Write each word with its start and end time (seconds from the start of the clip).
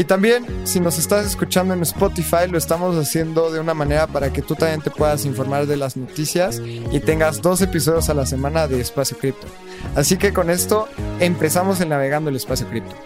Y 0.00 0.04
también, 0.04 0.46
si 0.64 0.80
nos 0.80 0.96
estás 0.98 1.26
escuchando 1.26 1.74
en 1.74 1.82
Spotify, 1.82 2.48
lo 2.48 2.56
estamos 2.56 2.96
haciendo 2.96 3.52
de 3.52 3.60
una 3.60 3.74
manera 3.74 4.06
para 4.06 4.32
que 4.32 4.40
tú 4.40 4.54
también 4.54 4.80
te 4.80 4.90
puedas 4.90 5.26
informar 5.26 5.66
de 5.66 5.76
las 5.76 5.94
noticias 5.94 6.58
y 6.90 7.00
tengas 7.00 7.42
dos 7.42 7.60
episodios 7.60 8.08
a 8.08 8.14
la 8.14 8.24
semana 8.24 8.66
de 8.66 8.80
Espacio 8.80 9.18
Cripto. 9.18 9.46
Así 9.94 10.16
que 10.16 10.32
con 10.32 10.48
esto 10.48 10.88
empezamos 11.18 11.82
en 11.82 11.90
Navegando 11.90 12.30
el 12.30 12.36
Espacio 12.36 12.66
Cripto. 12.68 12.96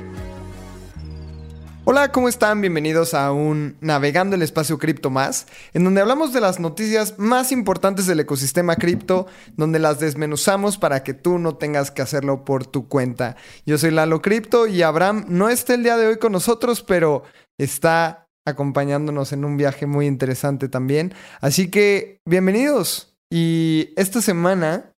Hola, 1.87 2.13
¿cómo 2.13 2.31
están? 2.31 2.63
Bienvenidos 2.63 3.13
a 3.13 3.31
un 3.31 3.77
Navegando 3.83 4.37
el 4.37 4.41
Espacio 4.41 4.79
Cripto 4.79 5.11
más, 5.11 5.47
en 5.75 5.85
donde 5.85 6.01
hablamos 6.01 6.33
de 6.33 6.41
las 6.41 6.59
noticias 6.59 7.19
más 7.19 7.53
importantes 7.53 8.07
del 8.07 8.21
ecosistema 8.21 8.77
cripto, 8.77 9.27
donde 9.59 9.79
las 9.79 10.01
desmenuzamos 10.01 10.79
para 10.79 11.03
que 11.03 11.13
tú 11.13 11.39
no 11.39 11.57
tengas 11.57 11.91
que 11.91 12.01
hacerlo 12.01 12.47
por 12.47 12.67
tu 12.67 12.89
cuenta. 12.89 13.37
Yo 13.67 13.77
soy 13.77 13.91
Lalo 13.91 14.23
Cripto 14.23 14.67
y 14.67 14.81
Abraham 14.81 15.27
no 15.29 15.51
está 15.51 15.75
el 15.75 15.83
día 15.83 15.99
de 15.99 16.07
hoy 16.07 16.19
con 16.19 16.33
nosotros, 16.33 16.83
pero 16.83 17.25
está 17.59 18.29
acompañándonos 18.47 19.35
en 19.35 19.45
un 19.45 19.59
viaje 19.59 19.85
muy 19.85 20.07
interesante 20.07 20.71
también. 20.71 21.13
Así 21.43 21.71
que, 21.71 22.23
bienvenidos. 22.25 23.15
Y 23.31 23.91
esta 23.97 24.23
semana 24.23 24.91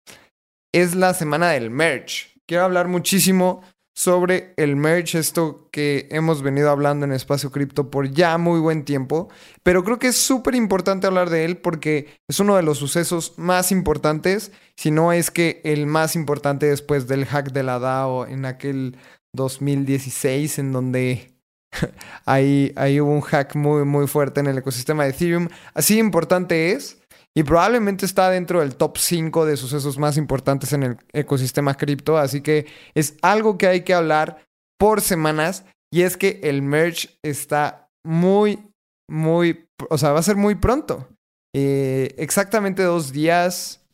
es 0.73 0.95
la 0.95 1.15
semana 1.15 1.51
del 1.51 1.69
merch. 1.69 2.39
Quiero 2.47 2.63
hablar 2.63 2.87
muchísimo 2.87 3.63
sobre 3.97 4.53
el 4.59 4.77
merch, 4.77 5.15
esto 5.15 5.71
que 5.73 6.07
hemos 6.11 6.43
venido 6.43 6.71
hablando 6.71 7.07
en 7.07 7.13
Espacio 7.13 7.51
Cripto 7.51 7.91
por 7.91 8.11
ya 8.11 8.37
muy 8.37 8.61
buen 8.61 8.85
tiempo, 8.85 9.31
pero 9.63 9.85
creo 9.85 9.99
que 9.99 10.09
es 10.09 10.19
súper 10.19 10.55
importante 10.55 11.07
hablar 11.07 11.31
de 11.31 11.47
él 11.47 11.57
porque 11.57 12.07
es 12.29 12.39
uno 12.39 12.57
de 12.57 12.63
los 12.63 12.77
sucesos 12.77 13.33
más 13.39 13.73
importantes, 13.73 14.53
si 14.77 14.91
no 14.91 15.13
es 15.13 15.31
que 15.31 15.63
el 15.65 15.87
más 15.87 16.15
importante 16.15 16.67
después 16.67 17.09
del 17.09 17.25
hack 17.25 17.53
de 17.53 17.63
la 17.63 17.79
DAO 17.79 18.27
en 18.27 18.45
aquel 18.45 18.99
2016 19.33 20.59
en 20.59 20.73
donde 20.73 21.33
ahí, 22.27 22.75
ahí 22.77 23.01
hubo 23.01 23.13
un 23.13 23.23
hack 23.23 23.57
muy 23.57 23.87
muy 23.87 24.07
fuerte 24.07 24.41
en 24.41 24.49
el 24.49 24.59
ecosistema 24.59 25.05
de 25.05 25.11
Ethereum. 25.11 25.49
Así 25.73 25.99
importante 25.99 26.73
es 26.73 27.01
y 27.37 27.43
probablemente 27.43 28.07
está 28.07 28.31
dentro 28.31 28.61
del 28.61 28.77
top 28.77 28.97
5 28.97 29.45
de 29.45 29.59
sucesos 29.59 29.99
más 29.99 30.17
importantes 30.17 30.73
en 30.73 30.83
el 30.83 30.97
ecosistema 31.13 31.75
cripto. 31.75 32.17
Así 32.17 32.41
que 32.41 32.65
es 32.95 33.19
algo 33.21 33.59
que 33.59 33.67
hay 33.67 33.83
que 33.83 33.93
hablar 33.93 34.47
por 34.79 35.03
semanas. 35.03 35.67
Y 35.93 36.01
es 36.01 36.17
que 36.17 36.41
el 36.45 36.63
merge 36.63 37.11
está 37.23 37.91
muy, 38.03 38.73
muy, 39.07 39.69
o 39.91 39.99
sea, 39.99 40.13
va 40.13 40.21
a 40.21 40.23
ser 40.23 40.37
muy 40.37 40.55
pronto. 40.55 41.09
Eh, 41.55 42.15
exactamente 42.17 42.83
dos 42.83 43.13
días. 43.13 43.86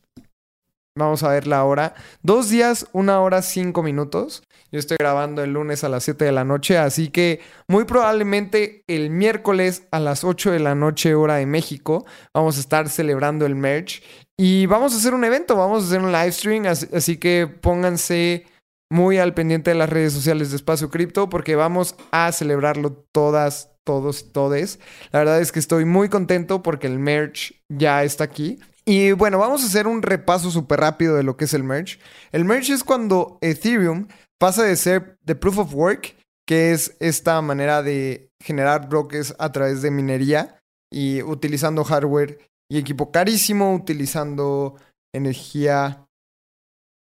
Vamos 0.94 1.22
a 1.22 1.30
ver 1.30 1.46
la 1.46 1.64
hora. 1.64 1.94
Dos 2.22 2.50
días, 2.50 2.86
una 2.92 3.20
hora, 3.20 3.40
cinco 3.40 3.82
minutos. 3.82 4.42
Yo 4.70 4.78
estoy 4.78 4.98
grabando 4.98 5.42
el 5.42 5.52
lunes 5.52 5.84
a 5.84 5.88
las 5.88 6.04
7 6.04 6.24
de 6.24 6.32
la 6.32 6.44
noche, 6.44 6.76
así 6.76 7.08
que 7.08 7.40
muy 7.66 7.84
probablemente 7.84 8.84
el 8.86 9.10
miércoles 9.10 9.86
a 9.90 10.00
las 10.00 10.24
8 10.24 10.50
de 10.50 10.60
la 10.60 10.74
noche 10.74 11.14
hora 11.14 11.36
de 11.36 11.44
México 11.46 12.06
vamos 12.32 12.56
a 12.56 12.60
estar 12.60 12.88
celebrando 12.88 13.44
el 13.44 13.54
merch 13.54 14.02
y 14.38 14.64
vamos 14.64 14.94
a 14.94 14.96
hacer 14.96 15.12
un 15.12 15.24
evento, 15.24 15.56
vamos 15.56 15.84
a 15.84 15.86
hacer 15.86 16.00
un 16.00 16.10
live 16.10 16.32
stream, 16.32 16.64
así, 16.66 17.18
que 17.18 17.46
pónganse 17.46 18.46
muy 18.90 19.18
al 19.18 19.34
pendiente 19.34 19.70
de 19.70 19.76
las 19.76 19.90
redes 19.90 20.14
sociales 20.14 20.50
de 20.50 20.56
Espacio 20.56 20.90
Cripto 20.90 21.28
porque 21.28 21.54
vamos 21.54 21.94
a 22.10 22.32
celebrarlo 22.32 22.92
todas, 23.12 23.72
todos 23.84 24.22
y 24.22 24.32
todes. 24.32 24.78
La 25.10 25.18
verdad 25.18 25.40
es 25.40 25.52
que 25.52 25.58
estoy 25.58 25.84
muy 25.84 26.08
contento 26.08 26.62
porque 26.62 26.86
el 26.86 26.98
merch 26.98 27.62
ya 27.68 28.04
está 28.04 28.24
aquí. 28.24 28.58
Y 28.84 29.12
bueno, 29.12 29.38
vamos 29.38 29.62
a 29.62 29.66
hacer 29.66 29.86
un 29.86 30.02
repaso 30.02 30.50
súper 30.50 30.80
rápido 30.80 31.14
de 31.14 31.22
lo 31.22 31.36
que 31.36 31.44
es 31.44 31.54
el 31.54 31.62
merch. 31.62 32.00
El 32.32 32.44
merch 32.44 32.70
es 32.70 32.82
cuando 32.82 33.38
Ethereum 33.40 34.08
pasa 34.38 34.64
de 34.64 34.76
ser 34.76 35.18
de 35.22 35.36
proof 35.36 35.58
of 35.58 35.74
work, 35.74 36.16
que 36.46 36.72
es 36.72 36.96
esta 36.98 37.40
manera 37.42 37.82
de 37.82 38.30
generar 38.42 38.88
bloques 38.88 39.34
a 39.38 39.52
través 39.52 39.82
de 39.82 39.92
minería 39.92 40.60
y 40.90 41.22
utilizando 41.22 41.84
hardware 41.84 42.38
y 42.68 42.78
equipo 42.78 43.12
carísimo, 43.12 43.74
utilizando 43.74 44.74
energía, 45.14 46.06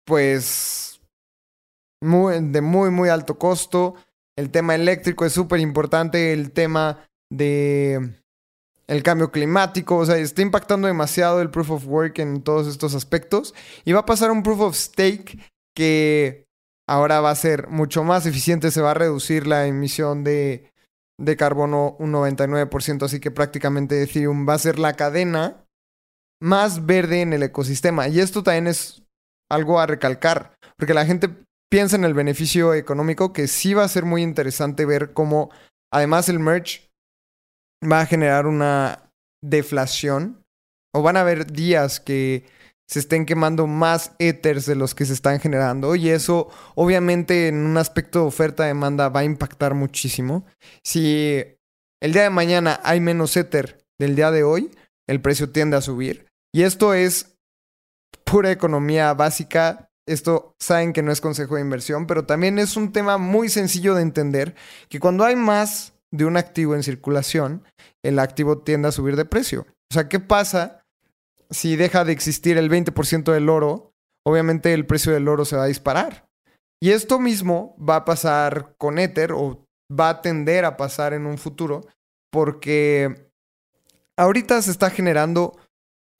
pues, 0.04 1.00
muy, 2.02 2.40
de 2.40 2.60
muy, 2.60 2.90
muy 2.90 3.08
alto 3.08 3.38
costo. 3.38 3.94
El 4.36 4.50
tema 4.50 4.74
eléctrico 4.74 5.24
es 5.24 5.32
súper 5.32 5.60
importante, 5.60 6.32
el 6.32 6.52
tema 6.52 7.06
de 7.32 8.20
el 8.86 9.02
cambio 9.02 9.30
climático, 9.30 9.96
o 9.96 10.06
sea, 10.06 10.16
está 10.16 10.42
impactando 10.42 10.88
demasiado 10.88 11.40
el 11.40 11.50
proof 11.50 11.70
of 11.70 11.86
work 11.86 12.18
en 12.18 12.42
todos 12.42 12.66
estos 12.66 12.94
aspectos 12.94 13.54
y 13.84 13.92
va 13.92 14.00
a 14.00 14.06
pasar 14.06 14.30
un 14.30 14.42
proof 14.42 14.60
of 14.60 14.76
stake 14.76 15.38
que 15.74 16.46
ahora 16.86 17.20
va 17.20 17.30
a 17.30 17.36
ser 17.36 17.68
mucho 17.68 18.04
más 18.04 18.26
eficiente, 18.26 18.70
se 18.70 18.82
va 18.82 18.92
a 18.92 18.94
reducir 18.94 19.46
la 19.46 19.66
emisión 19.66 20.22
de, 20.22 20.70
de 21.18 21.36
carbono 21.36 21.96
un 21.98 22.12
99%, 22.12 23.02
así 23.04 23.20
que 23.20 23.30
prácticamente 23.30 24.02
Ethereum 24.02 24.46
va 24.48 24.54
a 24.54 24.58
ser 24.58 24.78
la 24.78 24.94
cadena 24.94 25.64
más 26.40 26.84
verde 26.84 27.22
en 27.22 27.32
el 27.32 27.42
ecosistema. 27.42 28.08
Y 28.08 28.20
esto 28.20 28.42
también 28.42 28.66
es 28.66 29.02
algo 29.50 29.80
a 29.80 29.86
recalcar, 29.86 30.54
porque 30.76 30.94
la 30.94 31.06
gente 31.06 31.30
piensa 31.70 31.96
en 31.96 32.04
el 32.04 32.14
beneficio 32.14 32.74
económico, 32.74 33.32
que 33.32 33.48
sí 33.48 33.74
va 33.74 33.84
a 33.84 33.88
ser 33.88 34.04
muy 34.04 34.22
interesante 34.22 34.84
ver 34.84 35.12
cómo 35.12 35.50
además 35.92 36.28
el 36.28 36.38
merge 36.38 36.90
va 37.90 38.00
a 38.00 38.06
generar 38.06 38.46
una 38.46 39.10
deflación, 39.42 40.44
o 40.94 41.02
van 41.02 41.16
a 41.16 41.20
haber 41.20 41.52
días 41.52 42.00
que 42.00 42.44
se 42.88 42.98
estén 42.98 43.26
quemando 43.26 43.66
más 43.66 44.12
ethers 44.18 44.66
de 44.66 44.76
los 44.76 44.94
que 44.94 45.06
se 45.06 45.14
están 45.14 45.40
generando 45.40 45.96
y 45.96 46.10
eso 46.10 46.50
obviamente 46.74 47.48
en 47.48 47.64
un 47.64 47.78
aspecto 47.78 48.20
de 48.20 48.26
oferta-demanda 48.26 49.08
va 49.08 49.20
a 49.20 49.24
impactar 49.24 49.74
muchísimo. 49.74 50.44
Si 50.82 51.42
el 52.00 52.12
día 52.12 52.22
de 52.22 52.30
mañana 52.30 52.80
hay 52.84 53.00
menos 53.00 53.36
ether 53.36 53.84
del 53.98 54.14
día 54.16 54.30
de 54.30 54.44
hoy, 54.44 54.70
el 55.08 55.20
precio 55.20 55.50
tiende 55.50 55.76
a 55.76 55.80
subir. 55.80 56.26
Y 56.52 56.62
esto 56.62 56.94
es 56.94 57.36
pura 58.24 58.50
economía 58.50 59.12
básica. 59.14 59.90
Esto 60.06 60.54
saben 60.60 60.92
que 60.92 61.02
no 61.02 61.10
es 61.10 61.20
consejo 61.20 61.54
de 61.54 61.62
inversión, 61.62 62.06
pero 62.06 62.26
también 62.26 62.58
es 62.58 62.76
un 62.76 62.92
tema 62.92 63.16
muy 63.16 63.48
sencillo 63.48 63.94
de 63.94 64.02
entender 64.02 64.54
que 64.90 65.00
cuando 65.00 65.24
hay 65.24 65.34
más 65.34 65.93
de 66.14 66.24
un 66.24 66.36
activo 66.36 66.74
en 66.74 66.82
circulación, 66.82 67.64
el 68.04 68.18
activo 68.18 68.58
tiende 68.58 68.88
a 68.88 68.92
subir 68.92 69.16
de 69.16 69.24
precio. 69.24 69.66
O 69.90 69.94
sea, 69.94 70.08
¿qué 70.08 70.20
pasa 70.20 70.84
si 71.50 71.76
deja 71.76 72.04
de 72.04 72.12
existir 72.12 72.58
el 72.58 72.70
20% 72.70 73.32
del 73.32 73.48
oro, 73.48 73.92
obviamente 74.26 74.72
el 74.72 74.86
precio 74.86 75.12
del 75.12 75.28
oro 75.28 75.44
se 75.44 75.56
va 75.56 75.64
a 75.64 75.68
disparar. 75.68 76.26
Y 76.82 76.90
esto 76.90 77.18
mismo 77.18 77.76
va 77.78 77.96
a 77.96 78.04
pasar 78.04 78.74
con 78.76 78.98
Ether 78.98 79.32
o 79.32 79.64
va 79.90 80.10
a 80.10 80.22
tender 80.22 80.64
a 80.64 80.76
pasar 80.76 81.12
en 81.12 81.26
un 81.26 81.38
futuro 81.38 81.86
porque 82.30 83.30
ahorita 84.18 84.60
se 84.60 84.70
está 84.70 84.90
generando 84.90 85.56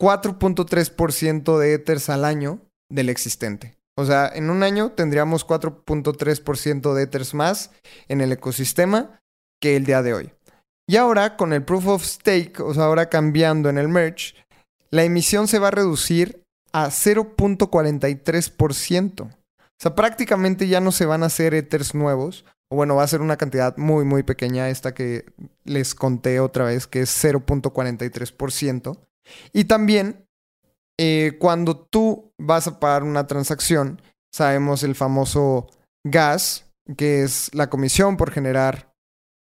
4.3% 0.00 1.58
de 1.58 1.74
Ethers 1.74 2.08
al 2.08 2.24
año 2.24 2.60
del 2.90 3.08
existente. 3.08 3.76
O 3.96 4.04
sea, 4.04 4.30
en 4.32 4.50
un 4.50 4.62
año 4.62 4.92
tendríamos 4.92 5.46
4.3% 5.46 6.94
de 6.94 7.02
Ethers 7.02 7.34
más 7.34 7.70
en 8.08 8.20
el 8.20 8.32
ecosistema 8.32 9.20
que 9.60 9.76
el 9.76 9.84
día 9.84 10.02
de 10.02 10.14
hoy. 10.14 10.32
Y 10.86 10.96
ahora 10.96 11.36
con 11.36 11.52
el 11.52 11.64
proof 11.64 11.86
of 11.86 12.04
stake, 12.04 12.60
o 12.60 12.74
sea, 12.74 12.84
ahora 12.84 13.08
cambiando 13.08 13.70
en 13.70 13.78
el 13.78 13.88
merge, 13.88 14.34
la 14.90 15.04
emisión 15.04 15.48
se 15.48 15.58
va 15.58 15.68
a 15.68 15.72
reducir 15.72 16.42
a 16.72 16.88
0.43%. 16.88 19.22
O 19.22 19.30
sea, 19.80 19.94
prácticamente 19.94 20.68
ya 20.68 20.80
no 20.80 20.92
se 20.92 21.06
van 21.06 21.22
a 21.22 21.26
hacer 21.26 21.54
ethers 21.54 21.94
nuevos. 21.94 22.44
O 22.70 22.76
bueno, 22.76 22.96
va 22.96 23.02
a 23.02 23.08
ser 23.08 23.20
una 23.20 23.36
cantidad 23.36 23.76
muy, 23.76 24.04
muy 24.04 24.22
pequeña 24.22 24.68
esta 24.68 24.94
que 24.94 25.26
les 25.64 25.94
conté 25.94 26.40
otra 26.40 26.64
vez, 26.64 26.86
que 26.86 27.00
es 27.00 27.24
0.43%. 27.24 28.98
Y 29.52 29.64
también, 29.64 30.26
eh, 30.98 31.36
cuando 31.38 31.76
tú 31.76 32.32
vas 32.38 32.66
a 32.66 32.80
pagar 32.80 33.02
una 33.02 33.26
transacción, 33.26 34.00
sabemos 34.32 34.82
el 34.82 34.94
famoso 34.94 35.68
gas, 36.04 36.66
que 36.96 37.22
es 37.22 37.50
la 37.54 37.70
comisión 37.70 38.16
por 38.16 38.30
generar 38.30 38.93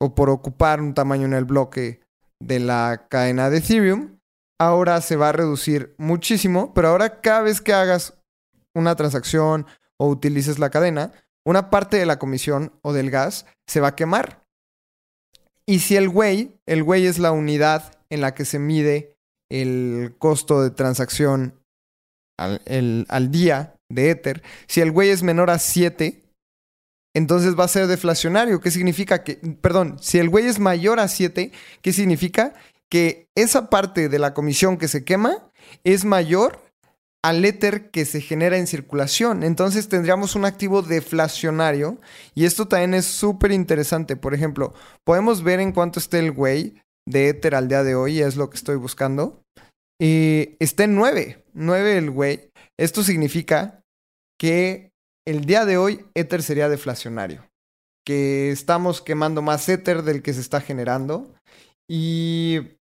o 0.00 0.14
por 0.14 0.31
ocupar 0.31 0.81
un 0.81 0.94
tamaño 0.94 1.26
en 1.26 1.35
el 1.35 1.44
bloque 1.44 2.00
de 2.41 2.58
la 2.58 3.06
cadena 3.08 3.50
de 3.50 3.58
Ethereum 3.58 4.20
ahora 4.61 5.00
se 5.00 5.17
va 5.17 5.31
a 5.31 5.32
reducir 5.32 5.94
muchísimo, 5.97 6.75
pero 6.75 6.88
ahora 6.88 7.23
cada 7.23 7.41
vez 7.41 7.62
que 7.62 7.73
hagas 7.73 8.19
una 8.75 8.94
transacción 8.94 9.67
o 9.99 10.08
utilices 10.08 10.58
la 10.58 10.69
cadena, 10.69 11.12
una 11.47 11.70
parte 11.70 11.97
de 11.97 12.05
la 12.05 12.19
comisión 12.19 12.79
o 12.82 12.93
del 12.93 13.11
gas 13.11 13.47
se 13.67 13.81
va 13.81 13.88
a 13.88 13.97
quemar. 13.97 14.44
Y 15.67 15.79
si 15.79 15.97
el 15.97 16.08
Way, 16.08 16.61
el 16.67 16.82
Way 16.82 17.06
es 17.06 17.19
la 17.19 17.32
unidad 17.32 17.96
en 18.11 18.20
la 18.20 18.35
que 18.35 18.44
se 18.44 18.58
mide 18.58 19.17
el 19.50 20.14
costo 20.19 20.62
de 20.62 20.70
transacción 20.70 21.58
al, 22.38 23.06
al 23.08 23.31
día 23.31 23.76
de 23.88 24.11
Ether. 24.11 24.43
Si 24.67 24.81
el 24.81 24.93
güey 24.93 25.11
es 25.11 25.23
menor 25.23 25.50
a 25.50 25.58
7, 25.58 26.19
entonces 27.15 27.59
va 27.59 27.65
a 27.65 27.69
ser 27.69 27.87
deflacionario. 27.87 28.61
¿Qué 28.61 28.71
significa 28.71 29.25
que, 29.25 29.37
perdón, 29.61 29.97
si 30.01 30.19
el 30.19 30.29
güey 30.29 30.47
es 30.47 30.59
mayor 30.59 31.01
a 31.01 31.09
7, 31.09 31.53
¿qué 31.83 31.93
significa? 31.93 32.55
Que 32.89 33.29
esa 33.35 33.71
parte 33.71 34.09
de 34.09 34.19
la 34.19 34.35
comisión 34.35 34.77
que 34.77 34.89
se 34.89 35.05
quema 35.05 35.51
es 35.85 36.05
mayor 36.05 36.61
al 37.23 37.45
Ether 37.45 37.91
que 37.91 38.05
se 38.05 38.21
genera 38.21 38.57
en 38.57 38.67
circulación. 38.67 39.43
Entonces 39.43 39.89
tendríamos 39.89 40.35
un 40.35 40.45
activo 40.45 40.83
deflacionario 40.83 42.01
y 42.35 42.45
esto 42.45 42.69
también 42.69 42.95
es 42.95 43.07
súper 43.07 43.53
interesante. 43.53 44.17
Por 44.17 44.35
ejemplo, 44.35 44.73
podemos 45.05 45.43
ver 45.43 45.61
en 45.61 45.73
cuánto 45.73 45.99
está 45.99 46.19
el 46.19 46.33
güey 46.33 46.81
de 47.06 47.29
Ether 47.29 47.55
al 47.55 47.69
día 47.69 47.83
de 47.83 47.95
hoy, 47.95 48.21
es 48.21 48.37
lo 48.37 48.49
que 48.51 48.56
estoy 48.56 48.77
buscando. 48.77 49.43
Y 50.01 50.56
está 50.61 50.85
en 50.85 50.95
9, 50.95 51.45
9 51.53 51.99
el 51.99 52.11
güey. 52.11 52.51
Esto 52.79 53.03
significa 53.03 53.83
que 54.39 54.90
el 55.26 55.44
día 55.44 55.64
de 55.64 55.76
hoy 55.76 56.05
Ether 56.14 56.43
sería 56.43 56.69
deflacionario. 56.69 57.46
Que 58.06 58.50
estamos 58.50 59.02
quemando 59.02 59.43
más 59.43 59.69
Ether 59.69 60.02
del 60.02 60.22
que 60.22 60.32
se 60.32 60.40
está 60.40 60.61
generando. 60.61 61.34
Y 61.88 62.78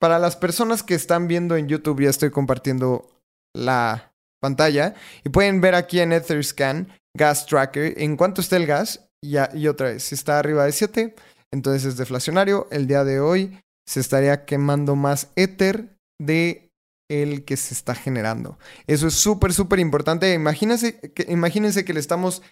para 0.00 0.18
las 0.18 0.36
personas 0.36 0.82
que 0.82 0.94
están 0.94 1.28
viendo 1.28 1.56
en 1.56 1.68
YouTube, 1.68 2.02
ya 2.02 2.10
estoy 2.10 2.30
compartiendo 2.30 3.10
la 3.54 4.12
pantalla. 4.40 4.94
Y 5.24 5.30
pueden 5.30 5.60
ver 5.60 5.74
aquí 5.74 6.00
en 6.00 6.12
Etherscan 6.12 6.88
Gas 7.16 7.46
Tracker 7.46 7.94
en 8.00 8.16
cuánto 8.16 8.40
está 8.40 8.56
el 8.56 8.66
gas. 8.66 9.08
Y, 9.22 9.36
y 9.54 9.68
otra 9.68 9.88
vez, 9.88 10.04
si 10.04 10.14
está 10.14 10.38
arriba 10.38 10.64
de 10.64 10.72
7, 10.72 11.14
entonces 11.52 11.84
es 11.84 11.96
deflacionario. 11.96 12.68
El 12.70 12.86
día 12.86 13.04
de 13.04 13.20
hoy 13.20 13.58
se 13.86 14.00
estaría 14.00 14.44
quemando 14.44 14.96
más 14.96 15.30
Ether 15.36 15.96
de 16.20 16.70
el 17.08 17.44
que 17.44 17.56
se 17.56 17.74
está 17.74 17.94
generando. 17.94 18.58
Eso 18.86 19.06
es 19.06 19.14
súper, 19.14 19.52
súper 19.52 19.78
importante. 19.78 20.32
Imagínense 20.32 21.00
que, 21.12 21.26
imagínense 21.28 21.84
que 21.84 21.94
le 21.94 22.00
estamos 22.00 22.42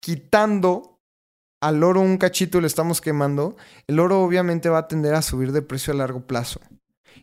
quitando 0.00 1.00
al 1.62 1.82
oro 1.82 2.00
un 2.00 2.16
cachito 2.16 2.58
y 2.58 2.62
le 2.62 2.66
estamos 2.66 3.00
quemando. 3.00 3.56
El 3.86 4.00
oro 4.00 4.22
obviamente 4.22 4.68
va 4.68 4.78
a 4.78 4.88
tender 4.88 5.14
a 5.14 5.22
subir 5.22 5.52
de 5.52 5.62
precio 5.62 5.92
a 5.92 5.96
largo 5.96 6.26
plazo. 6.26 6.60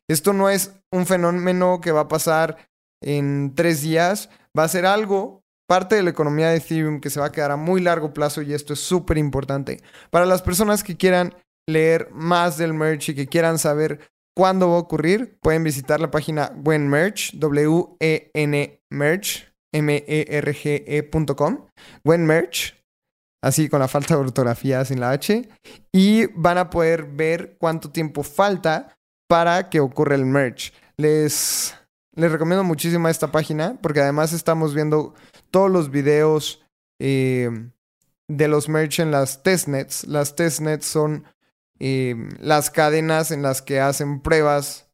Esto 0.08 0.34
no 0.34 0.50
es 0.50 0.72
un 0.92 1.06
fenómeno 1.06 1.82
que 1.82 1.92
va 1.92 2.02
a 2.02 2.08
pasar 2.08 2.70
en 3.02 3.54
tres 3.56 3.82
días. 3.82 4.30
Va 4.58 4.64
a 4.64 4.70
ser 4.70 4.86
algo, 4.86 5.44
parte 5.68 5.96
de 5.96 6.04
la 6.04 6.12
economía 6.12 6.50
de 6.50 6.58
Ethereum, 6.58 7.02
que 7.02 7.10
se 7.10 7.20
va 7.20 7.28
a 7.28 7.32
quedar 7.32 7.52
a 7.52 7.58
muy 7.58 7.82
largo 7.82 8.14
plazo 8.14 8.42
y 8.42 8.54
esto 8.54 8.74
es 8.74 8.80
súper 8.80 9.18
importante. 9.18 9.82
Para 10.10 10.26
las 10.26 10.42
personas 10.42 10.84
que 10.84 10.98
quieran 10.98 11.34
leer 11.68 12.10
más 12.12 12.58
del 12.58 12.74
merch 12.74 13.10
y 13.10 13.16
que 13.16 13.28
quieran 13.28 13.60
saber 13.60 14.00
cuándo 14.38 14.70
va 14.70 14.76
a 14.76 14.82
ocurrir, 14.82 15.40
pueden 15.42 15.64
visitar 15.64 16.00
la 16.00 16.12
página 16.12 16.52
WenMerch, 16.64 17.32
W-E-N 17.40 18.82
Merch, 18.92 19.52
M-E-R-G-E.com, 19.74 21.66
WenMerch, 22.04 22.76
así 23.44 23.68
con 23.68 23.80
la 23.80 23.88
falta 23.88 24.14
de 24.14 24.22
ortografía 24.22 24.86
sin 24.86 25.00
la 25.00 25.10
H, 25.10 25.50
y 25.92 26.28
van 26.36 26.60
a 26.60 26.70
poder 26.70 27.06
ver 27.06 27.58
cuánto 27.58 27.90
tiempo 27.90 28.22
falta 28.22 28.96
para 29.28 29.72
que 29.72 29.80
ocurra 29.80 30.14
el 30.14 30.28
merch. 30.28 30.72
Les, 30.98 31.74
les 32.14 32.32
recomiendo 32.32 32.64
muchísimo 32.64 33.10
esta 33.10 33.32
página 33.32 33.80
porque 33.82 34.02
además 34.02 34.34
estamos 34.34 34.76
viendo 34.76 35.16
todos 35.50 35.72
los 35.72 35.90
videos 35.90 36.64
eh, 37.02 37.50
de 38.28 38.48
los 38.48 38.70
merch 38.70 39.00
en 39.00 39.10
las 39.10 39.42
testnets. 39.42 40.06
Las 40.06 40.36
testnets 40.36 40.86
son 40.86 41.26
las 41.80 42.72
cadenas 42.72 43.32
en 43.32 43.42
las 43.42 43.62
que 43.62 43.80
hacen 43.80 44.22
pruebas 44.22 44.90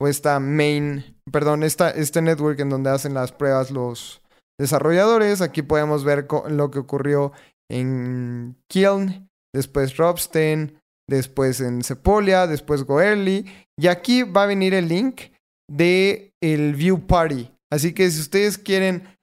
o 0.00 0.08
esta 0.08 0.40
main, 0.40 1.16
perdón, 1.32 1.62
esta, 1.62 1.90
este 1.90 2.20
network 2.20 2.60
en 2.60 2.70
donde 2.70 2.90
hacen 2.90 3.14
las 3.14 3.32
pruebas 3.32 3.70
los 3.70 4.22
desarrolladores. 4.58 5.40
Aquí 5.40 5.62
podemos 5.62 6.04
ver 6.04 6.26
lo 6.48 6.70
que 6.70 6.78
ocurrió 6.78 7.32
en 7.70 8.56
Kiln, 8.68 9.28
después 9.54 9.96
Robsten, 9.96 10.80
después 11.08 11.60
en 11.60 11.82
Sepolia, 11.82 12.46
después 12.46 12.84
Goerli. 12.84 13.46
Y 13.78 13.86
aquí 13.86 14.22
va 14.22 14.44
a 14.44 14.46
venir 14.46 14.74
el 14.74 14.88
link 14.88 15.22
de 15.70 16.32
el 16.42 16.74
View 16.74 17.06
Party. 17.06 17.50
Así 17.72 17.92
que 17.92 18.10
si 18.10 18.20
ustedes 18.20 18.58
quieren 18.58 19.16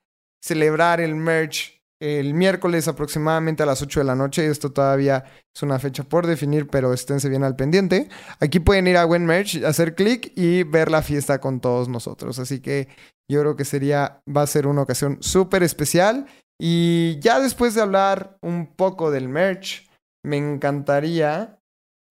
celebrar 0.44 1.00
el 1.00 1.16
merge 1.16 1.83
el 2.04 2.34
miércoles 2.34 2.90
aproximadamente 2.90 3.64
a 3.64 3.66
las 3.66 3.82
8 3.82 4.02
de 4.02 4.04
la 4.04 4.16
noche. 4.16 4.46
Esto 4.46 4.74
todavía 4.74 5.24
es 5.56 5.64
una 5.64 5.80
fecha 5.80 6.04
por 6.04 6.28
definir, 6.28 6.68
pero 6.68 6.92
esténse 6.92 7.30
bien 7.30 7.46
al 7.46 7.56
pendiente. 7.56 8.10
Aquí 8.42 8.60
pueden 8.60 8.88
ir 8.88 8.98
a 8.98 9.06
WenMerch, 9.06 9.64
hacer 9.64 9.96
clic 9.96 10.34
y 10.36 10.64
ver 10.64 10.92
la 10.92 11.02
fiesta 11.02 11.40
con 11.40 11.62
todos 11.62 11.88
nosotros. 11.88 12.40
Así 12.40 12.60
que 12.60 12.90
yo 13.32 13.40
creo 13.40 13.56
que 13.56 13.64
sería, 13.64 14.22
va 14.28 14.42
a 14.42 14.48
ser 14.48 14.68
una 14.68 14.82
ocasión 14.82 15.18
súper 15.22 15.64
especial. 15.64 16.26
Y 16.60 17.20
ya 17.22 17.40
después 17.40 17.74
de 17.74 17.82
hablar 17.82 18.38
un 18.42 18.68
poco 18.68 19.10
del 19.10 19.30
merch, 19.30 19.90
me 20.26 20.36
encantaría 20.36 21.58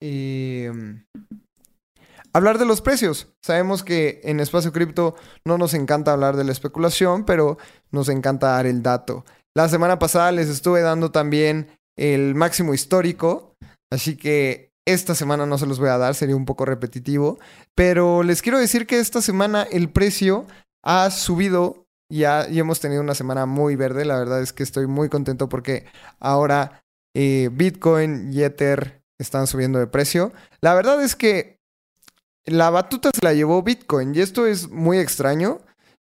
em, 0.01 1.05
hablar 2.33 2.57
de 2.57 2.65
los 2.65 2.81
precios. 2.81 3.27
Sabemos 3.43 3.83
que 3.83 4.21
en 4.23 4.39
Espacio 4.39 4.73
Cripto 4.73 5.13
no 5.45 5.59
nos 5.59 5.75
encanta 5.75 6.13
hablar 6.13 6.35
de 6.35 6.45
la 6.45 6.51
especulación, 6.51 7.25
pero 7.25 7.59
nos 7.91 8.09
encanta 8.09 8.47
dar 8.47 8.65
el 8.65 8.81
dato. 8.81 9.23
La 9.55 9.69
semana 9.69 9.99
pasada 9.99 10.31
les 10.31 10.49
estuve 10.49 10.81
dando 10.81 11.11
también 11.11 11.67
el 11.95 12.33
máximo 12.33 12.73
histórico, 12.73 13.55
así 13.91 14.17
que 14.17 14.71
esta 14.85 15.13
semana 15.15 15.45
no 15.45 15.57
se 15.57 15.67
los 15.67 15.79
voy 15.79 15.89
a 15.89 15.97
dar, 15.97 16.15
sería 16.15 16.35
un 16.35 16.45
poco 16.45 16.65
repetitivo, 16.65 17.39
pero 17.75 18.23
les 18.23 18.41
quiero 18.41 18.57
decir 18.57 18.87
que 18.87 18.99
esta 18.99 19.21
semana 19.21 19.63
el 19.63 19.89
precio 19.89 20.47
ha 20.83 21.09
subido 21.11 21.85
ya, 22.09 22.47
y 22.49 22.59
hemos 22.59 22.79
tenido 22.79 23.01
una 23.01 23.15
semana 23.15 23.45
muy 23.45 23.75
verde, 23.75 24.05
la 24.05 24.17
verdad 24.17 24.41
es 24.41 24.53
que 24.53 24.63
estoy 24.63 24.87
muy 24.87 25.09
contento 25.09 25.49
porque 25.49 25.85
ahora 26.19 26.83
eh, 27.15 27.49
Bitcoin 27.51 28.33
y 28.33 28.43
Ether 28.43 29.03
están 29.19 29.47
subiendo 29.47 29.79
de 29.79 29.87
precio. 29.87 30.33
La 30.61 30.73
verdad 30.73 31.01
es 31.01 31.15
que 31.15 31.59
la 32.45 32.69
batuta 32.69 33.11
se 33.13 33.23
la 33.23 33.33
llevó 33.33 33.63
Bitcoin 33.63 34.13
y 34.13 34.19
esto 34.19 34.45
es 34.45 34.69
muy 34.69 34.99
extraño 34.99 35.61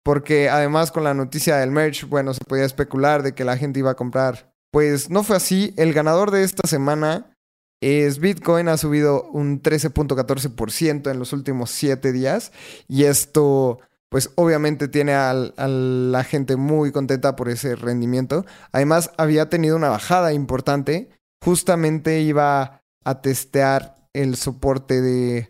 porque 0.06 0.50
además 0.50 0.92
con 0.92 1.04
la 1.04 1.16
noticia 1.16 1.58
del 1.58 1.72
merch, 1.72 2.08
bueno, 2.08 2.32
se 2.36 2.46
podía 2.46 2.64
especular 2.64 3.24
de 3.24 3.34
que 3.34 3.44
la 3.44 3.58
gente 3.58 3.80
iba 3.80 3.90
a 3.90 3.96
comprar. 3.96 4.54
Pues 4.70 5.10
no 5.10 5.24
fue 5.24 5.36
así. 5.36 5.74
El 5.78 5.94
ganador 5.94 6.30
de 6.30 6.44
esta 6.44 6.68
semana 6.68 7.36
es 7.82 8.20
Bitcoin, 8.20 8.68
ha 8.68 8.78
subido 8.78 9.24
un 9.32 9.64
13.14% 9.64 11.10
en 11.10 11.18
los 11.18 11.34
últimos 11.34 11.72
7 11.72 12.12
días. 12.12 12.52
Y 12.88 13.06
esto, 13.06 13.80
pues 14.10 14.30
obviamente 14.36 14.88
tiene 14.88 15.16
a, 15.16 15.34
la 15.34 16.24
gente 16.24 16.56
muy 16.56 16.92
contenta 16.92 17.36
por 17.36 17.50
ese 17.50 17.76
rendimiento. 17.76 18.46
Además, 18.72 19.10
había 19.18 19.50
tenido 19.50 19.76
una 19.76 19.90
bajada 19.90 20.34
importante. 20.34 21.10
Justamente 21.44 22.22
iba 22.22 22.80
a 23.04 23.22
testear 23.22 23.96
el 24.14 24.36
soporte 24.36 25.02
de 25.02 25.50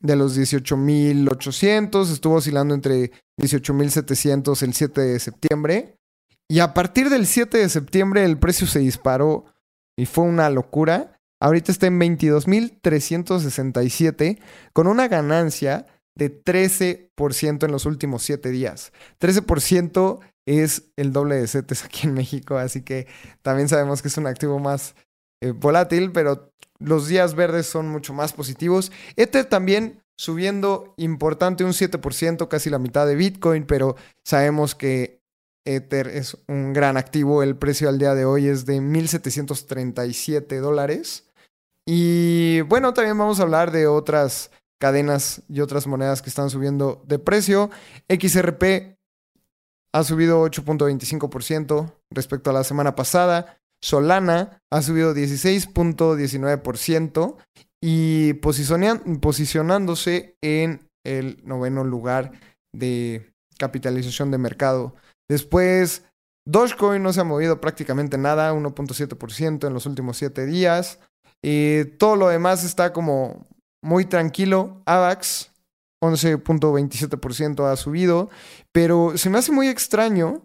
de 0.00 0.16
los 0.16 0.38
18.800, 0.38 2.12
estuvo 2.12 2.36
oscilando 2.36 2.74
entre 2.74 3.12
18.700 3.40 4.62
el 4.62 4.74
7 4.74 5.00
de 5.00 5.20
septiembre. 5.20 5.96
Y 6.48 6.60
a 6.60 6.74
partir 6.74 7.10
del 7.10 7.26
7 7.26 7.58
de 7.58 7.68
septiembre 7.68 8.24
el 8.24 8.38
precio 8.38 8.66
se 8.66 8.78
disparó 8.78 9.44
y 9.96 10.06
fue 10.06 10.24
una 10.24 10.48
locura. 10.50 11.20
Ahorita 11.40 11.72
está 11.72 11.86
en 11.86 12.00
22.367 12.00 14.38
con 14.72 14.86
una 14.86 15.08
ganancia 15.08 15.84
de 16.14 16.42
13% 16.42 17.64
en 17.64 17.72
los 17.72 17.84
últimos 17.84 18.22
7 18.22 18.48
días. 18.50 18.92
13% 19.20 20.20
es 20.46 20.84
el 20.96 21.12
doble 21.12 21.36
de 21.36 21.46
CETES 21.46 21.84
aquí 21.84 22.06
en 22.06 22.14
México, 22.14 22.56
así 22.56 22.80
que 22.82 23.06
también 23.42 23.68
sabemos 23.68 24.00
que 24.00 24.08
es 24.08 24.16
un 24.16 24.26
activo 24.26 24.58
más 24.58 24.94
eh, 25.42 25.50
volátil, 25.50 26.10
pero 26.12 26.54
los 26.78 27.08
días 27.08 27.34
verdes 27.34 27.66
son 27.66 27.88
mucho 27.88 28.14
más 28.14 28.32
positivos. 28.32 28.90
Ether 29.16 29.44
también 29.44 30.00
subiendo 30.16 30.94
importante 30.96 31.64
un 31.64 31.72
7%, 31.72 32.48
casi 32.48 32.70
la 32.70 32.78
mitad 32.78 33.06
de 33.06 33.14
Bitcoin, 33.14 33.66
pero 33.66 33.96
sabemos 34.24 34.74
que 34.74 35.20
Ether 35.64 36.08
es 36.08 36.38
un 36.48 36.72
gran 36.72 36.96
activo. 36.96 37.42
El 37.42 37.56
precio 37.56 37.88
al 37.88 37.98
día 37.98 38.14
de 38.14 38.24
hoy 38.24 38.48
es 38.48 38.66
de 38.66 38.80
1.737 38.80 40.60
dólares. 40.60 41.24
Y 41.84 42.62
bueno, 42.62 42.94
también 42.94 43.18
vamos 43.18 43.40
a 43.40 43.42
hablar 43.42 43.70
de 43.70 43.86
otras 43.86 44.50
cadenas 44.78 45.42
y 45.48 45.60
otras 45.60 45.86
monedas 45.86 46.22
que 46.22 46.30
están 46.30 46.50
subiendo 46.50 47.02
de 47.06 47.18
precio. 47.18 47.70
XRP 48.08 48.96
ha 49.92 50.04
subido 50.04 50.44
8.25% 50.44 51.92
respecto 52.10 52.50
a 52.50 52.52
la 52.52 52.62
semana 52.64 52.94
pasada. 52.94 53.58
Solana 53.80 54.62
ha 54.70 54.82
subido 54.82 55.14
16.19% 55.14 57.36
y 57.82 58.34
posicionándose 58.34 60.36
en 60.42 60.88
el 61.04 61.40
noveno 61.44 61.84
lugar 61.84 62.32
de 62.74 63.32
capitalización 63.58 64.30
de 64.30 64.38
mercado. 64.38 64.94
Después, 65.28 66.04
Dogecoin 66.46 67.02
no 67.02 67.12
se 67.12 67.20
ha 67.20 67.24
movido 67.24 67.60
prácticamente 67.60 68.18
nada, 68.18 68.54
1.7% 68.54 69.66
en 69.66 69.74
los 69.74 69.86
últimos 69.86 70.16
7 70.16 70.46
días. 70.46 71.00
Y 71.42 71.84
todo 71.98 72.16
lo 72.16 72.28
demás 72.28 72.64
está 72.64 72.92
como 72.92 73.46
muy 73.82 74.04
tranquilo. 74.04 74.82
AVAX, 74.86 75.52
11.27% 76.02 77.70
ha 77.70 77.76
subido. 77.76 78.30
Pero 78.72 79.16
se 79.16 79.30
me 79.30 79.38
hace 79.38 79.52
muy 79.52 79.68
extraño 79.68 80.42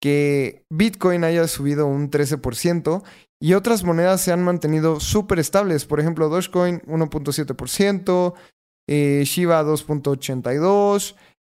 que 0.00 0.64
Bitcoin 0.68 1.24
haya 1.24 1.46
subido 1.46 1.86
un 1.86 2.10
13% 2.10 3.02
y 3.42 3.54
otras 3.54 3.82
monedas 3.82 4.20
se 4.20 4.30
han 4.30 4.44
mantenido 4.44 5.00
súper 5.00 5.40
estables. 5.40 5.84
Por 5.84 5.98
ejemplo, 5.98 6.28
Dogecoin 6.28 6.80
1.7%, 6.82 8.34
eh, 8.88 9.22
Shiba 9.26 9.64
2.82%, 9.64 11.16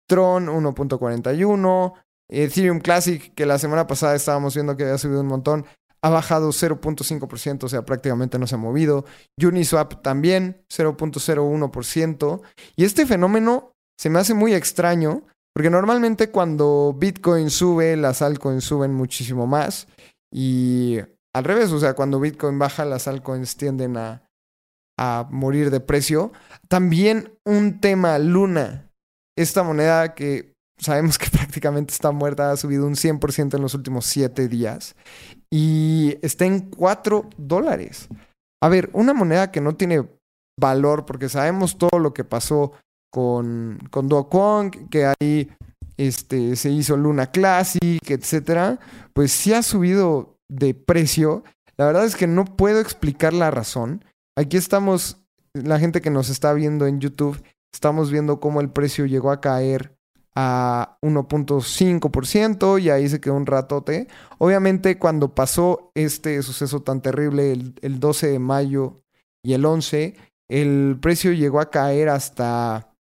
Tron 0.07 0.47
1.41%, 0.47 1.93
Ethereum 2.29 2.79
Classic, 2.79 3.33
que 3.33 3.45
la 3.45 3.59
semana 3.59 3.85
pasada 3.85 4.15
estábamos 4.15 4.53
viendo 4.53 4.77
que 4.77 4.83
había 4.83 4.97
subido 4.97 5.19
un 5.19 5.27
montón, 5.27 5.65
ha 6.01 6.09
bajado 6.09 6.53
0.5%, 6.53 7.65
o 7.65 7.67
sea, 7.67 7.83
prácticamente 7.83 8.39
no 8.39 8.47
se 8.47 8.55
ha 8.55 8.59
movido. 8.59 9.03
Uniswap 9.41 10.01
también 10.01 10.63
0.01%. 10.69 12.41
Y 12.77 12.85
este 12.85 13.05
fenómeno 13.05 13.75
se 13.97 14.09
me 14.09 14.19
hace 14.19 14.33
muy 14.33 14.53
extraño, 14.53 15.25
porque 15.53 15.69
normalmente 15.69 16.29
cuando 16.31 16.95
Bitcoin 16.97 17.49
sube, 17.49 17.97
las 17.97 18.21
altcoins 18.21 18.63
suben 18.63 18.93
muchísimo 18.93 19.47
más. 19.47 19.89
Y 20.31 20.99
al 21.33 21.43
revés, 21.43 21.71
o 21.71 21.79
sea, 21.79 21.93
cuando 21.93 22.19
Bitcoin 22.19 22.59
baja, 22.59 22.85
las 22.85 23.07
altcoins 23.07 23.57
tienden 23.57 23.97
a, 23.97 24.23
a 24.97 25.27
morir 25.31 25.71
de 25.71 25.79
precio. 25.79 26.31
También 26.67 27.33
un 27.45 27.79
tema 27.81 28.17
Luna, 28.19 28.91
esta 29.37 29.63
moneda 29.63 30.13
que 30.13 30.53
sabemos 30.77 31.17
que 31.17 31.29
prácticamente 31.31 31.93
está 31.93 32.11
muerta, 32.11 32.51
ha 32.51 32.57
subido 32.57 32.85
un 32.85 32.95
100% 32.95 33.55
en 33.55 33.61
los 33.61 33.73
últimos 33.73 34.05
7 34.05 34.47
días 34.47 34.95
y 35.51 36.17
está 36.21 36.45
en 36.45 36.69
4 36.69 37.29
dólares. 37.37 38.07
A 38.61 38.69
ver, 38.69 38.89
una 38.93 39.13
moneda 39.13 39.51
que 39.51 39.61
no 39.61 39.75
tiene 39.75 40.07
valor 40.59 41.05
porque 41.05 41.29
sabemos 41.29 41.77
todo 41.77 41.99
lo 41.99 42.13
que 42.13 42.23
pasó 42.23 42.73
con, 43.11 43.79
con 43.91 44.07
Do 44.07 44.29
que 44.89 45.05
ahí 45.05 45.51
este, 45.97 46.55
se 46.55 46.69
hizo 46.69 46.97
Luna 46.97 47.27
Classic, 47.31 48.01
etcétera, 48.09 48.79
pues 49.13 49.31
sí 49.31 49.53
ha 49.53 49.61
subido 49.61 50.32
de 50.53 50.73
precio. 50.73 51.43
La 51.77 51.85
verdad 51.85 52.05
es 52.05 52.15
que 52.15 52.27
no 52.27 52.45
puedo 52.45 52.79
explicar 52.79 53.33
la 53.33 53.51
razón. 53.51 54.05
Aquí 54.35 54.57
estamos, 54.57 55.17
la 55.53 55.79
gente 55.79 56.01
que 56.01 56.09
nos 56.09 56.29
está 56.29 56.53
viendo 56.53 56.85
en 56.85 56.99
YouTube, 56.99 57.41
estamos 57.73 58.11
viendo 58.11 58.39
cómo 58.39 58.61
el 58.61 58.69
precio 58.69 59.05
llegó 59.05 59.31
a 59.31 59.41
caer 59.41 59.95
a 60.35 60.97
1.5% 61.01 62.81
y 62.81 62.89
ahí 62.89 63.07
se 63.09 63.19
quedó 63.19 63.35
un 63.35 63.45
ratote. 63.45 64.07
Obviamente 64.37 64.97
cuando 64.97 65.35
pasó 65.35 65.91
este 65.95 66.41
suceso 66.41 66.81
tan 66.81 67.01
terrible 67.01 67.51
el, 67.51 67.75
el, 67.81 67.99
12 67.99 68.27
de 68.27 68.39
mayo 68.39 69.03
y 69.43 69.53
el 69.53 69.65
11, 69.65 70.15
el 70.49 70.97
precio 71.01 71.33
llegó 71.33 71.59
a 71.59 71.69
caer 71.69 72.09
hasta, 72.09 72.95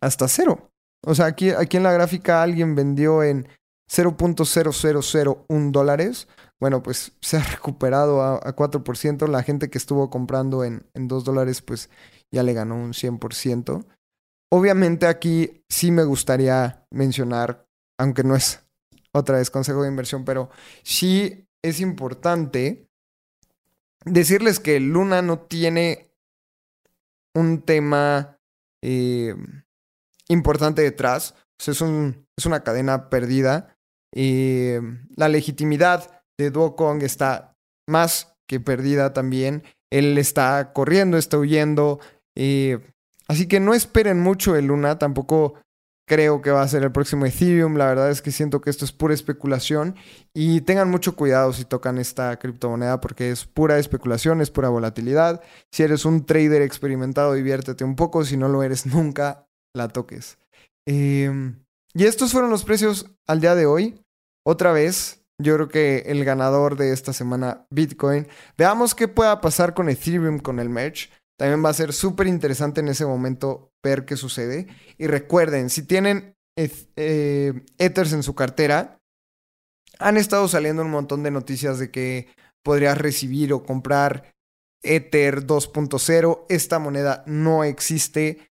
hasta 0.00 0.28
cero. 0.28 0.70
O 1.04 1.14
sea, 1.14 1.26
aquí, 1.26 1.50
aquí 1.50 1.76
en 1.76 1.84
la 1.84 1.92
gráfica 1.92 2.42
alguien 2.42 2.74
vendió 2.74 3.22
en 3.22 3.48
0.0001 3.90 5.70
dólares. 5.70 6.28
Bueno, 6.60 6.82
pues 6.82 7.12
se 7.20 7.36
ha 7.36 7.42
recuperado 7.52 8.22
a, 8.22 8.36
a 8.36 8.56
4%. 8.56 9.28
La 9.28 9.42
gente 9.42 9.70
que 9.70 9.78
estuvo 9.78 10.10
comprando 10.10 10.64
en, 10.64 10.86
en 10.94 11.08
2 11.08 11.24
dólares, 11.24 11.62
pues 11.62 11.90
ya 12.32 12.42
le 12.42 12.52
ganó 12.52 12.76
un 12.76 12.92
100%. 12.92 13.84
Obviamente 14.52 15.06
aquí 15.06 15.64
sí 15.68 15.90
me 15.90 16.04
gustaría 16.04 16.86
mencionar, 16.90 17.66
aunque 17.98 18.22
no 18.22 18.36
es 18.36 18.60
otra 19.12 19.38
vez 19.38 19.50
consejo 19.50 19.82
de 19.82 19.88
inversión, 19.88 20.24
pero 20.24 20.50
sí 20.82 21.48
es 21.64 21.80
importante 21.80 22.88
decirles 24.04 24.60
que 24.60 24.78
Luna 24.78 25.20
no 25.22 25.40
tiene 25.40 26.12
un 27.34 27.62
tema 27.62 28.38
eh, 28.82 29.34
importante 30.28 30.82
detrás. 30.82 31.34
es, 31.58 31.80
un, 31.80 32.26
es, 32.36 32.46
una 32.46 32.62
cadena 32.62 33.10
perdida. 33.10 33.75
Eh, 34.16 34.80
la 35.14 35.28
legitimidad 35.28 36.22
de 36.38 36.50
Duokong 36.50 37.02
está 37.02 37.54
más 37.86 38.34
que 38.48 38.58
perdida 38.58 39.12
también. 39.12 39.62
Él 39.90 40.18
está 40.18 40.72
corriendo, 40.72 41.18
está 41.18 41.38
huyendo. 41.38 42.00
Eh, 42.34 42.80
Así 43.28 43.48
que 43.48 43.60
no 43.60 43.74
esperen 43.74 44.20
mucho 44.20 44.52
de 44.52 44.62
Luna, 44.62 44.98
tampoco 44.98 45.54
creo 46.08 46.40
que 46.40 46.52
va 46.52 46.62
a 46.62 46.68
ser 46.68 46.84
el 46.84 46.92
próximo 46.92 47.26
Ethereum. 47.26 47.76
La 47.76 47.86
verdad 47.86 48.10
es 48.10 48.22
que 48.22 48.30
siento 48.30 48.60
que 48.60 48.70
esto 48.70 48.84
es 48.84 48.92
pura 48.92 49.14
especulación 49.14 49.96
y 50.32 50.60
tengan 50.60 50.90
mucho 50.90 51.16
cuidado 51.16 51.52
si 51.52 51.64
tocan 51.64 51.98
esta 51.98 52.38
criptomoneda 52.38 53.00
porque 53.00 53.30
es 53.30 53.44
pura 53.44 53.78
especulación, 53.78 54.40
es 54.40 54.50
pura 54.50 54.68
volatilidad. 54.68 55.42
Si 55.72 55.82
eres 55.82 56.04
un 56.04 56.24
trader 56.24 56.62
experimentado, 56.62 57.34
diviértete 57.34 57.82
un 57.82 57.96
poco. 57.96 58.24
Si 58.24 58.36
no 58.36 58.48
lo 58.48 58.62
eres, 58.62 58.86
nunca 58.86 59.48
la 59.74 59.88
toques. 59.88 60.38
Em, 60.86 61.64
y 61.94 62.04
estos 62.04 62.30
fueron 62.30 62.50
los 62.50 62.64
precios 62.64 63.10
al 63.26 63.40
día 63.40 63.56
de 63.56 63.66
hoy. 63.66 64.00
Otra 64.48 64.70
vez, 64.70 65.26
yo 65.42 65.54
creo 65.56 65.68
que 65.68 65.98
el 66.06 66.24
ganador 66.24 66.76
de 66.76 66.92
esta 66.92 67.12
semana, 67.12 67.66
Bitcoin. 67.70 68.28
Veamos 68.56 68.94
qué 68.94 69.08
pueda 69.08 69.40
pasar 69.40 69.74
con 69.74 69.88
Ethereum 69.88 70.38
con 70.38 70.60
el 70.60 70.68
merch. 70.68 71.10
También 71.36 71.64
va 71.64 71.70
a 71.70 71.74
ser 71.74 71.92
súper 71.92 72.28
interesante 72.28 72.80
en 72.80 72.86
ese 72.86 73.04
momento 73.04 73.72
ver 73.82 74.04
qué 74.04 74.16
sucede. 74.16 74.68
Y 74.98 75.08
recuerden, 75.08 75.68
si 75.68 75.82
tienen 75.82 76.36
eh, 76.56 77.60
Ethers 77.76 78.12
en 78.12 78.22
su 78.22 78.36
cartera, 78.36 79.00
han 79.98 80.16
estado 80.16 80.46
saliendo 80.46 80.82
un 80.82 80.92
montón 80.92 81.24
de 81.24 81.32
noticias 81.32 81.80
de 81.80 81.90
que 81.90 82.28
podrías 82.62 82.96
recibir 82.96 83.52
o 83.52 83.64
comprar 83.64 84.32
Ether 84.84 85.44
2.0. 85.44 86.46
Esta 86.48 86.78
moneda 86.78 87.24
no 87.26 87.64
existe. 87.64 88.48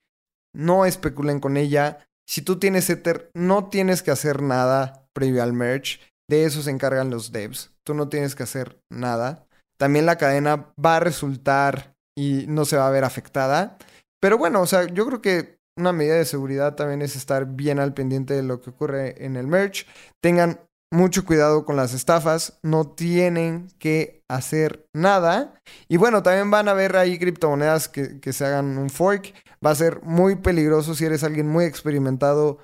No 0.53 0.85
especulen 0.85 1.39
con 1.39 1.55
ella. 1.55 2.05
Si 2.27 2.41
tú 2.41 2.59
tienes 2.59 2.89
Ether, 2.89 3.31
no 3.33 3.69
tienes 3.69 4.03
que 4.03 4.11
hacer 4.11 4.41
nada 4.41 5.04
previo 5.15 5.41
al 5.41 5.53
merge. 5.53 6.00
De 6.29 6.45
eso 6.45 6.62
se 6.62 6.72
encargan 6.72 7.10
los 7.10 7.31
devs. 7.31 7.72
Tú 7.84 7.93
no 7.93 8.10
tienes 8.10 8.36
que 8.36 8.43
hacer 8.43 8.77
nada. 8.91 9.48
También 9.77 10.05
la 10.05 10.17
cadena 10.17 10.74
va 10.84 10.98
a 10.98 11.00
resultar 11.00 11.95
y 12.17 12.45
no 12.48 12.65
se 12.65 12.77
va 12.77 12.88
a 12.88 12.91
ver 12.91 13.03
afectada. 13.03 13.77
Pero 14.22 14.38
bueno, 14.38 14.62
o 14.62 14.67
sea, 14.67 14.86
yo 14.86 15.05
creo 15.05 15.22
que 15.22 15.57
una 15.77 15.91
medida 15.91 16.15
de 16.15 16.25
seguridad 16.25 16.75
también 16.75 17.01
es 17.01 17.15
estar 17.15 17.45
bien 17.45 17.79
al 17.79 17.93
pendiente 17.93 18.34
de 18.34 18.43
lo 18.43 18.62
que 18.62 18.69
ocurre 18.69 19.25
en 19.25 19.36
el 19.36 19.48
merch. 19.48 19.86
Tengan 20.22 20.60
mucho 20.91 21.25
cuidado 21.25 21.65
con 21.65 21.75
las 21.75 21.93
estafas, 21.93 22.57
no 22.63 22.88
tienen 22.88 23.67
que 23.79 24.24
hacer 24.29 24.86
nada. 24.95 25.60
Y 25.89 25.98
bueno, 25.98 26.24
también 26.24 26.50
van 26.50 26.69
a 26.69 26.74
ver 26.74 26.95
ahí 26.95 27.19
criptomonedas 27.19 27.89
que, 27.89 28.19
que 28.19 28.34
se 28.34 28.45
hagan 28.45 28.77
un 28.77 28.89
fork. 28.89 29.34
Va 29.63 29.72
a 29.72 29.75
ser 29.75 30.01
muy 30.03 30.36
peligroso 30.36 30.95
si 30.95 31.05
eres 31.05 31.24
alguien 31.24 31.48
muy 31.48 31.65
experimentado. 31.65 32.60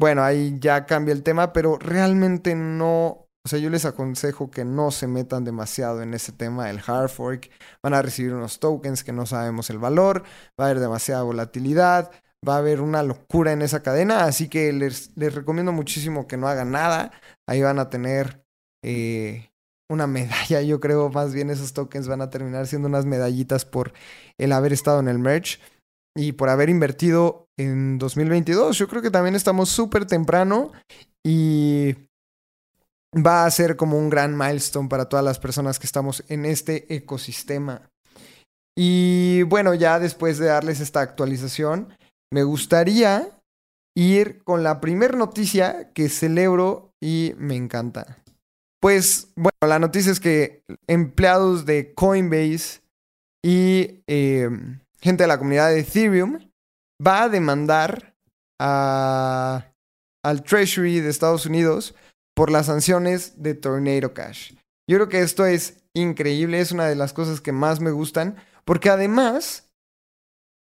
Bueno, 0.00 0.24
ahí 0.24 0.56
ya 0.58 0.86
cambia 0.86 1.12
el 1.12 1.22
tema, 1.22 1.52
pero 1.52 1.76
realmente 1.76 2.54
no 2.54 3.28
o 3.44 3.48
sea, 3.48 3.58
yo 3.58 3.68
les 3.68 3.84
aconsejo 3.84 4.50
que 4.50 4.64
no 4.64 4.90
se 4.90 5.06
metan 5.06 5.44
demasiado 5.44 6.00
en 6.00 6.14
ese 6.14 6.32
tema 6.32 6.68
del 6.68 6.80
hard 6.86 7.10
fork. 7.10 7.50
Van 7.82 7.92
a 7.92 8.00
recibir 8.00 8.32
unos 8.32 8.60
tokens 8.60 9.04
que 9.04 9.12
no 9.12 9.26
sabemos 9.26 9.68
el 9.68 9.78
valor, 9.78 10.24
va 10.58 10.64
a 10.64 10.70
haber 10.70 10.80
demasiada 10.80 11.22
volatilidad, 11.22 12.10
va 12.46 12.54
a 12.54 12.58
haber 12.58 12.80
una 12.80 13.02
locura 13.02 13.52
en 13.52 13.60
esa 13.60 13.82
cadena, 13.82 14.24
así 14.24 14.48
que 14.48 14.72
les, 14.72 15.14
les 15.16 15.34
recomiendo 15.34 15.72
muchísimo 15.72 16.26
que 16.26 16.38
no 16.38 16.48
hagan 16.48 16.70
nada. 16.70 17.12
Ahí 17.46 17.60
van 17.60 17.78
a 17.78 17.90
tener 17.90 18.42
eh, 18.82 19.50
una 19.90 20.06
medalla, 20.06 20.62
yo 20.62 20.80
creo, 20.80 21.10
más 21.10 21.34
bien 21.34 21.50
esos 21.50 21.74
tokens 21.74 22.08
van 22.08 22.22
a 22.22 22.30
terminar 22.30 22.66
siendo 22.66 22.88
unas 22.88 23.04
medallitas 23.04 23.66
por 23.66 23.92
el 24.38 24.52
haber 24.52 24.72
estado 24.72 25.00
en 25.00 25.08
el 25.08 25.18
merch 25.18 25.60
y 26.16 26.32
por 26.32 26.48
haber 26.48 26.68
invertido 26.68 27.46
en 27.58 27.98
2022. 27.98 28.76
Yo 28.78 28.88
creo 28.88 29.02
que 29.02 29.10
también 29.10 29.34
estamos 29.34 29.68
súper 29.68 30.06
temprano 30.06 30.72
y 31.24 31.94
va 33.14 33.44
a 33.44 33.50
ser 33.50 33.76
como 33.76 33.98
un 33.98 34.10
gran 34.10 34.36
milestone 34.36 34.88
para 34.88 35.08
todas 35.08 35.24
las 35.24 35.38
personas 35.38 35.78
que 35.78 35.86
estamos 35.86 36.24
en 36.28 36.44
este 36.44 36.94
ecosistema. 36.94 37.90
Y 38.76 39.42
bueno, 39.42 39.74
ya 39.74 39.98
después 39.98 40.38
de 40.38 40.46
darles 40.46 40.80
esta 40.80 41.00
actualización, 41.00 41.92
me 42.32 42.44
gustaría 42.44 43.40
ir 43.96 44.42
con 44.44 44.62
la 44.62 44.80
primera 44.80 45.16
noticia 45.16 45.90
que 45.92 46.08
celebro 46.08 46.92
y 47.02 47.34
me 47.36 47.56
encanta. 47.56 48.18
Pues 48.80 49.32
bueno, 49.36 49.58
la 49.66 49.78
noticia 49.78 50.12
es 50.12 50.20
que 50.20 50.62
empleados 50.86 51.66
de 51.66 51.92
Coinbase 51.94 52.80
y 53.44 54.02
em, 54.06 54.80
gente 55.02 55.24
de 55.24 55.28
la 55.28 55.38
comunidad 55.38 55.70
de 55.70 55.80
Ethereum 55.80 56.50
va 57.04 57.24
a 57.24 57.28
demandar 57.28 58.14
a, 58.60 59.72
al 60.24 60.42
Treasury 60.42 61.00
de 61.00 61.10
Estados 61.10 61.46
Unidos 61.46 61.94
por 62.34 62.50
las 62.50 62.66
sanciones 62.66 63.42
de 63.42 63.54
Tornado 63.54 64.14
Cash. 64.14 64.52
Yo 64.88 64.96
creo 64.96 65.08
que 65.08 65.20
esto 65.20 65.46
es 65.46 65.84
increíble, 65.94 66.60
es 66.60 66.72
una 66.72 66.86
de 66.86 66.96
las 66.96 67.12
cosas 67.12 67.40
que 67.40 67.52
más 67.52 67.80
me 67.80 67.90
gustan, 67.90 68.36
porque 68.64 68.90
además 68.90 69.70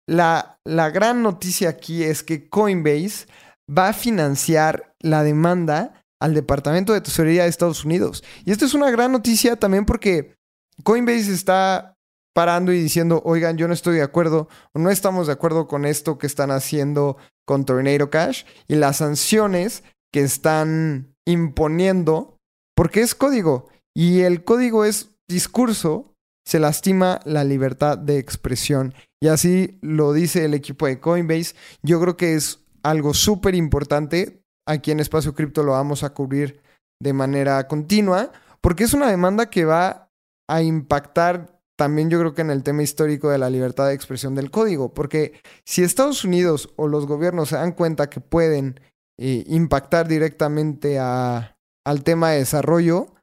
la, 0.08 0.60
la 0.66 0.90
gran 0.90 1.22
noticia 1.22 1.70
aquí 1.70 2.04
es 2.04 2.24
que 2.24 2.50
Coinbase 2.50 3.28
va 3.70 3.90
a 3.90 3.94
financiar 3.94 4.96
la 5.00 5.24
demanda 5.24 6.04
al 6.22 6.34
Departamento 6.34 6.94
de 6.94 7.02
Tesorería 7.02 7.44
de 7.44 7.50
Estados 7.50 7.84
Unidos. 7.84 8.24
Y 8.46 8.52
esto 8.52 8.66
es 8.66 8.74
una 8.74 8.92
gran 8.92 9.12
noticia 9.12 9.56
también 9.56 9.86
porque 9.86 10.36
Coinbase 10.84 11.34
está 11.34 11.98
parando 12.34 12.72
y 12.72 12.82
diciendo, 12.82 13.22
oigan, 13.26 13.58
yo 13.58 13.68
no 13.68 13.74
estoy 13.74 13.96
de 13.96 14.04
acuerdo 14.04 14.48
no 14.74 14.90
estamos 14.90 15.28
de 15.28 15.34
acuerdo 15.34 15.68
con 15.68 15.86
esto 15.86 16.18
que 16.18 16.28
están 16.28 16.52
haciendo 16.52 17.18
con 17.46 17.66
Tornado 17.66 18.10
Cash 18.10 18.44
y 18.68 18.76
las 18.76 18.98
sanciones 18.98 19.84
que 20.14 20.22
están 20.22 21.16
imponiendo, 21.26 22.38
porque 22.76 23.02
es 23.02 23.16
código 23.16 23.70
y 23.96 24.22
el 24.22 24.44
código 24.44 24.86
es 24.86 25.12
discurso, 25.28 26.14
se 26.46 26.60
lastima 26.60 27.20
la 27.26 27.44
libertad 27.44 27.98
de 27.98 28.18
expresión. 28.18 28.94
Y 29.22 29.28
así 29.28 29.78
lo 29.82 30.14
dice 30.14 30.46
el 30.46 30.54
equipo 30.54 30.88
de 30.88 31.00
Coinbase. 31.00 31.56
Yo 31.84 32.02
creo 32.02 32.18
que 32.18 32.36
es 32.36 32.60
algo 32.84 33.14
súper 33.14 33.56
importante. 33.56 34.42
Aquí 34.68 34.92
en 34.92 35.00
Espacio 35.00 35.36
Cripto 35.36 35.64
lo 35.64 35.74
vamos 35.74 36.04
a 36.04 36.14
cubrir 36.14 36.62
de 37.02 37.14
manera 37.14 37.68
continua, 37.68 38.32
porque 38.62 38.84
es 38.84 38.94
una 38.94 39.10
demanda 39.10 39.50
que 39.50 39.66
va 39.66 40.10
a 40.50 40.62
impactar 40.62 41.61
también 41.82 42.12
yo 42.12 42.20
creo 42.20 42.36
que 42.36 42.44
en 42.44 42.52
el 42.52 42.62
tema 42.62 42.84
histórico 42.84 43.32
de 43.32 43.40
la 43.40 43.50
libertad 43.50 43.88
de 43.88 43.96
expresión 43.96 44.36
del 44.36 44.52
código, 44.52 44.94
porque 44.94 45.42
si 45.66 45.82
Estados 45.82 46.24
Unidos 46.24 46.70
o 46.76 46.88
los 46.88 47.08
gobiernos 47.08 47.50
se 47.50 47.56
dan 47.56 47.72
cuenta 47.72 48.08
que 48.08 48.22
pueden 48.22 48.80
eh, 49.18 49.46
impactar 49.48 50.08
directamente 50.08 51.00
a, 51.00 51.58
al 51.84 52.04
tema 52.04 52.30
de 52.30 52.38
desarrollo 52.38 53.16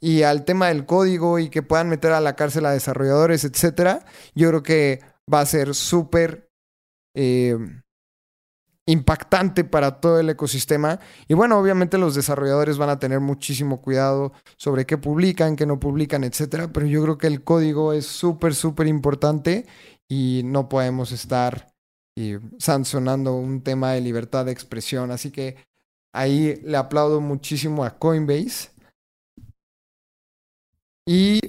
y 0.00 0.22
al 0.22 0.46
tema 0.46 0.68
del 0.68 0.86
código 0.86 1.38
y 1.38 1.50
que 1.50 1.62
puedan 1.62 1.90
meter 1.90 2.12
a 2.12 2.22
la 2.22 2.34
cárcel 2.34 2.64
a 2.64 2.70
desarrolladores, 2.70 3.44
etcétera, 3.44 4.06
yo 4.34 4.48
creo 4.48 4.62
que 4.62 5.00
va 5.30 5.40
a 5.40 5.46
ser 5.46 5.74
súper 5.74 6.50
eh, 7.14 7.58
impactante 8.88 9.64
para 9.64 10.00
todo 10.00 10.18
el 10.18 10.30
ecosistema. 10.30 10.98
Y 11.28 11.34
bueno, 11.34 11.58
obviamente 11.58 11.98
los 11.98 12.14
desarrolladores 12.14 12.78
van 12.78 12.88
a 12.88 12.98
tener 12.98 13.20
muchísimo 13.20 13.82
cuidado 13.82 14.32
sobre 14.56 14.86
qué 14.86 14.96
publican, 14.96 15.56
qué 15.56 15.66
no 15.66 15.78
publican, 15.78 16.24
etcétera. 16.24 16.72
Pero 16.72 16.86
yo 16.86 17.02
creo 17.02 17.18
que 17.18 17.26
el 17.26 17.44
código 17.44 17.92
es 17.92 18.06
súper, 18.06 18.54
súper 18.54 18.86
importante 18.86 19.66
y 20.08 20.40
no 20.44 20.70
podemos 20.70 21.12
estar 21.12 21.74
eh, 22.16 22.40
sancionando 22.58 23.34
un 23.34 23.62
tema 23.62 23.92
de 23.92 24.00
libertad 24.00 24.46
de 24.46 24.52
expresión. 24.52 25.10
Así 25.10 25.30
que 25.30 25.56
ahí 26.14 26.58
le 26.64 26.78
aplaudo 26.78 27.20
muchísimo 27.20 27.84
a 27.84 27.98
Coinbase. 27.98 28.70
Y 31.06 31.40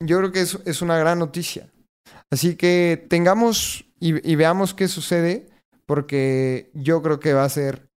yo 0.00 0.18
creo 0.18 0.30
que 0.30 0.42
es, 0.42 0.56
es 0.66 0.82
una 0.82 0.98
gran 0.98 1.18
noticia. 1.18 1.68
Así 2.30 2.54
que 2.54 3.04
tengamos 3.08 3.82
y 3.98 4.36
veamos 4.36 4.74
qué 4.74 4.88
sucede 4.88 5.48
porque 5.86 6.70
yo 6.74 7.02
creo 7.02 7.20
que 7.20 7.32
va 7.32 7.44
a 7.44 7.48
ser 7.48 7.88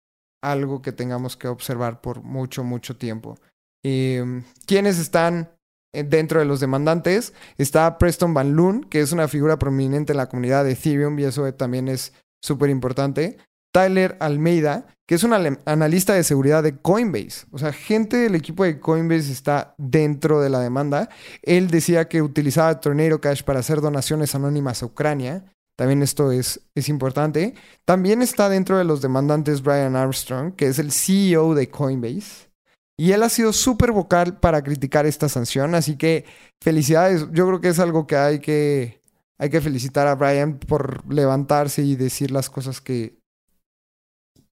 algo 0.41 0.81
que 0.81 0.91
tengamos 0.91 1.35
que 1.35 1.47
observar 1.47 2.01
por 2.01 2.23
mucho, 2.23 2.63
mucho 2.63 2.95
tiempo. 2.95 3.37
Em, 3.83 4.43
¿Quiénes 4.65 4.99
están 4.99 5.51
eh, 5.93 6.03
dentro 6.03 6.39
de 6.39 6.45
los 6.45 6.59
demandantes? 6.59 7.33
Está 7.57 7.97
Preston 7.97 8.33
Van 8.33 8.55
Loon, 8.55 8.83
que 8.83 9.01
es 9.01 9.11
una 9.11 9.27
figura 9.27 9.59
prominente 9.59 10.13
en 10.13 10.17
la 10.17 10.29
comunidad 10.29 10.63
de 10.63 10.71
Ethereum 10.71 11.17
y 11.19 11.23
eso 11.23 11.51
también 11.53 11.87
es 11.87 12.13
súper 12.41 12.69
importante. 12.69 13.37
Tyler 13.71 14.17
Almeida, 14.19 14.87
que 15.07 15.15
es 15.15 15.23
un 15.23 15.33
analista 15.65 16.13
de 16.13 16.23
seguridad 16.23 16.63
de 16.63 16.77
Coinbase. 16.77 17.45
O 17.51 17.57
sea, 17.59 17.71
gente 17.71 18.17
del 18.17 18.35
equipo 18.35 18.63
de 18.63 18.79
Coinbase 18.79 19.31
está 19.31 19.75
dentro 19.77 20.41
de 20.41 20.49
la 20.49 20.59
demanda. 20.59 21.09
Él 21.43 21.69
decía 21.69 22.07
que 22.07 22.21
utilizaba 22.21 22.79
Tornado 22.79 23.21
Cash 23.21 23.43
para 23.43 23.59
hacer 23.59 23.81
donaciones 23.81 24.33
anónimas 24.33 24.81
a 24.81 24.87
Ucrania. 24.87 25.43
También 25.79 26.03
esto 26.03 26.33
es, 26.33 26.59
es 26.75 26.89
importante. 26.89 27.53
También 27.85 28.21
está 28.21 28.49
dentro 28.49 28.77
de 28.77 28.83
los 28.83 29.01
demandantes 29.01 29.63
Brian 29.63 29.95
Armstrong, 29.95 30.53
que 30.53 30.67
es 30.67 30.77
el 30.77 30.91
CEO 30.91 31.55
de 31.55 31.69
Coinbase. 31.69 32.49
Y 32.97 33.13
él 33.13 33.23
ha 33.23 33.29
sido 33.29 33.53
súper 33.53 33.93
vocal 33.93 34.41
para 34.41 34.61
criticar 34.61 35.05
esta 35.05 35.29
sanción. 35.29 35.75
Así 35.75 35.95
que 35.95 36.25
felicidades. 36.61 37.27
Yo 37.31 37.47
creo 37.47 37.61
que 37.61 37.69
es 37.69 37.79
algo 37.79 38.07
que 38.07 38.17
hay 38.17 38.39
que, 38.39 39.01
hay 39.37 39.49
que 39.49 39.61
felicitar 39.61 40.05
a 40.07 40.15
Brian 40.15 40.59
por 40.59 41.09
levantarse 41.09 41.81
y 41.81 41.95
decir 41.95 42.29
las 42.29 42.49
cosas 42.49 42.81
que, 42.81 43.17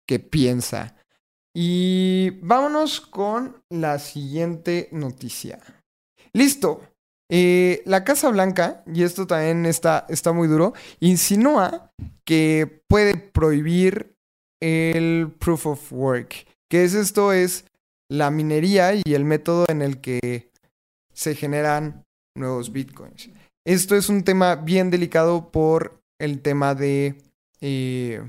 que 0.07 0.19
piensa. 0.19 0.95
Y 1.53 2.39
vámonos 2.41 3.01
con 3.01 3.61
la 3.69 3.99
siguiente 3.99 4.87
noticia. 4.93 5.59
Listo. 6.31 6.83
Eh, 7.29 7.81
la 7.85 8.03
Casa 8.03 8.29
Blanca, 8.29 8.83
y 8.91 9.03
esto 9.03 9.27
también 9.27 9.65
está, 9.65 10.05
está 10.09 10.31
muy 10.31 10.47
duro, 10.47 10.73
insinúa 10.99 11.91
que 12.25 12.81
puede 12.87 13.17
prohibir 13.17 14.15
el 14.61 15.31
proof 15.39 15.65
of 15.65 15.93
work. 15.93 16.47
Que 16.69 16.83
es 16.83 16.93
esto? 16.93 17.33
Es 17.33 17.65
la 18.09 18.31
minería 18.31 18.93
y 18.93 19.13
el 19.13 19.25
método 19.25 19.65
en 19.67 19.81
el 19.81 19.99
que 19.99 20.51
se 21.13 21.35
generan 21.35 22.05
nuevos 22.35 22.71
bitcoins. 22.71 23.29
Esto 23.65 23.95
es 23.95 24.07
un 24.07 24.23
tema 24.23 24.55
bien 24.55 24.89
delicado 24.89 25.51
por 25.51 25.99
el 26.19 26.41
tema 26.41 26.73
de, 26.75 27.21
eh, 27.59 28.21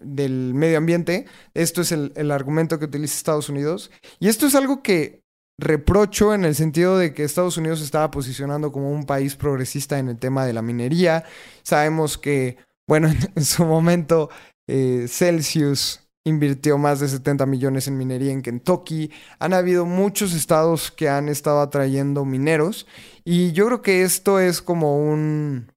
del 0.00 0.52
medio 0.54 0.78
ambiente. 0.78 1.26
Esto 1.54 1.80
es 1.80 1.92
el, 1.92 2.12
el 2.16 2.30
argumento 2.30 2.78
que 2.78 2.84
utiliza 2.84 3.16
Estados 3.16 3.48
Unidos. 3.48 3.90
Y 4.18 4.28
esto 4.28 4.46
es 4.46 4.54
algo 4.54 4.82
que 4.82 5.19
reprocho 5.60 6.34
en 6.34 6.44
el 6.44 6.54
sentido 6.54 6.98
de 6.98 7.14
que 7.14 7.24
Estados 7.24 7.56
Unidos 7.56 7.80
estaba 7.80 8.10
posicionando 8.10 8.72
como 8.72 8.90
un 8.90 9.04
país 9.04 9.36
progresista 9.36 9.98
en 9.98 10.08
el 10.08 10.18
tema 10.18 10.46
de 10.46 10.52
la 10.52 10.62
minería. 10.62 11.24
Sabemos 11.62 12.18
que, 12.18 12.56
bueno, 12.86 13.08
en, 13.34 13.44
su 13.44 13.64
momento 13.64 14.30
eh, 14.66 15.06
Celsius 15.08 16.00
invirtió 16.24 16.78
más 16.78 17.00
de 17.00 17.08
70 17.08 17.46
millones 17.46 17.88
en 17.88 17.98
minería 17.98 18.32
en 18.32 18.42
Kentucky. 18.42 19.10
Han 19.38 19.52
habido 19.52 19.86
muchos 19.86 20.34
estados 20.34 20.90
que 20.90 21.08
han 21.08 21.28
estado 21.28 21.60
atrayendo 21.60 22.24
mineros 22.24 22.86
y 23.24 23.52
yo 23.52 23.66
creo 23.66 23.82
que 23.82 24.02
esto 24.02 24.38
es 24.38 24.62
como 24.62 24.96
un, 24.96 25.72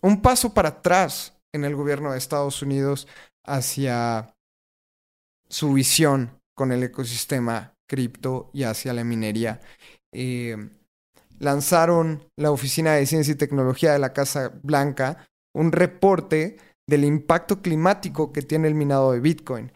un 0.00 0.22
paso 0.22 0.54
para 0.54 0.70
atrás 0.70 1.34
en 1.52 1.64
el 1.64 1.74
gobierno 1.74 2.12
de 2.12 2.18
Estados 2.18 2.62
Unidos 2.62 3.08
hacia 3.44 4.34
su 5.48 5.72
visión 5.72 6.40
con 6.54 6.72
el 6.72 6.82
ecosistema 6.82 7.77
cripto 7.88 8.50
y 8.52 8.62
hacia 8.62 8.92
la 8.92 9.02
minería. 9.02 9.60
Eh, 10.12 10.56
lanzaron 11.40 12.22
la 12.36 12.50
Oficina 12.50 12.94
de 12.94 13.06
Ciencia 13.06 13.32
y 13.32 13.36
Tecnología 13.36 13.92
de 13.92 13.98
la 13.98 14.12
Casa 14.12 14.52
Blanca 14.62 15.26
un 15.54 15.72
reporte 15.72 16.58
del 16.88 17.04
impacto 17.04 17.60
climático 17.62 18.32
que 18.32 18.42
tiene 18.42 18.68
el 18.68 18.74
minado 18.74 19.12
de 19.12 19.20
Bitcoin 19.20 19.72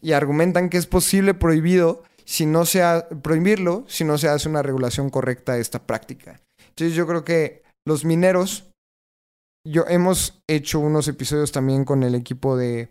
y 0.00 0.12
argumentan 0.12 0.68
que 0.68 0.78
es 0.78 0.86
posible 0.86 1.34
prohibido 1.34 2.02
si 2.24 2.46
no 2.46 2.64
se 2.64 2.82
prohibirlo 3.22 3.84
si 3.88 4.04
no 4.04 4.16
se 4.16 4.28
hace 4.28 4.48
una 4.48 4.62
regulación 4.62 5.10
correcta 5.10 5.54
de 5.54 5.60
esta 5.60 5.86
práctica. 5.86 6.40
Entonces 6.68 6.94
yo 6.94 7.06
creo 7.06 7.24
que 7.24 7.62
los 7.86 8.04
mineros, 8.04 8.70
yo 9.66 9.84
hemos 9.88 10.42
hecho 10.48 10.80
unos 10.80 11.08
episodios 11.08 11.52
también 11.52 11.84
con 11.84 12.02
el 12.02 12.14
equipo 12.14 12.56
de 12.56 12.88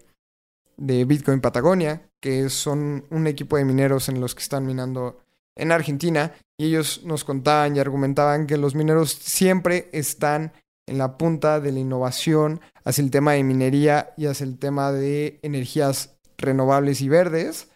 de 0.78 1.06
Bitcoin 1.06 1.42
Patagonia, 1.42 2.10
que 2.22 2.50
son 2.50 3.06
un 3.10 3.28
equipo 3.28 3.58
de 3.58 3.66
mineros 3.66 4.10
en 4.10 4.20
los 4.20 4.36
que 4.36 4.42
están 4.42 4.66
minando 4.66 5.20
en 5.56 5.72
Argentina, 5.72 6.34
y 6.58 6.68
ellos 6.68 7.02
nos 7.04 7.24
contaban 7.24 7.76
y 7.76 7.80
argumentaban 7.80 8.48
que 8.48 8.58
los 8.58 8.76
mineros 8.76 9.12
siempre 9.12 9.90
están 9.92 10.54
en 10.88 10.98
la 10.98 11.18
punta 11.18 11.60
de 11.60 11.72
la 11.72 11.80
innovación 11.80 12.62
hacia 12.84 13.04
el 13.04 13.12
tema 13.12 13.34
de 13.34 13.44
minería 13.44 14.14
y 14.18 14.26
hacia 14.26 14.46
el 14.46 14.58
tema 14.58 14.92
de 14.92 15.40
energías 15.42 16.18
renovables 16.38 17.02
y 17.02 17.10
verdes. 17.10 17.70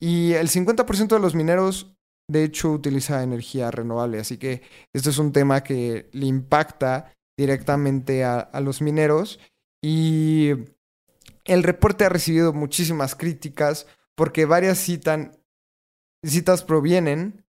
Y 0.00 0.32
el 0.32 0.48
50% 0.48 1.08
de 1.08 1.20
los 1.20 1.34
mineros, 1.34 1.94
de 2.28 2.44
hecho, 2.44 2.72
utiliza 2.72 3.22
energía 3.22 3.70
renovable. 3.70 4.18
Así 4.18 4.38
que 4.38 4.62
esto 4.92 5.10
es 5.10 5.18
un 5.18 5.32
tema 5.32 5.62
que 5.62 6.08
le 6.12 6.26
impacta 6.26 7.12
directamente 7.36 8.24
a, 8.24 8.38
a 8.38 8.60
los 8.60 8.80
mineros. 8.80 9.38
Y 9.82 10.52
el 11.46 11.62
reporte 11.62 12.04
ha 12.04 12.08
recibido 12.08 12.52
muchísimas 12.52 13.14
críticas 13.14 13.86
porque 14.14 14.44
varias 14.44 14.78
citas 14.78 16.64
provienen 16.64 17.44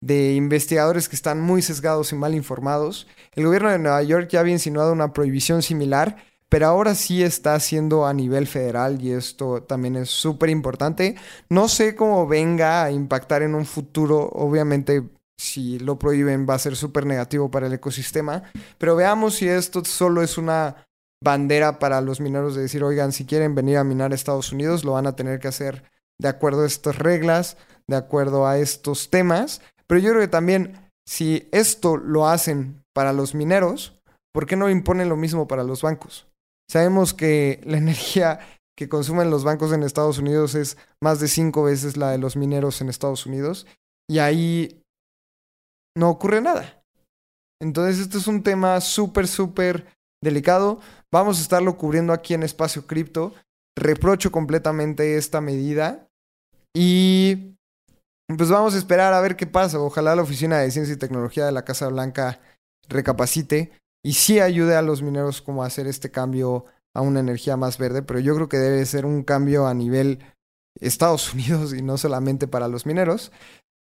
de 0.00 0.34
investigadores 0.34 1.08
que 1.08 1.16
están 1.16 1.40
muy 1.40 1.62
sesgados 1.62 2.12
y 2.12 2.16
mal 2.16 2.34
informados. 2.34 3.06
El 3.32 3.46
gobierno 3.46 3.70
de 3.70 3.78
Nueva 3.78 4.02
York 4.02 4.28
ya 4.30 4.40
había 4.40 4.54
insinuado 4.54 4.92
una 4.92 5.12
prohibición 5.12 5.62
similar, 5.62 6.16
pero 6.48 6.66
ahora 6.66 6.94
sí 6.94 7.22
está 7.22 7.54
haciendo 7.54 8.06
a 8.06 8.14
nivel 8.14 8.46
federal 8.46 9.02
y 9.02 9.12
esto 9.12 9.62
también 9.62 9.96
es 9.96 10.10
súper 10.10 10.48
importante. 10.48 11.16
No 11.48 11.68
sé 11.68 11.94
cómo 11.94 12.26
venga 12.26 12.84
a 12.84 12.90
impactar 12.90 13.42
en 13.42 13.54
un 13.54 13.66
futuro, 13.66 14.28
obviamente 14.32 15.02
si 15.36 15.78
lo 15.78 15.98
prohíben 15.98 16.46
va 16.48 16.54
a 16.54 16.58
ser 16.58 16.76
súper 16.76 17.06
negativo 17.06 17.50
para 17.50 17.66
el 17.66 17.72
ecosistema, 17.72 18.42
pero 18.78 18.96
veamos 18.96 19.36
si 19.36 19.48
esto 19.48 19.84
solo 19.84 20.22
es 20.22 20.36
una 20.36 20.86
bandera 21.22 21.78
para 21.78 22.00
los 22.00 22.20
mineros 22.20 22.54
de 22.54 22.62
decir, 22.62 22.82
oigan, 22.82 23.12
si 23.12 23.26
quieren 23.26 23.54
venir 23.54 23.76
a 23.76 23.84
minar 23.84 24.12
a 24.12 24.14
Estados 24.14 24.52
Unidos, 24.52 24.84
lo 24.84 24.92
van 24.92 25.06
a 25.06 25.16
tener 25.16 25.38
que 25.38 25.48
hacer 25.48 25.84
de 26.18 26.28
acuerdo 26.28 26.62
a 26.62 26.66
estas 26.66 26.96
reglas, 26.96 27.56
de 27.86 27.96
acuerdo 27.96 28.46
a 28.46 28.58
estos 28.58 29.10
temas. 29.10 29.60
Pero 29.86 30.00
yo 30.00 30.10
creo 30.10 30.22
que 30.22 30.28
también, 30.28 30.90
si 31.06 31.48
esto 31.52 31.96
lo 31.96 32.28
hacen 32.28 32.82
para 32.94 33.12
los 33.12 33.34
mineros, 33.34 34.00
¿por 34.32 34.46
qué 34.46 34.56
no 34.56 34.70
imponen 34.70 35.08
lo 35.08 35.16
mismo 35.16 35.46
para 35.46 35.64
los 35.64 35.82
bancos? 35.82 36.26
Sabemos 36.70 37.14
que 37.14 37.60
la 37.64 37.78
energía 37.78 38.40
que 38.76 38.88
consumen 38.88 39.30
los 39.30 39.44
bancos 39.44 39.72
en 39.72 39.82
Estados 39.82 40.18
Unidos 40.18 40.54
es 40.54 40.78
más 41.02 41.20
de 41.20 41.28
cinco 41.28 41.64
veces 41.64 41.98
la 41.98 42.10
de 42.10 42.18
los 42.18 42.36
mineros 42.36 42.80
en 42.80 42.88
Estados 42.88 43.26
Unidos 43.26 43.66
y 44.08 44.20
ahí 44.20 44.82
no 45.96 46.08
ocurre 46.08 46.40
nada. 46.40 46.82
Entonces, 47.60 47.98
este 47.98 48.16
es 48.16 48.26
un 48.26 48.42
tema 48.42 48.80
súper, 48.80 49.28
súper 49.28 49.86
delicado. 50.22 50.80
Vamos 51.12 51.38
a 51.38 51.42
estarlo 51.42 51.76
cubriendo 51.76 52.12
aquí 52.12 52.34
en 52.34 52.42
Espacio 52.42 52.86
Cripto. 52.86 53.34
Reprocho 53.76 54.30
completamente 54.30 55.16
esta 55.16 55.40
medida. 55.40 56.08
Y 56.74 57.56
pues 58.36 58.48
vamos 58.48 58.74
a 58.74 58.78
esperar 58.78 59.12
a 59.12 59.20
ver 59.20 59.36
qué 59.36 59.46
pasa. 59.46 59.80
Ojalá 59.80 60.14
la 60.14 60.22
Oficina 60.22 60.58
de 60.58 60.70
Ciencia 60.70 60.94
y 60.94 60.98
Tecnología 60.98 61.46
de 61.46 61.52
la 61.52 61.64
Casa 61.64 61.88
Blanca 61.88 62.40
recapacite 62.88 63.72
y 64.04 64.14
sí 64.14 64.40
ayude 64.40 64.76
a 64.76 64.82
los 64.82 65.02
mineros 65.02 65.42
como 65.42 65.62
a 65.62 65.66
hacer 65.66 65.86
este 65.86 66.10
cambio 66.10 66.64
a 66.94 67.02
una 67.02 67.20
energía 67.20 67.56
más 67.56 67.78
verde, 67.78 68.02
pero 68.02 68.18
yo 68.18 68.34
creo 68.34 68.48
que 68.48 68.56
debe 68.56 68.84
ser 68.84 69.06
un 69.06 69.22
cambio 69.22 69.66
a 69.66 69.74
nivel 69.74 70.18
Estados 70.80 71.34
Unidos 71.34 71.74
y 71.74 71.82
no 71.82 71.98
solamente 71.98 72.48
para 72.48 72.68
los 72.68 72.86
mineros. 72.86 73.32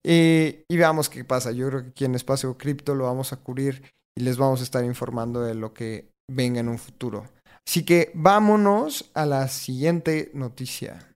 y 0.03 0.65
veamos 0.69 1.09
qué 1.09 1.23
pasa. 1.23 1.51
Yo 1.51 1.67
creo 1.67 1.83
que 1.83 1.89
aquí 1.89 2.05
en 2.05 2.15
Espacio 2.15 2.57
Cripto 2.57 2.95
lo 2.95 3.05
vamos 3.05 3.33
a 3.33 3.37
cubrir 3.37 3.83
y 4.17 4.21
les 4.21 4.37
vamos 4.37 4.59
a 4.61 4.63
estar 4.63 4.83
informando 4.83 5.41
de 5.41 5.53
lo 5.55 5.73
que 5.73 6.10
venga 6.31 6.59
en 6.59 6.69
un 6.69 6.77
futuro. 6.77 7.25
Así 7.67 7.83
que 7.83 8.11
vámonos 8.13 9.11
a 9.13 9.25
la 9.25 9.47
siguiente 9.47 10.31
noticia. 10.33 11.13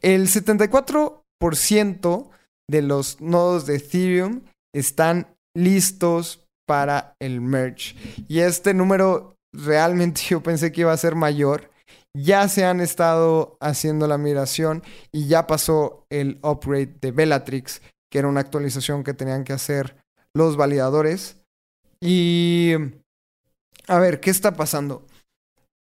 El 0.00 0.28
74% 0.28 2.30
de 2.70 2.82
los 2.82 3.20
nodos 3.20 3.66
de 3.66 3.76
Ethereum 3.76 4.42
están 4.74 5.34
listos 5.56 6.46
para 6.66 7.14
el 7.20 7.40
merge. 7.40 7.96
Y 8.28 8.40
este 8.40 8.74
número 8.74 9.36
realmente 9.54 10.22
yo 10.28 10.42
pensé 10.42 10.72
que 10.72 10.82
iba 10.82 10.92
a 10.92 10.96
ser 10.96 11.14
mayor. 11.14 11.70
Ya 12.14 12.46
se 12.48 12.64
han 12.64 12.80
estado 12.80 13.56
haciendo 13.60 14.06
la 14.06 14.18
migración 14.18 14.82
y 15.12 15.28
ya 15.28 15.46
pasó 15.46 16.04
el 16.10 16.38
upgrade 16.42 16.98
de 17.00 17.10
Bellatrix, 17.10 17.80
que 18.10 18.18
era 18.18 18.28
una 18.28 18.40
actualización 18.40 19.02
que 19.02 19.14
tenían 19.14 19.44
que 19.44 19.54
hacer 19.54 19.96
los 20.34 20.56
validadores. 20.56 21.38
Y 22.00 22.74
a 23.88 23.98
ver, 23.98 24.20
¿qué 24.20 24.30
está 24.30 24.52
pasando? 24.54 25.06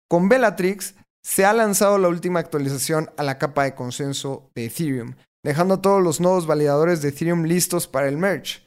Con 0.09 0.29
Bellatrix 0.29 0.95
se 1.23 1.45
ha 1.45 1.53
lanzado 1.53 1.97
la 1.97 2.07
última 2.07 2.39
actualización 2.39 3.09
a 3.17 3.23
la 3.23 3.37
capa 3.37 3.63
de 3.63 3.73
consenso 3.73 4.51
de 4.53 4.65
Ethereum, 4.65 5.15
dejando 5.43 5.81
todos 5.81 6.03
los 6.03 6.19
nodos 6.19 6.45
validadores 6.45 7.01
de 7.01 7.09
Ethereum 7.09 7.43
listos 7.43 7.87
para 7.87 8.07
el 8.07 8.17
merge. 8.17 8.65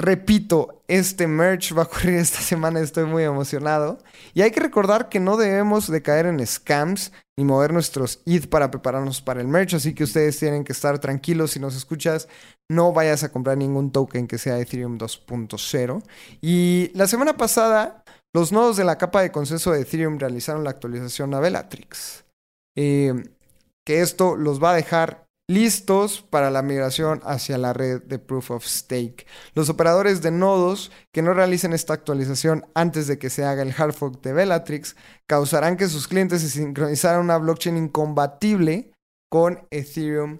Repito, 0.00 0.84
este 0.86 1.26
merge 1.26 1.74
va 1.74 1.82
a 1.82 1.86
ocurrir 1.86 2.14
esta 2.14 2.38
semana, 2.42 2.80
estoy 2.80 3.04
muy 3.04 3.24
emocionado. 3.24 3.98
Y 4.32 4.42
hay 4.42 4.50
que 4.50 4.60
recordar 4.60 5.08
que 5.08 5.18
no 5.18 5.36
debemos 5.36 5.90
de 5.90 6.02
caer 6.02 6.26
en 6.26 6.46
scams 6.46 7.12
ni 7.36 7.44
mover 7.44 7.72
nuestros 7.72 8.20
ETH 8.24 8.48
para 8.48 8.70
prepararnos 8.70 9.20
para 9.22 9.40
el 9.40 9.48
merge, 9.48 9.76
así 9.76 9.94
que 9.94 10.04
ustedes 10.04 10.38
tienen 10.38 10.62
que 10.62 10.72
estar 10.72 10.98
tranquilos 10.98 11.52
si 11.52 11.60
nos 11.60 11.74
escuchas, 11.74 12.28
no 12.70 12.92
vayas 12.92 13.24
a 13.24 13.32
comprar 13.32 13.56
ningún 13.56 13.90
token 13.90 14.26
que 14.26 14.38
sea 14.38 14.58
Ethereum 14.58 14.98
2.0. 14.98 16.02
Y 16.40 16.90
la 16.94 17.06
semana 17.06 17.36
pasada, 17.36 18.04
los 18.34 18.52
nodos 18.52 18.76
de 18.76 18.84
la 18.84 18.98
capa 18.98 19.22
de 19.22 19.32
consenso 19.32 19.72
de 19.72 19.82
Ethereum 19.82 20.18
realizaron 20.18 20.64
la 20.64 20.70
actualización 20.70 21.34
a 21.34 21.40
Bellatrix. 21.40 22.24
Eh, 22.76 23.14
que 23.86 24.02
esto 24.02 24.36
los 24.36 24.62
va 24.62 24.72
a 24.72 24.76
dejar 24.76 25.26
listos 25.50 26.20
para 26.20 26.50
la 26.50 26.60
migración 26.60 27.22
hacia 27.24 27.56
la 27.56 27.72
red 27.72 28.02
de 28.02 28.18
Proof 28.18 28.50
of 28.50 28.66
Stake. 28.66 29.26
Los 29.54 29.70
operadores 29.70 30.20
de 30.20 30.30
nodos 30.30 30.92
que 31.10 31.22
no 31.22 31.32
realicen 31.32 31.72
esta 31.72 31.94
actualización 31.94 32.66
antes 32.74 33.06
de 33.06 33.18
que 33.18 33.30
se 33.30 33.44
haga 33.44 33.62
el 33.62 33.74
hard 33.76 33.94
fork 33.94 34.20
de 34.20 34.34
Bellatrix 34.34 34.94
causarán 35.26 35.78
que 35.78 35.88
sus 35.88 36.06
clientes 36.06 36.42
se 36.42 36.50
sincronizaran 36.50 37.22
una 37.22 37.38
blockchain 37.38 37.78
incompatible 37.78 38.92
con 39.30 39.66
Ethereum 39.70 40.38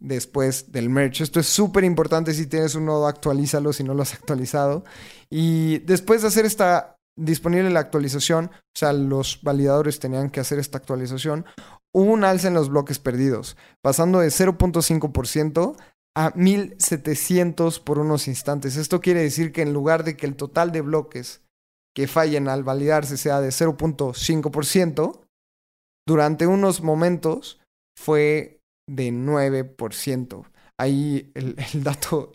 después 0.00 0.72
del 0.72 0.90
merge. 0.90 1.22
Esto 1.22 1.38
es 1.40 1.46
súper 1.46 1.84
importante 1.84 2.34
si 2.34 2.46
tienes 2.46 2.74
un 2.74 2.86
nodo, 2.86 3.06
actualízalo 3.06 3.72
si 3.72 3.84
no 3.84 3.94
lo 3.94 4.02
has 4.02 4.14
actualizado. 4.14 4.84
Y 5.28 5.78
después 5.80 6.22
de 6.22 6.28
hacer 6.28 6.46
esta 6.46 6.96
disponible 7.16 7.70
la 7.70 7.80
actualización, 7.80 8.46
o 8.46 8.78
sea, 8.78 8.92
los 8.92 9.40
validadores 9.42 10.00
tenían 10.00 10.30
que 10.30 10.40
hacer 10.40 10.58
esta 10.58 10.78
actualización, 10.78 11.44
hubo 11.92 12.10
un 12.10 12.24
alza 12.24 12.48
en 12.48 12.54
los 12.54 12.70
bloques 12.70 12.98
perdidos, 12.98 13.56
pasando 13.82 14.20
de 14.20 14.28
0.5% 14.28 15.76
a 16.16 16.32
1700 16.34 17.80
por 17.80 17.98
unos 17.98 18.26
instantes. 18.26 18.76
Esto 18.76 19.00
quiere 19.00 19.22
decir 19.22 19.52
que 19.52 19.62
en 19.62 19.72
lugar 19.72 20.02
de 20.02 20.16
que 20.16 20.26
el 20.26 20.36
total 20.36 20.72
de 20.72 20.80
bloques 20.80 21.42
que 21.94 22.08
fallen 22.08 22.48
al 22.48 22.64
validarse 22.64 23.16
sea 23.16 23.40
de 23.40 23.50
0.5%, 23.50 25.20
durante 26.06 26.46
unos 26.46 26.82
momentos 26.82 27.60
fue 27.96 28.59
de 28.90 29.12
9%. 29.12 30.44
Ahí 30.78 31.30
el, 31.34 31.56
dato 31.82 32.32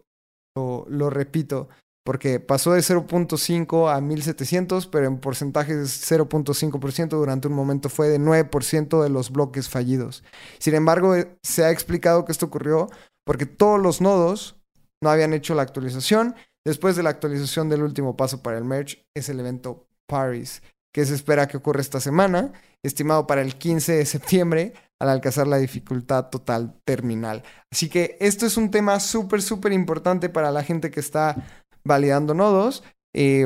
lo 0.56 1.10
repito, 1.10 1.68
porque 2.06 2.40
pasó 2.40 2.74
de 2.74 2.82
0.5 2.82 3.94
a 3.94 4.00
1700, 4.00 4.88
pero 4.88 5.08
en 5.08 5.20
porcentajes 5.20 6.10
0.5% 6.10 7.10
durante 7.10 7.48
un 7.48 7.54
momento 7.54 7.90
fue 7.90 8.08
de 8.08 8.20
9% 8.20 9.04
de 9.04 9.10
los 9.10 9.32
bloques 9.32 9.68
fallidos. 9.68 10.24
Sin 10.60 10.76
embargo, 10.76 11.16
eh, 11.16 11.36
se 11.44 11.66
ha 11.66 11.72
explicado 11.72 12.24
que 12.24 12.32
esto 12.32 12.46
ocurrió 12.46 12.90
porque 13.26 13.46
todos 13.46 13.82
los 13.82 14.02
nodos 14.02 14.56
no 15.04 15.10
habían 15.10 15.34
hecho 15.34 15.56
la 15.56 15.64
actualización. 15.64 16.36
Después 16.66 16.96
de 16.96 17.04
la 17.04 17.10
actualización 17.10 17.70
del 17.70 17.84
último 17.84 18.16
paso 18.16 18.42
para 18.42 18.58
el 18.58 18.64
merge 18.64 19.04
es 19.16 19.30
el 19.30 19.40
evento 19.40 19.88
Paris, 20.08 20.62
que 20.96 21.06
se 21.06 21.14
espera 21.14 21.50
que 21.50 21.58
ocurra 21.58 21.82
esta 21.82 22.00
semana, 22.00 22.54
estimado 22.82 23.28
para 23.28 23.42
el 23.42 23.58
15 23.58 23.98
de 23.98 24.06
septiembre 24.06 24.74
al 24.98 25.10
alcanzar 25.10 25.46
la 25.46 25.58
dificultad 25.58 26.30
total 26.30 26.80
terminal. 26.86 27.44
Así 27.70 27.90
que 27.90 28.16
esto 28.22 28.46
es 28.46 28.56
un 28.56 28.72
tema 28.72 29.02
súper, 29.02 29.42
súper 29.42 29.74
importante 29.74 30.30
para 30.30 30.52
la 30.52 30.64
gente 30.64 30.92
que 30.92 31.02
está 31.02 31.36
validando 31.84 32.34
nodos. 32.34 32.82
Eh, 33.14 33.46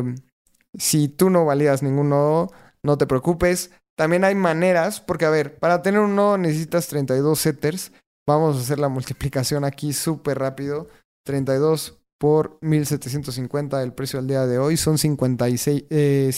si 0.78 1.08
tú 1.08 1.32
no 1.32 1.44
validas 1.44 1.82
ningún 1.82 2.10
nodo, 2.10 2.52
no 2.84 3.00
te 3.00 3.08
preocupes. 3.08 3.72
También 3.98 4.26
hay 4.26 4.36
maneras, 4.36 5.02
porque 5.02 5.26
a 5.26 5.32
ver, 5.32 5.58
para 5.58 5.82
tener 5.82 6.02
un 6.02 6.16
nodo 6.16 6.38
necesitas 6.38 6.88
32 6.88 7.40
setters. 7.40 7.92
Vamos 8.28 8.58
a 8.58 8.60
hacer 8.60 8.78
la 8.78 8.90
multiplicación 8.90 9.66
aquí 9.66 9.92
súper 9.94 10.38
rápido. 10.38 10.88
32 11.26 11.99
por 12.20 12.58
1750 12.62 13.82
el 13.82 13.94
precio 13.94 14.20
al 14.20 14.28
día 14.28 14.46
de 14.46 14.60
hoy 14.60 14.78
son 14.78 14.98
56 14.98 15.86
eh, 15.90 16.32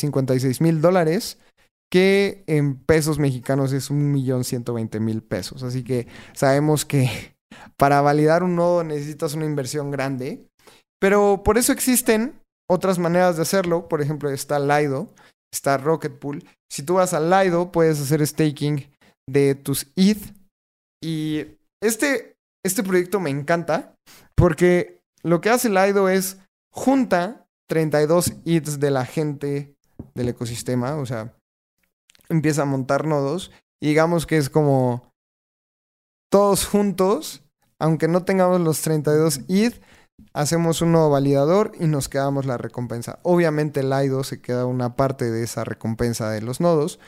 mil 0.59 0.79
dólares 0.79 1.39
que 1.91 2.43
en 2.47 2.77
pesos 2.77 3.19
mexicanos 3.19 3.73
es 3.73 3.89
un 3.89 4.11
millón 4.11 4.43
mil 5.01 5.21
pesos. 5.21 5.63
Así 5.63 5.83
que 5.83 6.07
sabemos 6.33 6.85
que 6.85 7.35
para 7.77 8.01
validar 8.01 8.43
un 8.43 8.55
nodo 8.55 8.83
necesitas 8.83 9.33
una 9.33 9.45
inversión 9.45 9.91
grande. 9.91 10.47
Pero 10.99 11.41
por 11.43 11.57
eso 11.57 11.73
existen 11.73 12.39
otras 12.69 12.97
maneras 12.97 13.35
de 13.35 13.41
hacerlo. 13.41 13.89
Por 13.89 14.01
ejemplo, 14.01 14.29
está 14.29 14.59
Lido, 14.59 15.09
está 15.51 15.77
Rocket 15.77 16.17
Pool. 16.17 16.45
Si 16.71 16.83
tú 16.83 16.93
vas 16.95 17.13
a 17.13 17.19
Lido, 17.19 17.71
puedes 17.71 17.99
hacer 17.99 18.25
staking 18.25 18.87
de 19.27 19.55
tus 19.55 19.87
ETH. 19.95 20.33
Y 21.03 21.57
este, 21.81 22.35
este 22.63 22.83
proyecto 22.83 23.19
me 23.19 23.31
encanta 23.31 23.95
porque 24.35 25.00
lo 25.23 25.41
que 25.41 25.49
hace 25.49 25.69
Lido 25.69 26.09
es 26.09 26.37
junta 26.71 27.47
32 27.67 28.33
ETHs 28.45 28.79
de 28.79 28.91
la 28.91 29.05
gente 29.05 29.75
del 30.13 30.29
ecosistema. 30.29 30.95
O 30.95 31.05
sea, 31.05 31.33
empieza 32.29 32.63
a 32.63 32.65
montar 32.65 33.05
nodos. 33.05 33.51
Y 33.79 33.89
digamos 33.89 34.25
que 34.25 34.37
es 34.37 34.49
como 34.49 35.11
todos 36.29 36.65
juntos, 36.65 37.43
aunque 37.79 38.07
no 38.07 38.23
tengamos 38.23 38.61
los 38.61 38.81
32 38.81 39.41
ETH, 39.47 39.81
hacemos 40.33 40.81
un 40.81 40.91
nuevo 40.91 41.09
validador 41.09 41.71
y 41.79 41.87
nos 41.87 42.09
quedamos 42.09 42.45
la 42.45 42.57
recompensa. 42.57 43.19
Obviamente 43.23 43.81
el 43.81 43.91
IDO 43.91 44.23
se 44.23 44.41
queda 44.41 44.65
una 44.65 44.95
parte 44.95 45.31
de 45.31 45.43
esa 45.43 45.63
recompensa 45.63 46.29
de 46.29 46.41
los 46.41 46.61
nodos, 46.61 46.99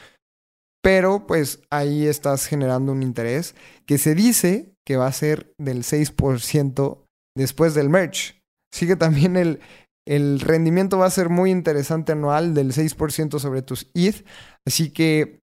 pero 0.81 1.27
pues 1.27 1.61
ahí 1.69 2.07
estás 2.07 2.45
generando 2.45 2.91
un 2.91 3.03
interés 3.03 3.55
que 3.85 3.97
se 3.97 4.15
dice 4.15 4.73
que 4.85 4.97
va 4.97 5.07
a 5.07 5.13
ser 5.13 5.53
del 5.57 5.83
6% 5.83 7.02
después 7.35 7.73
del 7.73 7.89
merge. 7.89 8.41
Así 8.73 8.87
que 8.87 8.95
también 8.95 9.37
el, 9.37 9.59
el 10.05 10.39
rendimiento 10.39 10.97
va 10.97 11.05
a 11.05 11.11
ser 11.11 11.29
muy 11.29 11.51
interesante 11.51 12.11
anual 12.11 12.53
del 12.53 12.73
6% 12.73 13.39
sobre 13.39 13.61
tus 13.61 13.89
ETH. 13.93 14.25
Así 14.65 14.91
que 14.91 15.39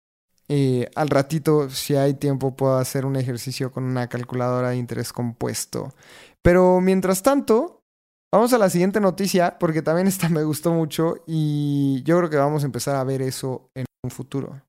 eh, 0.48 0.88
al 0.94 1.10
ratito, 1.10 1.68
si 1.70 1.94
hay 1.94 2.14
tiempo, 2.14 2.56
puedo 2.56 2.78
hacer 2.78 3.04
un 3.04 3.16
ejercicio 3.16 3.70
con 3.70 3.84
una 3.84 4.08
calculadora 4.08 4.70
de 4.70 4.76
interés 4.76 5.12
compuesto. 5.12 5.94
Pero 6.42 6.80
mientras 6.80 7.22
tanto, 7.22 7.82
vamos 8.32 8.52
a 8.52 8.58
la 8.58 8.70
siguiente 8.70 9.00
noticia, 9.00 9.58
porque 9.58 9.82
también 9.82 10.06
esta 10.06 10.28
me 10.28 10.42
gustó 10.42 10.72
mucho 10.72 11.22
y 11.26 12.02
yo 12.04 12.18
creo 12.18 12.30
que 12.30 12.36
vamos 12.36 12.62
a 12.62 12.66
empezar 12.66 12.96
a 12.96 13.04
ver 13.04 13.22
eso 13.22 13.70
en 13.74 13.84
un 14.02 14.10
futuro. 14.10 14.62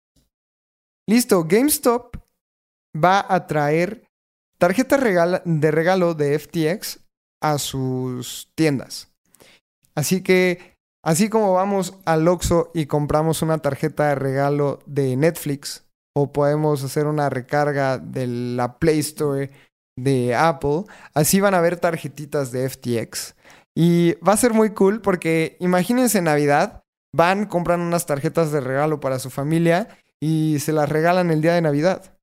Listo, 1.08 1.46
GameStop 1.46 2.18
va 2.94 3.26
a 3.28 3.48
traer 3.48 4.08
tarjeta 4.60 4.98
de 5.46 5.72
regalo 5.72 6.14
de 6.14 6.38
FTX 6.38 7.00
a 7.42 7.58
sus 7.58 8.52
tiendas. 8.56 9.10
Así 9.96 10.22
que, 10.22 10.78
así 11.04 11.30
como 11.30 11.54
vamos 11.54 11.96
al 12.06 12.28
Oxxo 12.28 12.72
y 12.74 12.86
compramos 12.86 13.42
una 13.42 13.58
tarjeta 13.60 14.10
de 14.10 14.16
regalo 14.16 14.80
de 14.86 15.16
Netflix, 15.16 15.86
o 16.14 16.32
podemos 16.32 16.84
hacer 16.84 17.08
una 17.08 17.30
recarga 17.30 17.98
de 17.98 18.28
la 18.28 18.78
Play 18.80 19.00
Store 19.00 19.52
de 19.96 20.36
Apple, 20.36 20.84
así 21.14 21.40
van 21.40 21.54
a 21.54 21.62
ver 21.62 21.78
tarjetitas 21.78 22.52
de 22.52 22.70
FTX. 22.70 23.36
Y 23.76 24.14
va 24.16 24.34
a 24.34 24.38
ser 24.38 24.54
muy 24.54 24.72
cool 24.72 25.02
porque 25.02 25.56
imagínense 25.60 26.22
Navidad, 26.22 26.84
van, 27.14 27.46
compran 27.46 27.82
unas 27.82 28.06
tarjetas 28.06 28.52
de 28.52 28.62
regalo 28.62 29.00
para 29.00 29.20
su 29.20 29.30
familia 29.30 29.88
y 30.20 30.60
se 30.60 30.74
las 30.74 30.90
regalan 30.90 31.32
el 31.32 31.42
día 31.42 31.54
de 31.54 31.62
Navidad. 31.62 32.16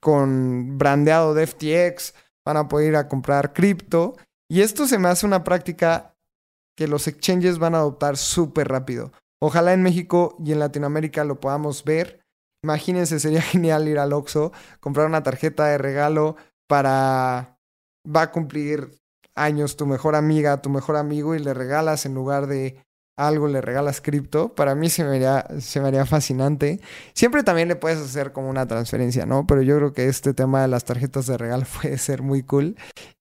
con 0.00 0.78
brandeado 0.78 1.34
de 1.34 1.46
FTX, 1.46 2.14
van 2.44 2.56
a 2.58 2.68
poder 2.68 2.90
ir 2.90 2.96
a 2.96 3.08
comprar 3.08 3.52
cripto. 3.52 4.16
Y 4.48 4.60
esto 4.60 4.86
se 4.86 4.98
me 4.98 5.08
hace 5.08 5.26
una 5.26 5.44
práctica 5.44 6.14
que 6.76 6.86
los 6.86 7.08
exchanges 7.08 7.58
van 7.58 7.74
a 7.74 7.78
adoptar 7.78 8.16
súper 8.16 8.68
rápido. 8.68 9.12
Ojalá 9.40 9.72
en 9.72 9.82
México 9.82 10.36
y 10.44 10.52
en 10.52 10.60
Latinoamérica 10.60 11.24
lo 11.24 11.40
podamos 11.40 11.84
ver. 11.84 12.20
Imagínense, 12.62 13.18
sería 13.20 13.42
genial 13.42 13.88
ir 13.88 13.98
al 13.98 14.12
Oxxo, 14.12 14.52
comprar 14.80 15.06
una 15.06 15.22
tarjeta 15.22 15.66
de 15.66 15.78
regalo 15.78 16.36
para... 16.66 17.58
Va 18.08 18.22
a 18.22 18.30
cumplir 18.30 18.92
años 19.34 19.76
tu 19.76 19.84
mejor 19.84 20.14
amiga, 20.14 20.62
tu 20.62 20.70
mejor 20.70 20.96
amigo 20.96 21.34
y 21.34 21.40
le 21.40 21.54
regalas 21.54 22.06
en 22.06 22.14
lugar 22.14 22.46
de 22.46 22.86
algo, 23.16 23.48
le 23.48 23.60
regalas 23.60 24.00
cripto. 24.00 24.54
Para 24.54 24.74
mí 24.74 24.88
se 24.90 25.02
me, 25.02 25.16
haría, 25.16 25.46
se 25.60 25.80
me 25.80 25.88
haría 25.88 26.06
fascinante. 26.06 26.80
Siempre 27.14 27.42
también 27.42 27.68
le 27.68 27.76
puedes 27.76 27.98
hacer 27.98 28.32
como 28.32 28.48
una 28.48 28.66
transferencia, 28.66 29.26
¿no? 29.26 29.46
Pero 29.46 29.62
yo 29.62 29.76
creo 29.76 29.92
que 29.92 30.06
este 30.06 30.34
tema 30.34 30.62
de 30.62 30.68
las 30.68 30.84
tarjetas 30.84 31.26
de 31.26 31.36
regalo 31.36 31.64
puede 31.82 31.98
ser 31.98 32.22
muy 32.22 32.42
cool. 32.42 32.76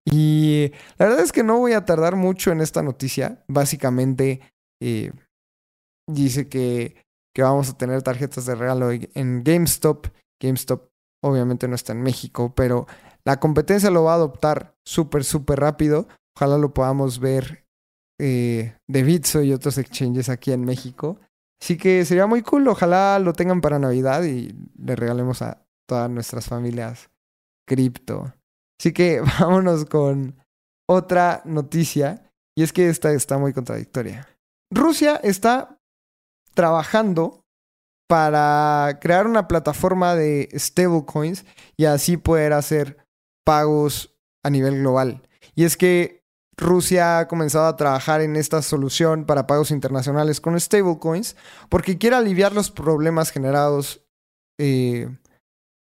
Y 0.06 0.72
la 0.98 1.08
verdad 1.08 1.24
es 1.24 1.32
que 1.32 1.44
no 1.44 1.60
voy 1.60 1.74
a 1.74 1.86
tardar 1.86 2.16
mucho 2.16 2.52
en 2.52 2.62
esta 2.62 2.84
noticia. 2.84 3.44
Básicamente 3.48 4.42
eh, 4.82 5.12
dice 6.08 6.48
que, 6.48 6.96
que 7.34 7.42
vamos 7.42 7.70
a 7.70 7.78
tener 7.78 8.04
tarjetas 8.04 8.46
de 8.46 8.56
regalo 8.56 8.92
en 8.92 9.44
GameStop. 9.44 10.08
GameStop 10.42 10.90
obviamente 11.24 11.68
no 11.68 11.76
está 11.76 11.94
en 11.94 12.04
México, 12.04 12.54
pero 12.56 12.86
la 13.26 13.40
competencia 13.40 13.90
lo 13.90 14.04
va 14.04 14.14
a 14.14 14.16
adoptar 14.16 14.76
súper, 14.86 15.24
súper 15.24 15.60
rápido. 15.60 16.08
Ojalá 16.38 16.58
lo 16.58 16.74
podamos 16.74 17.20
ver 17.20 17.66
eh, 18.20 18.78
de 18.88 19.04
Bitso 19.04 19.42
y 19.42 19.52
otros 19.52 19.78
exchanges 19.78 20.30
aquí 20.30 20.52
en 20.52 20.64
México. 20.64 21.20
Así 21.60 21.78
que 21.78 22.06
sería 22.06 22.28
muy 22.28 22.44
cool. 22.44 22.68
Ojalá 22.68 23.18
lo 23.20 23.34
tengan 23.34 23.62
para 23.62 23.80
Navidad 23.80 24.24
y 24.24 24.56
le 24.78 24.96
regalemos 24.96 25.42
a 25.42 25.66
todas 25.88 26.10
nuestras 26.10 26.46
familias 26.46 27.10
cripto. 27.68 28.34
Así 28.80 28.94
que 28.94 29.22
vámonos 29.40 29.86
con 29.86 30.36
otra 30.88 31.42
noticia. 31.46 32.32
Y 32.58 32.64
es 32.64 32.72
que 32.72 32.90
esta 32.90 33.12
está 33.12 33.38
muy 33.38 33.54
contradictoria. 33.54 34.28
Rusia 34.72 35.18
está 35.18 35.78
trabajando 36.54 37.44
para 38.08 39.00
crear 39.02 39.28
una 39.28 39.48
plataforma 39.48 40.16
de 40.16 40.50
stablecoins 40.58 41.46
y 41.76 41.86
así 41.86 42.18
poder 42.18 42.54
hacer 42.54 42.98
pagos 43.46 44.16
a 44.44 44.50
nivel 44.50 44.80
global. 44.80 45.28
Y 45.56 45.64
es 45.64 45.76
que 45.76 46.24
Rusia 46.58 47.20
ha 47.20 47.28
comenzado 47.28 47.66
a 47.66 47.76
trabajar 47.76 48.22
en 48.22 48.36
esta 48.36 48.62
solución 48.62 49.26
para 49.26 49.48
pagos 49.48 49.72
internacionales 49.72 50.40
con 50.40 50.60
stablecoins 50.60 51.36
porque 51.70 51.98
quiere 51.98 52.16
aliviar 52.16 52.54
los 52.54 52.72
problemas 52.72 53.32
generados 53.32 54.06
eh, 54.58 55.10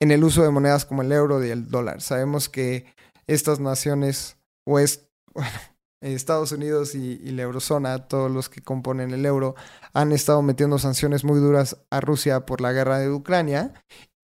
en 0.00 0.10
el 0.10 0.24
uso 0.24 0.42
de 0.42 0.50
monedas 0.50 0.84
como 0.84 1.02
el 1.02 1.12
euro 1.12 1.44
y 1.44 1.50
el 1.50 1.68
dólar. 1.68 2.00
Sabemos 2.00 2.48
que 2.48 2.86
estas 3.26 3.60
naciones, 3.60 4.36
o 4.66 4.78
es, 4.78 5.08
bueno, 5.34 5.50
Estados 6.00 6.52
Unidos 6.52 6.94
y, 6.94 7.20
y, 7.22 7.30
la 7.30 7.42
eurozona, 7.42 8.08
todos 8.08 8.30
los 8.30 8.48
que 8.48 8.60
componen 8.60 9.12
el 9.12 9.24
euro, 9.24 9.54
han 9.94 10.12
estado 10.12 10.42
metiendo 10.42 10.78
sanciones 10.78 11.24
muy 11.24 11.40
duras 11.40 11.78
a 11.90 12.00
Rusia 12.00 12.44
por 12.44 12.60
la 12.60 12.72
guerra 12.72 12.98
de 12.98 13.10
Ucrania 13.10 13.72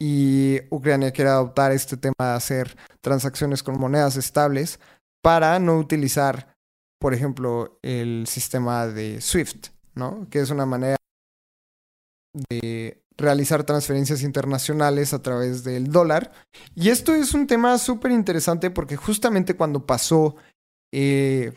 y 0.01 0.61
Ucrania 0.71 1.13
quiere 1.13 1.31
adoptar 1.31 1.73
este 1.73 1.99
tema 1.99 2.15
de 2.19 2.33
hacer 2.33 2.77
transacciones 3.03 3.63
con 3.63 3.79
monedas 3.79 4.17
estables 4.17 4.81
para 5.23 5.59
no 5.59 5.79
utilizar, 5.79 6.57
por 6.99 7.13
ejemplo, 7.13 7.79
el 7.83 8.27
sistema 8.27 8.87
de 8.87 9.21
SWIFT, 9.21 9.69
¿no? 9.95 10.27
Que 10.31 10.41
es 10.41 10.51
una 10.51 10.65
manera 10.65 10.97
de 12.49 13.00
realizar 13.21 13.65
transferencias 13.65 14.23
internacionales 14.23 15.13
a 15.13 15.23
través 15.23 15.63
del 15.65 15.93
dólar. 15.93 16.33
Y 16.75 16.89
esto 16.89 17.15
es 17.15 17.35
un 17.35 17.47
tema 17.47 17.79
súper 17.79 18.11
interesante 18.11 18.71
porque 18.71 18.97
justamente 18.97 19.55
cuando 19.55 19.87
pasó 19.87 20.37
eh, 20.93 21.53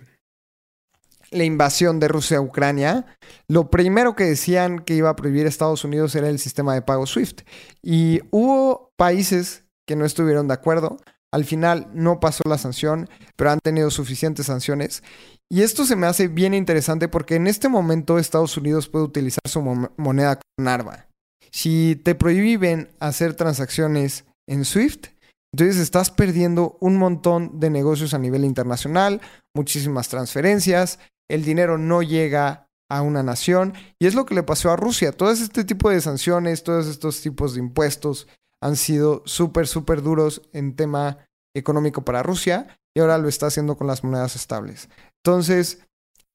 la 1.32 1.44
invasión 1.44 2.00
de 2.00 2.08
Rusia 2.08 2.38
a 2.38 2.42
Ucrania, 2.42 3.06
lo 3.48 3.70
primero 3.70 4.16
que 4.16 4.26
decían 4.26 4.80
que 4.80 4.96
iba 4.96 5.10
a 5.10 5.16
prohibir 5.16 5.48
Estados 5.48 5.84
Unidos 5.84 6.16
era 6.16 6.30
el 6.30 6.40
sistema 6.40 6.74
de 6.74 6.82
pago 6.82 7.08
SWIFT. 7.08 7.42
Y 7.82 8.22
hubo 8.32 8.92
países 8.96 9.66
que 9.88 9.96
no 9.96 10.06
estuvieron 10.06 10.48
de 10.48 10.54
acuerdo. 10.54 10.98
Al 11.32 11.46
final 11.46 11.90
no 11.94 12.20
pasó 12.20 12.44
la 12.48 12.60
sanción, 12.60 13.10
pero 13.36 13.50
han 13.50 13.60
tenido 13.60 13.90
suficientes 13.90 14.46
sanciones. 14.46 15.02
Y 15.50 15.64
esto 15.64 15.86
se 15.86 15.96
me 15.96 16.06
hace 16.06 16.28
bien 16.28 16.54
interesante 16.54 17.08
porque 17.08 17.36
en 17.36 17.48
este 17.48 17.70
momento 17.70 18.20
Estados 18.20 18.56
Unidos 18.58 18.88
puede 18.88 19.06
utilizar 19.06 19.42
su 19.48 19.62
moneda 19.98 20.40
con 20.56 20.68
arma. 20.68 21.08
Si 21.52 21.96
te 22.04 22.16
prohíben 22.16 22.90
hacer 23.00 23.36
transacciones 23.36 24.26
en 24.48 24.66
SWIFT, 24.66 25.08
entonces 25.54 25.78
estás 25.78 26.10
perdiendo 26.10 26.78
un 26.80 26.98
montón 26.98 27.60
de 27.60 27.70
negocios 27.70 28.14
a 28.14 28.20
nivel 28.20 28.44
internacional, 28.44 29.22
muchísimas 29.56 30.10
transferencias, 30.10 31.00
el 31.30 31.46
dinero 31.46 31.78
no 31.78 32.02
llega 32.02 32.68
a 32.90 33.02
una 33.02 33.24
nación. 33.24 33.74
Y 34.00 34.08
es 34.08 34.16
lo 34.16 34.26
que 34.26 34.36
le 34.36 34.44
pasó 34.44 34.72
a 34.72 34.76
Rusia. 34.76 35.12
Todo 35.12 35.32
este 35.32 35.64
tipo 35.64 35.90
de 35.90 36.02
sanciones, 36.02 36.64
todos 36.64 36.88
estos 36.88 37.22
tipos 37.22 37.54
de 37.54 37.60
impuestos 37.60 38.28
han 38.62 38.76
sido 38.76 39.24
súper, 39.26 39.68
súper 39.68 40.02
duros 40.02 40.42
en 40.54 40.76
tema 40.76 41.18
económico 41.56 42.04
para 42.04 42.24
Rusia 42.24 42.68
y 42.96 43.00
ahora 43.00 43.18
lo 43.18 43.28
está 43.28 43.48
haciendo 43.48 43.78
con 43.78 43.88
las 43.88 44.04
monedas 44.04 44.36
estables. 44.36 44.90
Entonces, 45.24 45.80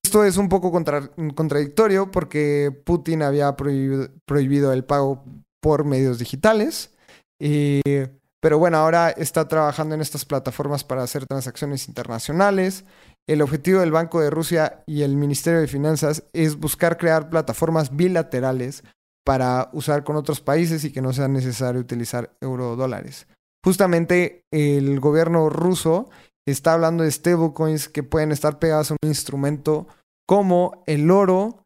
esto 0.08 0.24
es 0.24 0.38
un 0.38 0.48
poco 0.48 0.72
contradictorio 0.72 2.10
porque 2.10 2.74
Putin 2.86 3.22
había 3.22 3.54
prohibido, 3.56 4.72
el 4.72 4.82
pago 4.82 5.22
por 5.60 5.84
medios 5.84 6.18
digitales. 6.18 6.94
pero 7.38 8.58
bueno, 8.58 8.78
ahora 8.78 9.10
está 9.10 9.48
trabajando 9.48 9.94
en 9.94 10.00
estas 10.00 10.24
plataformas 10.24 10.82
para 10.82 11.02
hacer 11.02 11.26
transacciones 11.26 11.88
internacionales. 11.88 12.86
El 13.26 13.42
objetivo 13.42 13.80
del 13.80 13.92
Banco 13.92 14.22
de 14.22 14.30
Rusia 14.30 14.82
y 14.86 15.02
el 15.02 15.14
Ministerio 15.14 15.60
de 15.60 15.68
Finanzas 15.68 16.24
es 16.32 16.56
buscar 16.56 16.96
crear 16.96 17.28
plataformas 17.28 17.94
bilaterales 17.94 18.84
para 19.26 19.68
usar 19.74 20.04
con 20.04 20.16
otros 20.16 20.40
países 20.40 20.84
y 20.84 20.90
que 20.90 21.02
no 21.02 21.12
sea 21.12 21.28
necesario 21.28 21.82
utilizar 21.82 22.34
euro 22.40 22.76
dólares. 22.76 23.26
Justamente 23.62 24.46
el 24.50 25.00
gobierno 25.00 25.50
ruso 25.50 26.08
está 26.46 26.72
hablando 26.72 27.04
de 27.04 27.10
stablecoins 27.10 27.90
que 27.90 28.02
pueden 28.02 28.32
estar 28.32 28.58
pegados 28.58 28.90
a 28.90 28.96
un 29.02 29.08
instrumento 29.10 29.86
como 30.28 30.82
el 30.86 31.10
oro, 31.10 31.64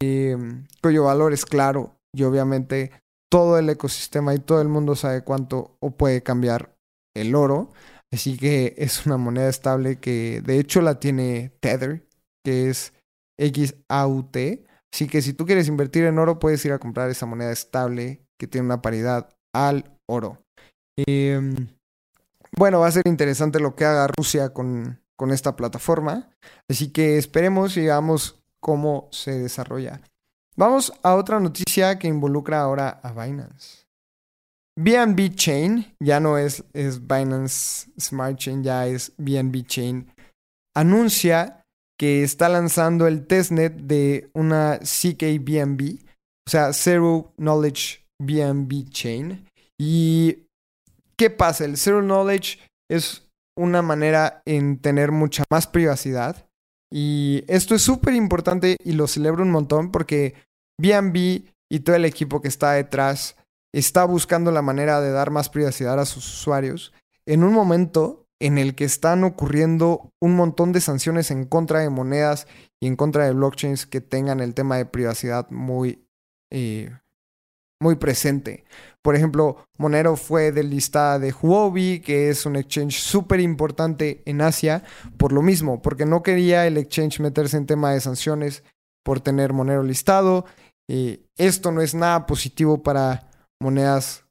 eh, 0.00 0.36
cuyo 0.82 1.04
valor 1.04 1.32
es 1.32 1.46
claro 1.46 1.96
y 2.14 2.22
obviamente 2.24 2.92
todo 3.30 3.58
el 3.58 3.68
ecosistema 3.70 4.34
y 4.34 4.38
todo 4.38 4.60
el 4.60 4.68
mundo 4.68 4.94
sabe 4.94 5.24
cuánto 5.24 5.78
o 5.80 5.90
puede 5.92 6.22
cambiar 6.22 6.76
el 7.16 7.34
oro. 7.34 7.72
Así 8.12 8.36
que 8.36 8.74
es 8.76 9.06
una 9.06 9.16
moneda 9.16 9.48
estable 9.48 9.98
que 9.98 10.42
de 10.44 10.58
hecho 10.58 10.82
la 10.82 11.00
tiene 11.00 11.50
Tether, 11.60 12.06
que 12.44 12.68
es 12.68 12.92
XAUT. 13.38 14.36
Así 14.92 15.08
que 15.08 15.22
si 15.22 15.32
tú 15.32 15.46
quieres 15.46 15.66
invertir 15.66 16.04
en 16.04 16.18
oro, 16.18 16.38
puedes 16.38 16.64
ir 16.66 16.72
a 16.72 16.78
comprar 16.78 17.10
esa 17.10 17.26
moneda 17.26 17.52
estable 17.52 18.20
que 18.38 18.46
tiene 18.46 18.66
una 18.66 18.82
paridad 18.82 19.34
al 19.54 19.98
oro. 20.06 20.44
Em, 21.06 21.68
bueno, 22.56 22.80
va 22.80 22.86
a 22.86 22.92
ser 22.92 23.08
interesante 23.08 23.58
lo 23.60 23.74
que 23.74 23.86
haga 23.86 24.06
Rusia 24.06 24.52
con, 24.52 25.00
con 25.16 25.30
esta 25.30 25.56
plataforma. 25.56 26.30
Así 26.68 26.90
que 26.90 27.18
esperemos 27.18 27.76
y 27.76 27.82
veamos 27.82 28.42
cómo 28.60 29.08
se 29.12 29.38
desarrolla. 29.38 30.00
Vamos 30.56 30.92
a 31.02 31.14
otra 31.14 31.40
noticia 31.40 31.98
que 31.98 32.08
involucra 32.08 32.60
ahora 32.60 33.00
a 33.02 33.12
Binance. 33.12 33.84
BNB 34.76 35.34
Chain, 35.34 35.94
ya 36.00 36.18
no 36.20 36.36
es, 36.38 36.64
es 36.72 37.06
Binance 37.06 37.90
Smart 37.98 38.36
Chain, 38.36 38.64
ya 38.64 38.86
es 38.86 39.12
BNB 39.18 39.64
Chain, 39.66 40.12
anuncia 40.74 41.64
que 41.98 42.24
está 42.24 42.48
lanzando 42.48 43.06
el 43.06 43.26
testnet 43.26 43.72
de 43.74 44.30
una 44.32 44.80
CKBNB, 44.80 45.98
o 46.46 46.50
sea, 46.50 46.72
Zero 46.72 47.32
Knowledge 47.36 48.04
BNB 48.20 48.88
Chain. 48.90 49.48
¿Y 49.78 50.46
qué 51.16 51.30
pasa? 51.30 51.64
El 51.64 51.76
Zero 51.76 52.00
Knowledge 52.00 52.58
es 52.90 53.23
una 53.56 53.82
manera 53.82 54.42
en 54.44 54.78
tener 54.78 55.12
mucha 55.12 55.44
más 55.50 55.66
privacidad. 55.66 56.48
Y 56.90 57.44
esto 57.48 57.74
es 57.74 57.82
súper 57.82 58.14
importante 58.14 58.76
y 58.84 58.92
lo 58.92 59.06
celebro 59.06 59.42
un 59.42 59.50
montón 59.50 59.90
porque 59.90 60.34
BNB 60.78 61.44
y 61.70 61.80
todo 61.80 61.96
el 61.96 62.04
equipo 62.04 62.40
que 62.40 62.48
está 62.48 62.72
detrás 62.72 63.36
está 63.72 64.04
buscando 64.04 64.52
la 64.52 64.62
manera 64.62 65.00
de 65.00 65.10
dar 65.10 65.30
más 65.30 65.48
privacidad 65.48 65.98
a 65.98 66.06
sus 66.06 66.26
usuarios 66.26 66.92
en 67.26 67.42
un 67.42 67.52
momento 67.52 68.26
en 68.40 68.58
el 68.58 68.74
que 68.74 68.84
están 68.84 69.24
ocurriendo 69.24 70.12
un 70.20 70.36
montón 70.36 70.72
de 70.72 70.80
sanciones 70.80 71.30
en 71.30 71.46
contra 71.46 71.80
de 71.80 71.90
monedas 71.90 72.46
y 72.80 72.86
en 72.86 72.96
contra 72.96 73.24
de 73.24 73.32
blockchains 73.32 73.86
que 73.86 74.00
tengan 74.00 74.40
el 74.40 74.54
tema 74.54 74.76
de 74.76 74.86
privacidad 74.86 75.50
muy, 75.50 76.06
eh, 76.50 76.90
muy 77.80 77.94
presente. 77.96 78.64
Por 79.04 79.14
ejemplo, 79.14 79.58
Monero 79.76 80.16
fue 80.16 80.50
del 80.50 80.70
lista 80.70 81.18
de 81.18 81.30
Huobi, 81.30 82.00
que 82.00 82.30
es 82.30 82.46
un 82.46 82.56
exchange 82.56 82.98
súper 82.98 83.38
importante 83.38 84.22
en 84.24 84.40
Asia, 84.40 84.82
por 85.18 85.30
lo 85.30 85.42
mismo, 85.42 85.82
porque 85.82 86.06
no 86.06 86.22
quería 86.22 86.66
el 86.66 86.78
exchange 86.78 87.20
meterse 87.20 87.58
en 87.58 87.66
tema 87.66 87.92
de 87.92 88.00
sanciones 88.00 88.64
por 89.04 89.20
tener 89.20 89.52
Monero 89.52 89.82
listado. 89.82 90.46
esto 91.36 91.70
no 91.70 91.82
es 91.82 91.94
nada 91.94 92.24
positivo 92.24 92.82
para 92.82 93.28
monedas 93.60 94.24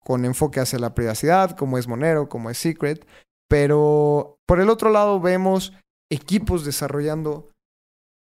con 0.00 0.26
enfoque 0.26 0.60
hacia 0.60 0.78
la 0.78 0.94
privacidad, 0.94 1.56
como 1.56 1.78
es 1.78 1.88
Monero, 1.88 2.28
como 2.28 2.50
es 2.50 2.58
Secret. 2.58 3.06
Pero 3.48 4.36
por 4.46 4.60
el 4.60 4.68
otro 4.68 4.90
lado 4.90 5.18
vemos 5.18 5.72
equipos 6.10 6.66
desarrollando 6.66 7.52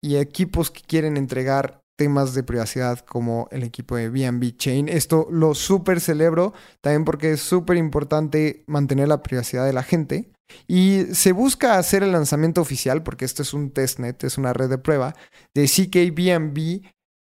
y 0.04 0.18
equipos 0.18 0.70
que 0.70 0.82
quieren 0.82 1.16
entregar 1.16 1.81
temas 2.02 2.34
de 2.34 2.42
privacidad 2.42 2.98
como 2.98 3.48
el 3.52 3.62
equipo 3.62 3.96
de 3.96 4.10
BNB 4.10 4.58
Chain. 4.58 4.90
Esto 4.90 5.28
lo 5.30 5.54
súper 5.54 6.02
celebro 6.02 6.52
también 6.82 7.06
porque 7.06 7.34
es 7.34 7.42
súper 7.42 7.78
importante 7.78 8.64
mantener 8.66 9.08
la 9.08 9.22
privacidad 9.22 9.68
de 9.68 9.74
la 9.74 9.84
gente. 9.84 10.32
Y 10.68 11.04
se 11.14 11.32
busca 11.32 11.78
hacer 11.78 12.02
el 12.02 12.12
lanzamiento 12.12 12.60
oficial, 12.60 13.04
porque 13.04 13.24
esto 13.24 13.44
es 13.44 13.54
un 13.54 13.70
testnet, 13.70 14.24
es 14.24 14.40
una 14.40 14.52
red 14.52 14.68
de 14.68 14.80
prueba, 14.80 15.14
de 15.54 15.68
CKBNB 15.68 16.88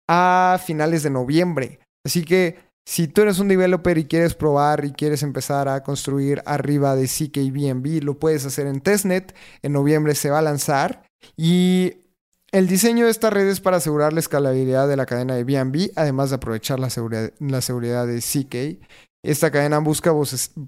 a 0.08 0.58
finales 0.64 1.02
de 1.02 1.10
noviembre. 1.10 1.78
Así 2.06 2.24
que 2.24 2.56
si 2.88 3.08
tú 3.08 3.20
eres 3.20 3.40
un 3.40 3.48
developer 3.48 3.98
y 3.98 4.06
quieres 4.06 4.34
probar 4.34 4.86
y 4.86 4.92
quieres 4.92 5.22
empezar 5.22 5.68
a 5.68 5.82
construir 5.82 6.42
arriba 6.46 6.96
de 6.96 7.08
CKBNB, 7.08 8.02
lo 8.02 8.18
puedes 8.18 8.46
hacer 8.46 8.66
en 8.66 8.80
testnet. 8.80 9.36
En 9.60 9.72
noviembre 9.72 10.14
se 10.14 10.30
va 10.30 10.38
a 10.38 10.42
lanzar. 10.42 11.02
Y 11.36 12.01
el 12.52 12.68
diseño 12.68 13.06
de 13.06 13.10
esta 13.10 13.30
red 13.30 13.48
es 13.48 13.60
para 13.60 13.78
asegurar 13.78 14.12
la 14.12 14.20
escalabilidad 14.20 14.86
de 14.86 14.96
la 14.96 15.06
cadena 15.06 15.34
de 15.34 15.44
BNB, 15.44 15.90
además 15.96 16.30
de 16.30 16.36
aprovechar 16.36 16.78
la 16.78 16.90
seguridad, 16.90 17.32
la 17.40 17.62
seguridad 17.62 18.06
de 18.06 18.20
CK. 18.20 18.86
Esta 19.24 19.50
cadena 19.50 19.78
busca 19.78 20.12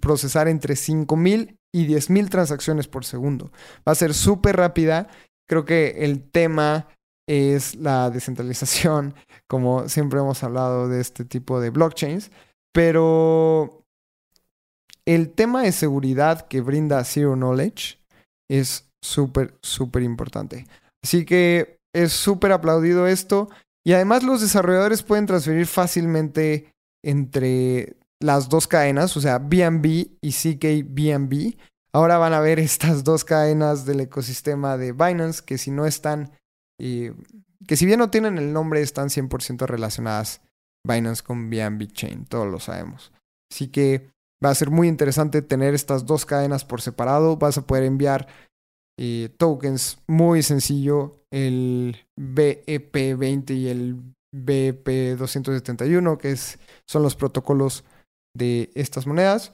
procesar 0.01 0.49
entre 0.49 0.75
5.000 0.75 1.59
y 1.75 1.87
10.000 1.87 2.31
transacciones 2.31 2.89
por 2.89 3.05
segundo. 3.05 3.51
Va 3.87 3.93
a 3.93 3.97
ser 3.97 4.15
súper 4.15 4.57
rápida. 4.57 5.09
Creo 5.47 5.65
que 5.67 6.05
el 6.05 6.31
tema 6.31 6.89
es 7.29 7.75
la 7.75 8.11
descentralización, 8.11 9.15
como 9.49 9.89
siempre 9.89 10.21
hemos 10.21 10.43
hablado 10.43 10.89
de 10.89 11.01
este 11.01 11.25
tipo 11.25 11.61
de 11.61 11.71
blockchains, 11.71 12.31
pero 12.73 13.85
el 15.07 15.33
tema 15.33 15.63
de 15.63 15.73
seguridad 15.73 16.47
que 16.49 16.63
brinda 16.63 17.05
Zero 17.05 17.35
Knowledge 17.35 17.99
es 18.49 18.89
súper, 19.03 19.59
súper 19.61 20.03
importante. 20.03 20.67
Así 21.03 21.27
que 21.27 21.74
es 21.95 22.13
súper 22.13 22.53
aplaudido 22.53 23.07
esto 23.07 23.49
y 23.87 23.93
además 23.93 24.23
los 24.23 24.41
desarrolladores 24.41 25.03
pueden 25.03 25.27
transferir 25.27 25.67
fácilmente 25.67 26.73
entre 27.03 27.97
las 28.21 28.49
dos 28.49 28.67
cadenas, 28.67 29.17
o 29.17 29.21
sea, 29.21 29.39
BNB 29.39 30.09
y 30.21 30.33
CKBNB. 30.33 31.57
Ahora 31.93 32.19
van 32.19 32.33
a 32.33 32.41
ver 32.41 32.59
estas 32.59 33.05
dos 33.05 33.25
cadenas 33.25 33.87
del 33.87 34.01
ecosistema 34.01 34.77
de 34.77 34.93
Binance 34.93 35.43
que 35.45 35.59
si 35.59 35.71
no 35.71 35.87
están 35.87 36.33
y 36.79 37.11
que 37.67 37.77
si 37.77 37.87
bien 37.87 37.99
no 37.99 38.11
tienen 38.11 38.37
el 38.37 38.53
nombre, 38.53 38.83
están 38.83 39.09
100% 39.09 39.67
relacionadas 39.67 40.43
Binance 40.87 41.23
con 41.23 41.49
BNB 41.49 41.87
Chain, 41.93 42.27
todos 42.27 42.47
lo 42.51 42.61
sabemos. 42.61 43.13
Así 43.51 43.69
que 43.69 44.11
va 44.45 44.51
a 44.51 44.55
ser 44.55 44.71
muy 44.71 44.89
interesante 44.89 45.41
tener 45.43 45.75
estas 45.75 46.05
dos 46.05 46.27
cadenas 46.27 46.65
por 46.65 46.83
separado. 46.83 47.37
Vas 47.37 47.57
a 47.57 47.67
poder 47.67 47.85
enviar 47.85 48.27
eh, 48.97 49.31
tokens 49.37 49.99
muy 50.07 50.43
sencillo, 50.43 51.25
el 51.31 52.07
BEP20 52.19 53.51
y 53.57 53.69
el 53.69 53.97
BEP271, 54.35 56.17
que 56.19 56.33
es, 56.33 56.59
son 56.87 57.03
los 57.03 57.17
protocolos 57.17 57.85
de 58.37 58.71
estas 58.75 59.07
monedas. 59.07 59.53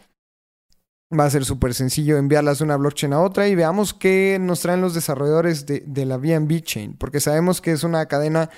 Va 1.16 1.24
a 1.24 1.30
ser 1.30 1.44
súper 1.44 1.74
sencillo 1.74 2.18
enviarlas 2.18 2.58
de 2.58 2.64
una 2.64 2.76
blockchain 2.76 3.12
a 3.12 3.20
otra 3.20 3.48
y 3.48 3.54
veamos 3.54 3.92
qué 3.94 4.38
nos 4.40 4.60
traen 4.60 4.80
los 4.80 4.94
desarrolladores 4.94 5.66
de, 5.66 6.06
la 6.06 6.18
BNB 6.18 6.60
Chain, 6.62 6.96
porque 6.96 7.18
sabemos 7.18 7.60
que 7.60 7.72
es 7.72 7.82
una 7.82 8.06
cadena 8.06 8.48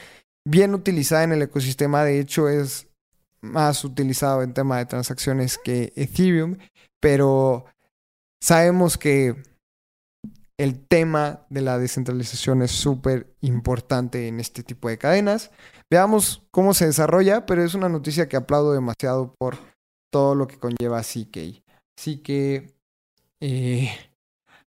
bien 0.44 0.74
utilizada 0.74 1.24
en 1.24 1.32
el 1.32 1.42
ecosistema, 1.42 2.04
de 2.04 2.20
hecho 2.20 2.48
es 2.48 2.88
más 3.40 3.84
utilizado 3.84 4.42
en 4.42 4.52
tema 4.52 4.78
de 4.78 4.86
transacciones 4.86 5.56
que 5.56 5.92
Ethereum, 5.96 6.58
pero 7.00 7.64
sabemos 8.42 8.98
que 8.98 9.42
el 10.58 10.86
tema 10.86 11.46
de 11.50 11.62
la 11.62 11.78
descentralización 11.78 12.62
es 12.62 12.70
súper 12.70 13.34
importante 13.40 14.28
en 14.28 14.40
este 14.40 14.62
tipo 14.62 14.88
de 14.88 14.98
cadenas. 14.98 15.50
Veamos 15.90 16.42
cómo 16.50 16.74
se 16.74 16.86
desarrolla, 16.86 17.46
pero 17.46 17.64
es 17.64 17.74
una 17.74 17.88
noticia 17.88 18.28
que 18.28 18.36
aplaudo 18.36 18.72
demasiado 18.72 19.34
por 19.38 19.56
todo 20.12 20.34
lo 20.34 20.46
que 20.46 20.58
conlleva 20.58 21.02
CK. 21.02 21.62
Así 21.98 22.18
que 22.18 22.72
eh, 23.40 23.90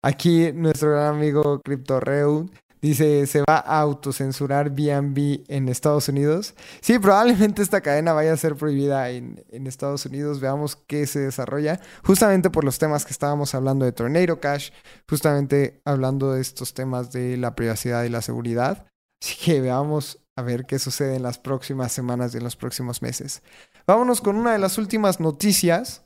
aquí 0.03 0.53
nuestro 0.53 0.93
gran 0.93 1.15
amigo 1.15 1.61
CryptoReu 1.63 2.49
dice, 2.81 3.27
¿se 3.27 3.41
va 3.41 3.59
a 3.59 3.81
autocensurar 3.81 4.71
BNB 4.71 5.45
en 5.49 5.69
Estados 5.69 6.09
Unidos? 6.09 6.55
Sí, 6.81 6.99
probablemente 6.99 7.63
esta 7.63 7.81
cadena 7.81 8.13
vaya 8.13 8.33
a 8.33 8.37
ser 8.37 8.57
prohibida 8.57 9.11
en, 9.11 9.45
en, 9.51 9.67
Estados 9.67 10.07
Unidos. 10.07 10.41
Veamos 10.41 10.77
qué 10.77 11.07
se 11.07 11.21
desarrolla. 11.21 11.81
Justamente 12.05 12.51
por 12.51 12.65
los 12.65 12.79
temas 12.79 13.05
que 13.05 13.13
estábamos 13.13 13.55
hablando 13.55 13.85
de 13.85 13.93
Tornado 13.93 14.41
Cash, 14.41 14.71
justamente 15.09 15.81
hablando 15.85 16.33
de 16.33 16.41
estos 16.41 16.75
temas 16.75 17.13
de 17.13 17.37
la 17.37 17.55
privacidad 17.55 18.05
y 18.05 18.09
la 18.09 18.23
seguridad. 18.23 18.87
Así 19.23 19.37
que 19.37 19.61
veamos 19.61 20.19
a 20.37 20.43
ver 20.43 20.65
qué 20.67 20.79
sucede 20.79 21.17
en 21.17 21.23
las 21.23 21.39
próximas 21.39 21.93
semanas 21.93 22.35
y 22.35 22.39
en 22.39 22.45
los 22.45 22.57
próximos 22.57 23.03
meses. 23.03 23.43
Vámonos 23.87 24.21
con 24.21 24.37
una 24.37 24.53
de 24.53 24.59
las 24.59 24.79
últimas 24.79 25.21
noticias 25.21 26.03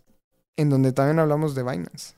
en 0.56 0.70
donde 0.70 0.92
también 0.92 1.18
hablamos 1.18 1.54
de 1.54 1.62
Binance. 1.62 2.14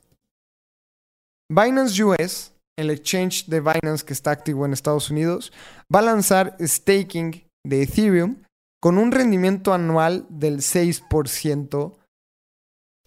Binance 1.49 2.03
US, 2.03 2.53
el 2.77 2.91
exchange 2.91 3.47
de 3.47 3.61
Binance 3.61 4.05
que 4.05 4.13
está 4.13 4.31
activo 4.31 4.67
en 4.67 4.73
Estados 4.73 5.11
Unidos, 5.11 5.53
va 5.95 6.01
a 6.01 6.03
lanzar 6.03 6.57
staking 6.61 7.45
de 7.65 7.83
Ethereum 7.83 8.43
con 8.81 8.99
un 8.99 9.11
rendimiento 9.11 9.73
anual 9.75 10.27
del 10.29 10.59
6% 10.59 11.97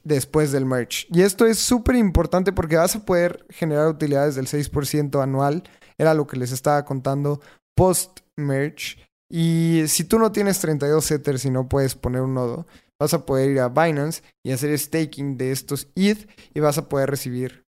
después 0.03 0.51
del 0.51 0.65
merge. 0.65 1.07
Y 1.09 1.21
esto 1.21 1.45
es 1.45 1.59
súper 1.59 1.95
importante 1.95 2.51
porque 2.51 2.77
vas 2.77 2.95
a 2.95 3.05
poder 3.05 3.45
generar 3.49 3.87
utilidades 3.87 4.35
del 4.35 4.47
6% 4.47 5.21
anual. 5.21 5.63
Era 5.97 6.13
lo 6.13 6.27
que 6.27 6.37
les 6.37 6.51
estaba 6.51 6.83
contando 6.85 7.41
post-merge. 7.75 8.97
Y 9.31 9.83
si 9.87 10.03
tú 10.03 10.17
no 10.17 10.31
tienes 10.31 10.59
32 10.59 11.11
Ethers 11.11 11.45
y 11.45 11.51
no 11.51 11.69
puedes 11.69 11.95
poner 11.95 12.21
un 12.21 12.33
nodo, 12.33 12.65
vas 12.99 13.13
a 13.13 13.25
poder 13.25 13.51
ir 13.51 13.59
a 13.59 13.69
Binance 13.69 14.23
y 14.43 14.51
hacer 14.51 14.77
staking 14.77 15.37
de 15.37 15.51
estos 15.51 15.87
ETH 15.95 16.27
y 16.53 16.59
vas 16.59 16.77
a 16.77 16.89
poder 16.89 17.09
recibir 17.09 17.68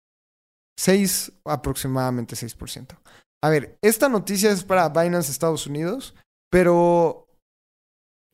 6, 0.76 1.32
aproximadamente 1.44 2.36
6%. 2.36 2.98
A 3.42 3.50
ver, 3.50 3.78
esta 3.82 4.08
noticia 4.08 4.50
es 4.50 4.64
para 4.64 4.88
Binance 4.88 5.30
Estados 5.30 5.66
Unidos, 5.66 6.14
pero 6.50 7.28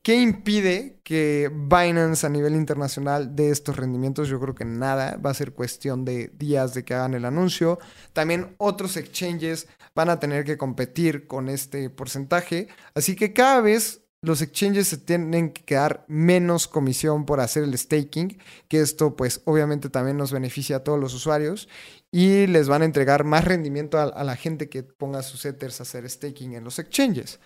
¿qué 0.03 0.15
impide 0.15 0.99
que 1.03 1.51
Binance 1.53 2.25
a 2.25 2.29
nivel 2.29 2.55
internacional 2.55 3.35
dé 3.35 3.49
estos 3.49 3.77
rendimientos? 3.77 4.27
Yo 4.27 4.39
creo 4.39 4.55
que 4.55 4.65
nada, 4.65 5.17
va 5.17 5.29
a 5.29 5.35
ser 5.35 5.53
cuestión 5.53 6.05
de 6.05 6.31
días 6.33 6.73
de 6.73 6.83
que 6.83 6.93
hagan 6.93 7.13
el 7.13 7.25
anuncio. 7.25 7.79
También 8.13 8.55
otros 8.57 8.97
exchanges 8.97 9.67
van 9.95 10.09
a 10.09 10.19
tener 10.19 10.43
que 10.45 10.57
competir 10.57 11.27
con 11.27 11.49
este 11.49 11.89
porcentaje, 11.89 12.67
así 12.95 13.15
que 13.15 13.33
cada 13.33 13.61
vez 13.61 14.02
los 14.23 14.41
exchanges 14.41 14.87
se 14.87 14.97
tienen 14.97 15.51
que 15.51 15.63
quedar 15.63 16.05
menos 16.07 16.67
comisión 16.67 17.25
por 17.25 17.41
hacer 17.41 17.63
el 17.63 17.77
staking, 17.77 18.39
que 18.69 18.79
esto 18.79 19.17
pues 19.17 19.41
obviamente 19.43 19.89
también 19.89 20.15
nos 20.15 20.31
beneficia 20.31 20.77
a 20.77 20.83
todos 20.83 20.97
los 20.97 21.13
usuarios 21.13 21.67
y 22.09 22.47
les 22.47 22.69
van 22.69 22.83
a 22.83 22.85
entregar 22.85 23.25
más 23.25 23.43
rendimiento 23.43 23.99
a, 23.99 24.23
la 24.23 24.35
gente 24.37 24.69
que 24.69 24.81
ponga 24.81 25.23
sus 25.23 25.43
ethers 25.45 25.79
a 25.79 25.83
hacer 25.83 26.09
staking 26.09 26.53
en 26.53 26.63
los 26.63 26.79
exchanges. 26.79 27.41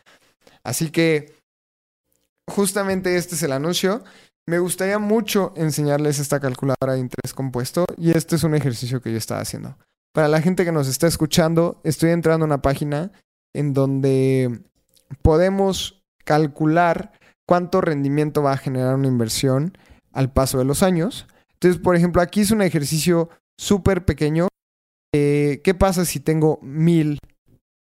Así 0.63 0.91
que 0.91 1.33
justamente 2.47 3.17
este 3.17 3.33
es 3.33 3.41
el 3.41 3.53
anuncio. 3.53 4.03
Me 4.45 4.59
gustaría 4.59 4.99
mucho 4.99 5.53
enseñarles 5.57 6.19
esta 6.19 6.39
calculadora 6.39 6.93
de 6.93 6.99
interés 6.99 7.33
compuesto 7.33 7.87
y 7.97 8.11
este 8.11 8.35
es 8.35 8.43
un 8.43 8.53
ejercicio 8.53 9.01
que 9.01 9.11
yo 9.11 9.17
estaba 9.17 9.41
haciendo. 9.41 9.79
Para 10.13 10.27
la 10.27 10.41
gente 10.41 10.63
que 10.63 10.71
nos 10.71 10.87
está 10.87 11.07
escuchando, 11.07 11.81
estoy 11.83 12.11
entrando 12.11 12.43
a 12.43 12.47
una 12.47 12.61
página 12.61 13.11
en 13.55 13.73
donde 13.73 14.61
podemos 15.23 15.96
calcular 16.27 17.13
cuánto 17.47 17.79
rendimiento 17.79 18.43
va 18.43 18.51
a 18.51 18.57
generar 18.57 18.95
una 18.95 19.07
inversión 19.07 19.77
al 20.11 20.31
paso 20.31 20.57
de 20.57 20.65
los 20.65 20.83
años. 20.83 21.25
Entonces, 21.53 21.81
por 21.81 21.95
ejemplo, 21.95 22.21
aquí 22.21 22.41
es 22.41 22.51
un 22.51 22.61
ejercicio 22.61 23.29
súper 23.57 24.03
pequeño. 24.03 24.49
Eh, 25.15 25.61
¿Qué 25.63 25.73
pasa 25.73 26.03
si 26.03 26.19
tengo 26.19 26.59
mil 26.61 27.19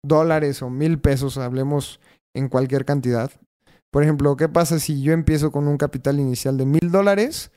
dólares 0.02 0.62
o 0.62 0.70
mil 0.70 0.98
pesos, 0.98 1.36
hablemos 1.36 2.00
en 2.34 2.48
cualquier 2.48 2.86
cantidad? 2.86 3.30
Por 3.92 4.02
ejemplo, 4.02 4.34
¿qué 4.36 4.48
pasa 4.48 4.78
si 4.78 5.02
yo 5.02 5.12
empiezo 5.12 5.52
con 5.52 5.68
un 5.68 5.76
capital 5.76 6.18
inicial 6.18 6.56
de 6.56 6.64
mil 6.64 6.90
dólares 6.90 7.52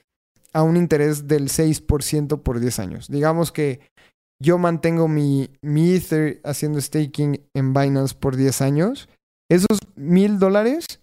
a 0.51 0.63
un 0.63 0.75
interés 0.75 1.29
del 1.29 1.47
6% 1.47 2.43
por 2.43 2.59
10 2.59 2.79
años? 2.79 3.07
Digamos 3.07 3.53
que 3.53 3.79
yo 4.41 4.57
mantengo 4.57 5.07
mi, 5.07 5.49
mi 5.61 5.93
Ether 5.93 6.41
haciendo 6.43 6.81
staking 6.81 7.39
en 7.53 7.73
Binance 7.73 8.15
por 8.15 8.35
10 8.35 8.61
años 8.61 9.07
esos 9.55 9.79
mil 9.95 10.39
dólares 10.39 10.99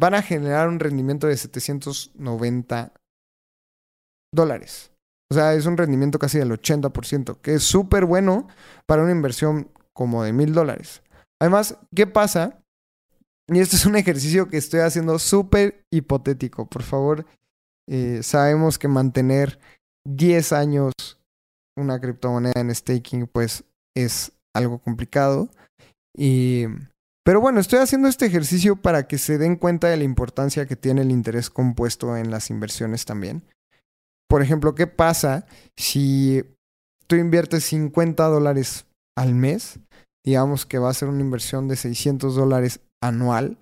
van 0.00 0.14
a 0.14 0.22
generar 0.22 0.68
un 0.68 0.80
rendimiento 0.80 1.26
de 1.26 1.36
790 1.36 2.92
dólares. 4.34 4.92
O 5.30 5.34
sea, 5.34 5.54
es 5.54 5.66
un 5.66 5.76
rendimiento 5.76 6.18
casi 6.18 6.38
del 6.38 6.50
80%, 6.50 7.40
que 7.40 7.54
es 7.54 7.62
súper 7.62 8.04
bueno 8.04 8.48
para 8.86 9.02
una 9.02 9.12
inversión 9.12 9.70
como 9.94 10.24
de 10.24 10.32
mil 10.32 10.52
dólares. 10.52 11.02
Además, 11.40 11.78
¿qué 11.94 12.06
pasa? 12.06 12.62
Y 13.48 13.58
este 13.60 13.76
es 13.76 13.86
un 13.86 13.96
ejercicio 13.96 14.48
que 14.48 14.56
estoy 14.56 14.80
haciendo 14.80 15.18
súper 15.18 15.84
hipotético. 15.90 16.66
Por 16.66 16.82
favor, 16.82 17.26
Eh, 17.92 18.22
sabemos 18.22 18.78
que 18.78 18.86
mantener 18.86 19.58
10 20.06 20.52
años 20.52 20.92
una 21.76 22.00
criptomoneda 22.00 22.60
en 22.60 22.72
staking 22.72 23.26
pues 23.26 23.64
es 23.96 24.30
algo 24.54 24.78
complicado. 24.78 25.48
Y, 26.16 26.66
pero 27.24 27.40
bueno, 27.40 27.60
estoy 27.60 27.80
haciendo 27.80 28.08
este 28.08 28.26
ejercicio 28.26 28.76
para 28.76 29.06
que 29.06 29.18
se 29.18 29.38
den 29.38 29.56
cuenta 29.56 29.88
de 29.88 29.96
la 29.96 30.04
importancia 30.04 30.66
que 30.66 30.76
tiene 30.76 31.02
el 31.02 31.10
interés 31.10 31.50
compuesto 31.50 32.16
en 32.16 32.30
las 32.30 32.50
inversiones 32.50 33.04
también. 33.04 33.44
Por 34.28 34.42
ejemplo, 34.42 34.74
¿qué 34.74 34.86
pasa 34.86 35.46
si 35.76 36.42
tú 37.06 37.16
inviertes 37.16 37.64
50 37.64 38.24
dólares 38.26 38.86
al 39.16 39.34
mes? 39.34 39.80
Digamos 40.24 40.66
que 40.66 40.78
va 40.78 40.90
a 40.90 40.94
ser 40.94 41.08
una 41.08 41.20
inversión 41.20 41.68
de 41.68 41.76
600 41.76 42.34
dólares 42.34 42.80
anual. 43.02 43.58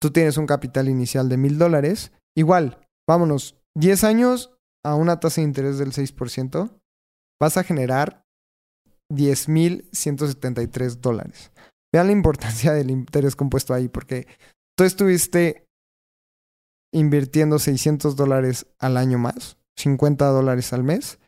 Tú 0.00 0.10
tienes 0.10 0.36
un 0.36 0.46
capital 0.46 0.88
inicial 0.88 1.28
de 1.28 1.36
1000 1.36 1.58
dólares. 1.58 2.12
Igual, 2.36 2.86
vámonos, 3.08 3.56
10 3.76 4.04
años 4.04 4.56
a 4.84 4.94
una 4.94 5.20
tasa 5.20 5.40
de 5.40 5.46
interés 5.46 5.78
del 5.78 5.92
6%, 5.92 6.70
vas 7.40 7.56
a 7.56 7.64
generar 7.64 8.24
10.173 9.12 11.00
dólares. 11.00 11.50
Vean 11.96 12.08
la 12.08 12.12
importancia 12.12 12.74
del 12.74 12.90
interés 12.90 13.36
compuesto 13.36 13.72
ahí, 13.72 13.88
porque 13.88 14.26
tú 14.76 14.84
estuviste 14.84 15.66
invirtiendo 16.92 17.58
600 17.58 18.16
dólares 18.16 18.66
al 18.78 18.98
año 18.98 19.16
más, 19.16 19.56
50 19.78 20.26
dólares 20.26 20.74
al 20.74 20.84
mes, 20.84 21.18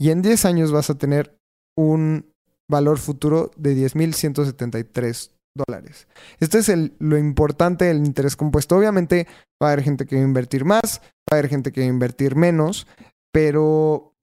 y 0.00 0.08
en 0.08 0.22
10 0.22 0.46
años 0.46 0.72
vas 0.72 0.88
a 0.88 0.94
tener 0.94 1.36
un 1.76 2.32
valor 2.70 2.96
futuro 2.96 3.50
de 3.58 3.76
10.173 3.76 5.32
dólares. 5.54 6.08
Este 6.40 6.56
es 6.56 6.70
el, 6.70 6.96
lo 7.00 7.18
importante 7.18 7.84
del 7.84 7.98
interés 7.98 8.34
compuesto. 8.34 8.78
Obviamente 8.78 9.26
va 9.62 9.68
a 9.68 9.72
haber 9.72 9.84
gente 9.84 10.06
que 10.06 10.16
va 10.16 10.22
a 10.22 10.24
invertir 10.24 10.64
más, 10.64 11.02
va 11.30 11.32
a 11.32 11.34
haber 11.34 11.50
gente 11.50 11.70
que 11.70 11.82
va 11.82 11.86
a 11.86 11.90
invertir 11.90 12.34
menos, 12.34 12.86
pero 13.30 14.14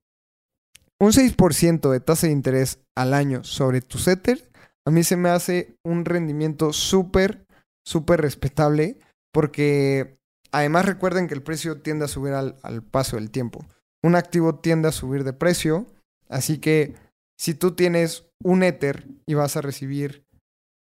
un 0.99 1.11
6% 1.11 1.91
de 1.91 1.99
tasa 1.99 2.25
de 2.25 2.33
interés 2.33 2.79
al 2.97 3.13
año 3.13 3.43
sobre 3.43 3.81
tu 3.81 3.99
Ether, 4.09 4.50
a 4.85 4.91
mí 4.91 5.03
se 5.03 5.15
me 5.15 5.29
hace 5.29 5.75
un 5.83 6.05
rendimiento 6.05 6.73
súper, 6.73 7.45
súper 7.85 8.21
respetable, 8.21 8.97
porque 9.31 10.17
además 10.51 10.85
recuerden 10.85 11.27
que 11.27 11.33
el 11.33 11.43
precio 11.43 11.81
tiende 11.81 12.05
a 12.05 12.09
subir 12.09 12.33
al, 12.33 12.83
paso 12.83 13.15
del 13.15 13.31
tiempo. 13.31 13.65
Un 14.03 14.15
activo 14.15 14.55
tiende 14.59 14.87
a 14.87 14.91
subir 14.91 15.23
de 15.23 15.33
precio, 15.33 15.85
así 16.29 16.57
que 16.57 16.95
si 17.39 17.53
tú 17.53 17.75
tienes 17.75 18.27
un 18.43 18.63
Ether 18.63 19.07
y 19.27 19.35
vas 19.35 19.55
a 19.55 19.61
recibir 19.61 20.25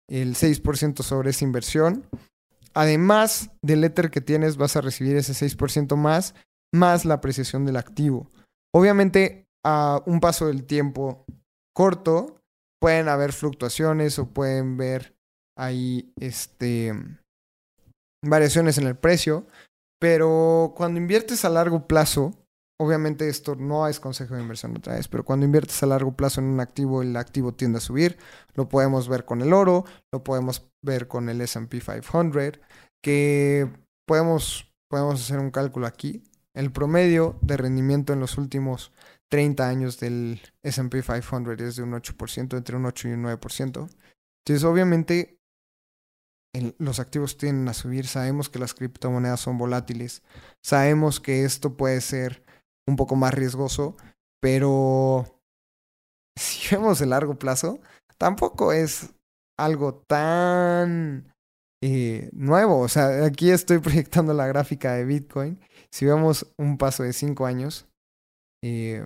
el 0.09 0.35
6% 0.35 1.03
sobre 1.03 1.31
esa 1.31 1.45
inversión, 1.45 2.07
además 2.75 3.51
del 3.63 3.85
Ether 3.85 4.11
que 4.11 4.21
tienes, 4.21 4.57
vas 4.57 4.77
a 4.77 4.81
recibir 4.81 5.17
ese 5.17 5.33
6% 5.33 5.97
más, 5.97 6.35
más 6.73 7.05
la 7.05 7.15
apreciación 7.15 7.65
del 7.67 7.77
activo. 7.77 8.31
Obviamente, 8.73 9.47
a 9.65 10.01
un 10.07 10.21
paso 10.21 10.47
del 10.47 10.65
tiempo 10.65 11.25
corto, 11.75 12.40
pueden 12.81 13.09
haber 13.09 13.33
fluctuaciones 13.33 14.19
o 14.19 14.29
pueden 14.29 14.77
ver 14.77 15.15
ahí 15.57 16.13
este, 16.19 16.95
variaciones 18.25 18.79
en 18.79 18.87
el 18.87 18.97
precio, 18.97 19.47
pero 20.01 20.73
cuando 20.77 20.99
inviertes 20.99 21.45
a 21.45 21.51
largo 21.51 21.87
plazo, 21.87 22.41
obviamente 22.81 23.29
esto 23.29 23.55
no 23.57 23.87
es 23.87 24.01
consejo 24.01 24.35
de 24.35 24.41
inversión 24.41 24.75
otra 24.77 24.95
vez, 24.95 25.07
pero 25.09 25.25
cuando 25.25 25.45
inviertes 25.45 25.83
a 25.83 25.87
largo 25.87 26.17
plazo 26.17 26.41
en 26.41 26.47
un 26.47 26.61
activo, 26.61 27.03
el 27.03 27.15
activo 27.17 27.53
tiende 27.53 27.79
a 27.79 27.83
subir. 27.83 28.17
Lo 28.55 28.69
podemos 28.69 29.09
ver 29.09 29.27
con 29.27 29.43
el 29.43 29.53
oro, 29.53 29.85
lo 30.13 30.25
podemos 30.25 30.71
ver 30.83 31.07
con 31.07 31.29
el 31.29 31.43
SP 31.45 31.85
500, 31.85 32.59
que 33.03 33.71
podemos, 34.07 34.73
podemos 34.89 35.21
hacer 35.21 35.39
un 35.39 35.51
cálculo 35.51 35.87
aquí. 35.87 36.25
El 36.55 36.73
promedio 36.73 37.39
de 37.43 37.59
rendimiento 37.59 38.15
en 38.15 38.21
los 38.21 38.39
últimos 38.39 38.93
30 39.31 39.69
años 39.69 40.01
del 40.01 40.41
SP 40.67 41.03
500 41.03 41.61
es 41.61 41.77
de 41.77 41.83
un 41.85 41.93
8%, 41.93 42.57
entre 42.57 42.77
un 42.77 42.85
8 42.85 43.09
y 43.09 43.13
un 43.13 43.25
9%. 43.25 43.89
Entonces, 44.45 44.65
obviamente, 44.65 45.39
los 46.79 46.99
activos 46.99 47.39
tienden 47.39 47.69
a 47.69 47.75
subir. 47.75 48.07
Sabemos 48.07 48.49
que 48.49 48.59
las 48.59 48.75
criptomonedas 48.75 49.41
son 49.41 49.57
volátiles. 49.57 50.23
Sabemos 50.63 51.21
que 51.21 51.45
esto 51.45 51.77
puede 51.77 52.01
ser 52.01 52.45
un 52.89 52.97
poco 52.97 53.15
más 53.15 53.33
riesgoso, 53.33 53.97
pero 54.41 55.41
si 56.37 56.75
vemos 56.75 57.01
el 57.01 57.11
largo 57.11 57.39
plazo, 57.39 57.81
tampoco 58.19 58.73
es 58.73 59.15
algo 59.57 59.95
tan 59.95 61.33
eh, 61.83 62.31
nuevo. 62.33 62.81
O 62.81 62.89
sea, 62.89 63.25
aquí 63.25 63.51
estoy 63.51 63.79
proyectando 63.81 64.35
la 64.35 64.49
gráfica 64.49 64.95
de 64.95 65.05
Bitcoin. 65.05 65.61
Si 65.93 66.05
vemos 66.05 66.53
un 66.59 66.79
paso 66.79 67.05
de 67.05 67.13
5 67.13 67.47
años, 67.47 67.87
eh, 68.63 69.05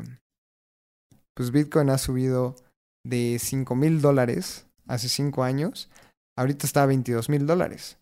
pues 1.35 1.51
Bitcoin 1.51 1.91
ha 1.91 1.99
subido 1.99 2.57
de 3.07 3.39
5 3.41 3.75
mil 3.75 4.01
dólares 4.01 4.67
hace 4.87 5.09
5 5.09 5.43
años, 5.43 5.91
ahorita 6.39 6.67
está 6.67 6.83
a 6.83 6.87
22 6.87 7.29
mil 7.29 7.47
dólares. 7.47 7.99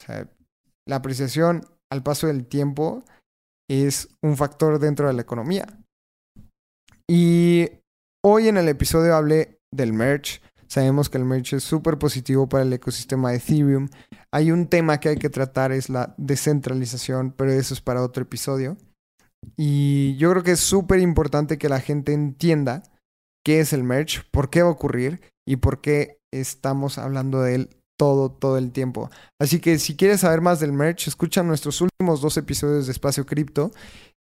O 0.00 0.06
sea, 0.06 0.28
la 0.86 0.96
apreciación 0.96 1.66
al 1.90 2.02
paso 2.02 2.26
del 2.26 2.46
tiempo 2.46 3.04
es 3.68 4.08
un 4.22 4.36
factor 4.36 4.78
dentro 4.78 5.08
de 5.08 5.14
la 5.14 5.22
economía. 5.22 5.66
Y 7.08 7.68
hoy 8.24 8.48
en 8.48 8.56
el 8.56 8.68
episodio 8.68 9.14
hablé 9.14 9.60
del 9.72 9.92
merch. 9.92 10.42
Sabemos 10.68 11.08
que 11.08 11.18
el 11.18 11.24
merch 11.24 11.54
es 11.54 11.64
súper 11.64 11.98
positivo 11.98 12.48
para 12.48 12.64
el 12.64 12.72
ecosistema 12.72 13.30
de 13.30 13.36
Ethereum. 13.36 13.88
Hay 14.32 14.50
un 14.50 14.66
tema 14.66 14.98
que 14.98 15.10
hay 15.10 15.16
que 15.16 15.30
tratar, 15.30 15.70
es 15.70 15.88
la 15.88 16.14
descentralización, 16.16 17.32
pero 17.32 17.52
eso 17.52 17.74
es 17.74 17.80
para 17.80 18.02
otro 18.02 18.24
episodio. 18.24 18.76
Y 19.56 20.16
yo 20.16 20.30
creo 20.30 20.42
que 20.42 20.52
es 20.52 20.60
súper 20.60 21.00
importante 21.00 21.58
que 21.58 21.68
la 21.68 21.80
gente 21.80 22.12
entienda 22.12 22.82
qué 23.44 23.60
es 23.60 23.72
el 23.72 23.84
merch, 23.84 24.28
por 24.30 24.50
qué 24.50 24.62
va 24.62 24.68
a 24.68 24.72
ocurrir 24.72 25.20
y 25.46 25.56
por 25.56 25.80
qué 25.80 26.18
estamos 26.32 26.98
hablando 26.98 27.40
de 27.42 27.54
él 27.54 27.70
todo, 27.98 28.30
todo 28.30 28.58
el 28.58 28.72
tiempo. 28.72 29.10
Así 29.40 29.60
que 29.60 29.78
si 29.78 29.96
quieres 29.96 30.20
saber 30.20 30.40
más 30.40 30.60
del 30.60 30.72
merch, 30.72 31.08
escucha 31.08 31.42
nuestros 31.42 31.80
últimos 31.80 32.20
dos 32.20 32.36
episodios 32.36 32.86
de 32.86 32.92
Espacio 32.92 33.24
Cripto. 33.24 33.70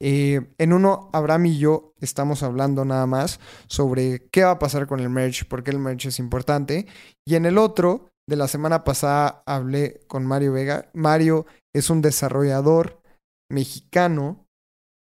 Eh, 0.04 0.42
en 0.58 0.74
uno, 0.74 1.10
Abraham 1.14 1.46
y 1.46 1.60
yo 1.60 1.94
estamos 2.02 2.42
hablando 2.42 2.84
nada 2.84 3.06
más 3.06 3.40
sobre 3.68 4.28
qué 4.32 4.44
va 4.44 4.52
a 4.52 4.60
pasar 4.60 4.88
con 4.88 5.00
el 5.00 5.10
merch, 5.10 5.48
por 5.48 5.64
qué 5.64 5.72
el 5.72 5.80
merch 5.80 6.08
es 6.08 6.20
importante. 6.20 6.88
Y 7.26 7.36
en 7.36 7.46
el 7.46 7.58
otro, 7.58 8.12
de 8.28 8.36
la 8.36 8.48
semana 8.48 8.84
pasada, 8.84 9.44
hablé 9.46 10.02
con 10.08 10.26
Mario 10.26 10.54
Vega. 10.54 10.90
Mario 10.94 11.46
es 11.74 11.90
un 11.90 12.02
desarrollador 12.02 13.02
mexicano 13.50 14.48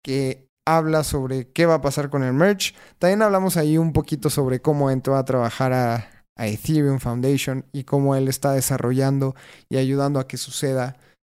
que 0.06 0.51
habla 0.68 1.03
sobre 1.03 1.51
qué 1.51 1.66
va 1.66 1.76
a 1.76 1.82
pasar 1.82 2.12
con 2.12 2.22
el 2.22 2.32
merch. 2.32 2.76
También 2.99 3.24
hablamos 3.24 3.58
ahí 3.58 3.80
un 3.80 3.91
poquito 3.91 4.30
sobre 4.30 4.62
cómo 4.62 4.91
entró 4.91 5.16
a 5.16 5.26
trabajar 5.26 5.74
a, 5.74 6.12
Ethereum 6.38 6.99
Foundation 6.99 7.66
y 7.72 7.86
cómo 7.86 8.14
él 8.14 8.28
está 8.28 8.51
desarrollando 8.51 9.36
y 9.70 9.78
ayudando 9.78 10.20
a 10.20 10.28
que 10.28 10.36
suceda 10.36 10.97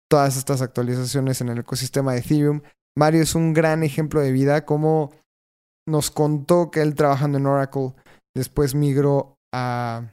todas 0.10 0.38
estas 0.38 0.62
actualizaciones 0.62 1.42
en 1.42 1.50
el 1.50 1.60
ecosistema 1.60 2.14
de 2.14 2.20
Ethereum. 2.20 2.62
Mario 2.98 3.22
es 3.22 3.36
un 3.36 3.54
gran 3.54 3.84
ejemplo 3.84 4.22
de 4.22 4.32
vida, 4.32 4.66
como 4.66 5.12
nos 5.86 6.12
contó 6.12 6.72
que 6.72 6.82
él 6.82 6.96
trabajando 6.96 7.38
en 7.38 7.46
Oracle 7.46 7.94
después 8.34 8.74
migró 8.74 9.38
a, 9.54 10.10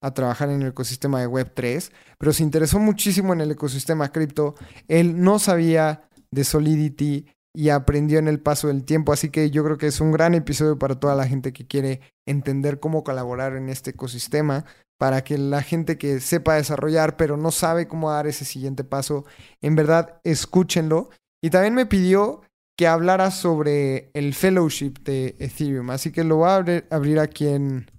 a 0.00 0.14
trabajar 0.14 0.48
en 0.48 0.62
el 0.62 0.68
ecosistema 0.68 1.20
de 1.20 1.28
Web3, 1.28 1.92
pero 2.16 2.32
se 2.32 2.42
interesó 2.42 2.78
muchísimo 2.78 3.34
en 3.34 3.42
el 3.42 3.50
ecosistema 3.50 4.10
cripto. 4.10 4.54
Él 4.88 5.22
no 5.22 5.38
sabía 5.38 6.08
de 6.30 6.44
Solidity, 6.44 7.26
y 7.54 7.68
aprendió 7.70 8.18
en 8.18 8.28
el 8.28 8.40
paso 8.40 8.68
del 8.68 8.84
tiempo. 8.84 9.12
Así 9.12 9.30
que 9.30 9.50
yo 9.50 9.64
creo 9.64 9.78
que 9.78 9.86
es 9.86 10.00
un 10.00 10.10
gran 10.10 10.34
episodio 10.34 10.78
para 10.78 10.98
toda 10.98 11.14
la 11.14 11.26
gente 11.26 11.52
que 11.52 11.66
quiere 11.66 12.00
entender 12.26 12.80
cómo 12.80 13.04
colaborar 13.04 13.54
en 13.54 13.68
este 13.68 13.90
ecosistema, 13.90 14.64
para 14.98 15.22
que 15.22 15.38
la 15.38 15.62
gente 15.62 15.96
que 15.98 16.20
sepa 16.20 16.54
desarrollar 16.54 17.16
pero 17.16 17.36
no 17.36 17.50
sabe 17.50 17.88
cómo 17.88 18.10
dar 18.10 18.26
ese 18.26 18.44
siguiente 18.44 18.84
paso, 18.84 19.24
en 19.62 19.76
verdad 19.76 20.20
escúchenlo. 20.24 21.10
Y 21.42 21.50
también 21.50 21.74
me 21.74 21.86
pidió 21.86 22.42
que 22.76 22.88
hablara 22.88 23.30
sobre 23.30 24.10
el 24.14 24.34
fellowship 24.34 24.94
de 25.04 25.36
Ethereum. 25.38 25.90
Así 25.90 26.10
que 26.10 26.24
lo 26.24 26.36
voy 26.36 26.48
a 26.48 26.84
abrir, 26.90 27.18
aquí 27.20 27.46
en, 27.46 27.90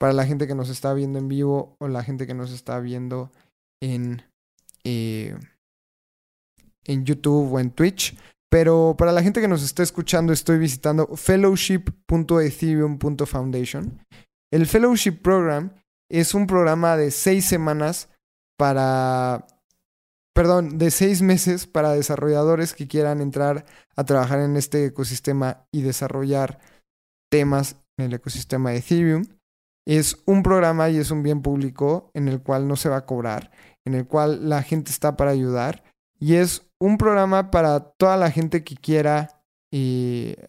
para 0.00 0.12
la 0.12 0.26
gente 0.26 0.46
que 0.46 0.54
nos 0.54 0.68
está 0.68 0.94
viendo 0.94 1.18
en 1.18 1.28
vivo 1.28 1.76
o 1.78 1.88
la 1.88 2.02
gente 2.02 2.26
que 2.26 2.34
nos 2.34 2.52
está 2.52 2.80
viendo 2.80 3.30
en, 3.80 4.22
eh, 4.84 5.36
en 6.84 7.04
YouTube 7.04 7.52
o 7.52 7.60
en 7.60 7.70
Twitch. 7.70 8.16
Pero 8.50 8.96
para 8.96 9.12
la 9.12 9.22
gente 9.22 9.40
que 9.40 9.48
nos 9.48 9.62
está 9.62 9.82
escuchando, 9.82 10.32
estoy 10.32 10.58
visitando 10.58 11.08
fellowship.ethereum.foundation. 11.16 14.00
El 14.52 14.66
Fellowship 14.66 15.22
Program 15.22 15.72
es 16.08 16.34
un 16.34 16.46
programa 16.46 16.96
de 16.96 17.10
seis 17.10 17.44
semanas 17.44 18.08
para, 18.56 19.48
perdón, 20.34 20.78
de 20.78 20.92
seis 20.92 21.22
meses 21.22 21.66
para 21.66 21.92
desarrolladores 21.92 22.72
que 22.72 22.86
quieran 22.86 23.20
entrar 23.20 23.64
a 23.96 24.04
trabajar 24.04 24.38
en 24.40 24.56
este 24.56 24.86
ecosistema 24.86 25.66
y 25.72 25.82
desarrollar 25.82 26.60
temas 27.30 27.76
en 27.98 28.06
el 28.06 28.14
ecosistema 28.14 28.70
de 28.70 28.78
Ethereum. 28.78 29.26
Es 29.84 30.22
un 30.26 30.42
programa 30.42 30.88
y 30.90 30.98
es 30.98 31.10
un 31.10 31.22
bien 31.22 31.42
público 31.42 32.10
en 32.14 32.28
el 32.28 32.42
cual 32.42 32.68
no 32.68 32.76
se 32.76 32.88
va 32.88 32.96
a 32.98 33.06
cobrar, 33.06 33.50
en 33.84 33.94
el 33.94 34.06
cual 34.06 34.48
la 34.48 34.62
gente 34.62 34.90
está 34.90 35.16
para 35.16 35.32
ayudar 35.32 35.82
y 36.18 36.36
es 36.36 36.65
un 36.80 36.98
programa 36.98 37.50
para 37.50 37.80
toda 37.80 38.16
la 38.16 38.30
gente 38.30 38.64
que 38.64 38.76
quiera 38.76 39.42
eh, 39.72 40.48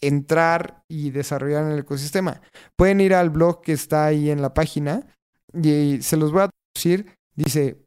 entrar 0.00 0.82
y 0.88 1.10
desarrollar 1.10 1.64
en 1.64 1.72
el 1.72 1.78
ecosistema. 1.80 2.40
Pueden 2.76 3.00
ir 3.00 3.14
al 3.14 3.30
blog 3.30 3.62
que 3.62 3.72
está 3.72 4.06
ahí 4.06 4.30
en 4.30 4.42
la 4.42 4.54
página 4.54 5.06
y 5.52 6.02
se 6.02 6.16
los 6.16 6.32
voy 6.32 6.42
a 6.42 6.50
traducir. 6.50 7.16
Dice, 7.34 7.78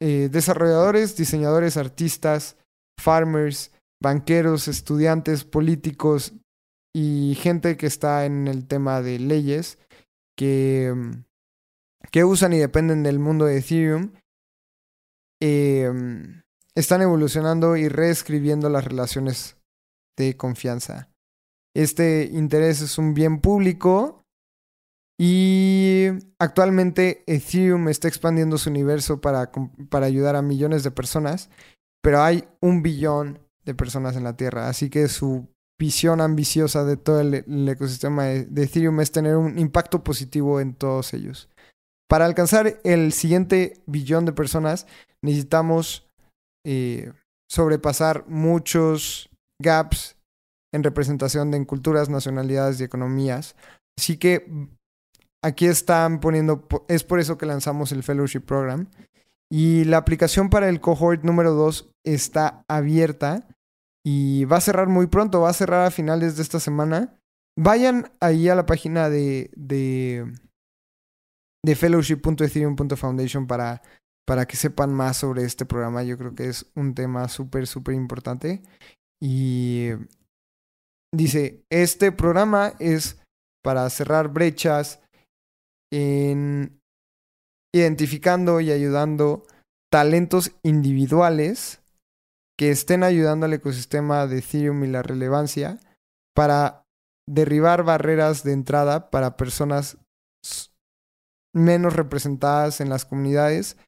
eh, 0.00 0.28
desarrolladores, 0.30 1.16
diseñadores, 1.16 1.76
artistas, 1.76 2.56
farmers, 2.98 3.72
banqueros, 4.00 4.68
estudiantes, 4.68 5.44
políticos 5.44 6.34
y 6.94 7.36
gente 7.40 7.76
que 7.76 7.86
está 7.86 8.24
en 8.24 8.48
el 8.48 8.66
tema 8.66 9.02
de 9.02 9.18
leyes 9.18 9.78
que, 10.36 10.94
que 12.10 12.24
usan 12.24 12.52
y 12.52 12.58
dependen 12.58 13.02
del 13.02 13.18
mundo 13.18 13.44
de 13.44 13.58
Ethereum. 13.58 14.12
Em, 15.40 16.42
están 16.78 17.02
evolucionando 17.02 17.76
y 17.76 17.88
reescribiendo 17.88 18.68
las 18.68 18.84
relaciones 18.84 19.56
de 20.16 20.36
confianza. 20.36 21.10
Este 21.74 22.30
interés 22.32 22.80
es 22.80 22.98
un 22.98 23.14
bien 23.14 23.40
público 23.40 24.22
y 25.18 26.06
actualmente 26.38 27.24
Ethereum 27.26 27.88
está 27.88 28.06
expandiendo 28.06 28.58
su 28.58 28.70
universo 28.70 29.20
para, 29.20 29.50
para 29.88 30.06
ayudar 30.06 30.36
a 30.36 30.42
millones 30.42 30.84
de 30.84 30.92
personas, 30.92 31.50
pero 32.00 32.22
hay 32.22 32.44
un 32.60 32.82
billón 32.82 33.40
de 33.64 33.74
personas 33.74 34.14
en 34.14 34.22
la 34.22 34.36
Tierra, 34.36 34.68
así 34.68 34.88
que 34.88 35.08
su 35.08 35.48
visión 35.80 36.20
ambiciosa 36.20 36.84
de 36.84 36.96
todo 36.96 37.20
el, 37.20 37.68
ecosistema 37.68 38.24
de, 38.26 38.62
Ethereum 38.62 39.00
es 39.00 39.10
tener 39.10 39.36
un 39.36 39.58
impacto 39.58 40.04
positivo 40.04 40.60
en 40.60 40.74
todos 40.74 41.12
ellos. 41.12 41.48
Para 42.08 42.24
alcanzar 42.24 42.80
el 42.84 43.12
siguiente 43.12 43.82
billón 43.86 44.24
de 44.24 44.32
personas 44.32 44.86
necesitamos 45.22 46.07
eh, 46.70 47.12
sobrepasar 47.48 48.26
muchos 48.28 49.30
gaps 49.58 50.18
en 50.70 50.84
representación 50.84 51.50
de 51.50 51.64
culturas, 51.64 52.10
nacionalidades 52.10 52.78
y 52.78 52.84
economías. 52.84 53.56
Así 53.98 54.18
que 54.18 54.68
aquí 55.42 55.64
están 55.64 56.20
poniendo, 56.20 56.68
es 56.88 57.04
por 57.04 57.20
eso 57.20 57.38
que 57.38 57.46
lanzamos 57.46 57.90
el 57.92 58.02
Fellowship 58.02 58.40
Program. 58.40 58.86
Y 59.50 59.84
la 59.84 59.96
aplicación 59.96 60.50
para 60.50 60.68
el 60.68 60.82
cohort 60.82 61.24
número 61.24 61.54
2 61.54 61.90
está 62.04 62.66
abierta 62.68 63.48
y 64.04 64.44
va 64.44 64.58
a 64.58 64.60
cerrar 64.60 64.88
muy 64.88 65.06
pronto, 65.06 65.40
va 65.40 65.48
a 65.48 65.54
cerrar 65.54 65.86
a 65.86 65.90
finales 65.90 66.36
de 66.36 66.42
esta 66.42 66.60
semana. 66.60 67.18
Vayan 67.58 68.12
ahí 68.20 68.50
a 68.50 68.54
la 68.54 68.66
página 68.66 69.08
de, 69.08 69.50
de, 69.56 70.30
de 71.64 71.74
fellowship.ethereum.foundation 71.74 73.46
para, 73.46 73.80
para 74.28 74.44
que 74.44 74.58
sepan 74.58 74.92
más 74.92 75.16
sobre 75.16 75.44
este 75.44 75.64
programa. 75.64 76.02
Yo 76.02 76.18
creo 76.18 76.34
que 76.34 76.50
es 76.50 76.66
un 76.74 76.94
tema 76.94 77.30
súper, 77.30 77.66
súper 77.66 77.94
importante. 77.94 78.62
Y 79.22 79.88
dice, 81.14 81.64
este 81.70 82.12
programa 82.12 82.74
es 82.78 83.22
para 83.64 83.88
cerrar 83.88 84.28
brechas 84.28 85.00
en 85.90 86.78
identificando 87.74 88.60
y 88.60 88.70
ayudando 88.70 89.46
talentos 89.90 90.52
individuales 90.62 91.80
que 92.58 92.70
estén 92.70 93.04
ayudando 93.04 93.46
al 93.46 93.54
ecosistema 93.54 94.26
de 94.26 94.40
Ethereum 94.40 94.84
y 94.84 94.88
la 94.88 95.02
relevancia 95.02 95.80
para 96.36 96.84
derribar 97.26 97.82
barreras 97.82 98.42
de 98.42 98.52
entrada 98.52 99.08
para 99.08 99.38
personas 99.38 99.96
menos 101.54 101.96
representadas 101.96 102.82
en 102.82 102.90
las 102.90 103.06
comunidades 103.06 103.78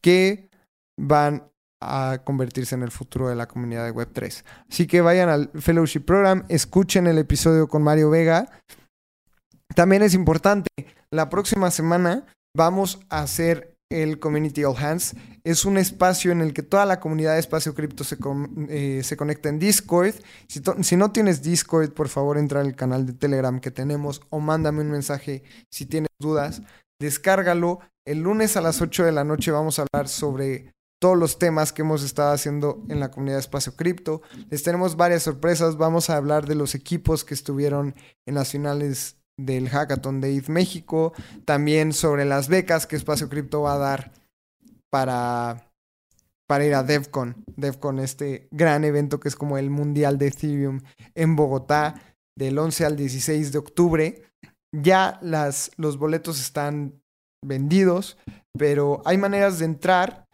que 0.00 0.50
van 0.98 1.50
a 1.80 2.22
convertirse 2.24 2.74
en 2.74 2.82
el 2.82 2.90
futuro 2.90 3.28
de 3.28 3.36
la 3.36 3.46
comunidad 3.46 3.84
de 3.84 3.92
Web3. 3.92 4.44
Así 4.70 4.86
que 4.86 5.00
vayan 5.00 5.28
al 5.28 5.50
Fellowship 5.54 6.00
Program, 6.00 6.44
escuchen 6.48 7.06
el 7.06 7.18
episodio 7.18 7.68
con 7.68 7.82
Mario 7.82 8.10
Vega. 8.10 8.50
También 9.74 10.02
es 10.02 10.14
importante, 10.14 10.68
la 11.10 11.28
próxima 11.28 11.70
semana 11.70 12.24
vamos 12.56 13.00
a 13.10 13.20
hacer 13.20 13.76
el 13.90 14.18
Community 14.18 14.64
All 14.64 14.76
Hands. 14.76 15.14
Es 15.44 15.64
un 15.64 15.78
espacio 15.78 16.32
en 16.32 16.40
el 16.40 16.52
que 16.52 16.62
toda 16.62 16.86
la 16.86 16.98
comunidad 16.98 17.34
de 17.34 17.40
Espacio 17.40 17.74
Cripto 17.74 18.02
se, 18.02 18.16
eh, 18.68 19.02
se 19.04 19.16
conecta 19.16 19.48
en 19.48 19.58
Discord. 19.58 20.14
Si, 20.48 20.96
no 20.96 21.12
tienes 21.12 21.42
Discord, 21.42 21.92
por 21.92 22.08
favor 22.08 22.38
entra 22.38 22.60
al 22.60 22.74
canal 22.74 23.06
de 23.06 23.12
Telegram 23.12 23.60
que 23.60 23.70
tenemos 23.70 24.22
o 24.30 24.40
mándame 24.40 24.80
un 24.80 24.90
mensaje 24.90 25.44
si 25.70 25.86
tienes 25.86 26.10
dudas. 26.18 26.62
Descárgalo. 27.00 27.80
El 28.04 28.20
lunes 28.20 28.56
a 28.56 28.60
las 28.60 28.80
8 28.80 29.04
de 29.04 29.12
la 29.12 29.24
noche 29.24 29.50
vamos 29.50 29.78
a 29.78 29.82
hablar 29.82 30.08
sobre 30.08 30.72
todos 30.98 31.18
los 31.18 31.38
temas 31.38 31.72
que 31.72 31.82
hemos 31.82 32.02
estado 32.02 32.32
haciendo 32.32 32.82
en 32.88 33.00
la 33.00 33.10
comunidad 33.10 33.36
de 33.36 33.40
Espacio 33.40 33.76
Cripto. 33.76 34.22
Les 34.48 34.62
tenemos 34.62 34.96
varias 34.96 35.22
sorpresas. 35.22 35.76
Vamos 35.76 36.08
a 36.08 36.16
hablar 36.16 36.46
de 36.46 36.54
los 36.54 36.74
equipos 36.74 37.24
que 37.24 37.34
estuvieron 37.34 37.94
en 38.26 38.34
las 38.34 38.50
finales 38.50 39.16
del 39.36 39.68
Hackathon 39.68 40.20
de 40.20 40.36
ETH 40.36 40.48
México. 40.48 41.12
También 41.44 41.92
sobre 41.92 42.24
las 42.24 42.48
becas 42.48 42.86
que 42.86 42.96
Espacio 42.96 43.28
Cripto 43.28 43.62
va 43.62 43.74
a 43.74 43.78
dar 43.78 44.12
para, 44.90 45.70
para 46.46 46.64
ir 46.64 46.74
a 46.74 46.82
DevCon. 46.82 47.44
DevCon, 47.56 47.98
este 47.98 48.48
gran 48.50 48.84
evento 48.84 49.20
que 49.20 49.28
es 49.28 49.36
como 49.36 49.58
el 49.58 49.68
Mundial 49.68 50.16
de 50.16 50.28
Ethereum 50.28 50.80
en 51.14 51.36
Bogotá 51.36 52.00
del 52.36 52.58
11 52.58 52.86
al 52.86 52.96
16 52.96 53.52
de 53.52 53.58
octubre. 53.58 54.22
Ya 54.82 55.18
las, 55.22 55.70
los 55.76 55.98
boletos 55.98 56.40
están 56.40 57.00
vendidos, 57.44 58.16
pero 58.58 59.02
hay 59.04 59.18
maneras 59.18 59.58
de 59.58 59.66
entrar 59.66 60.26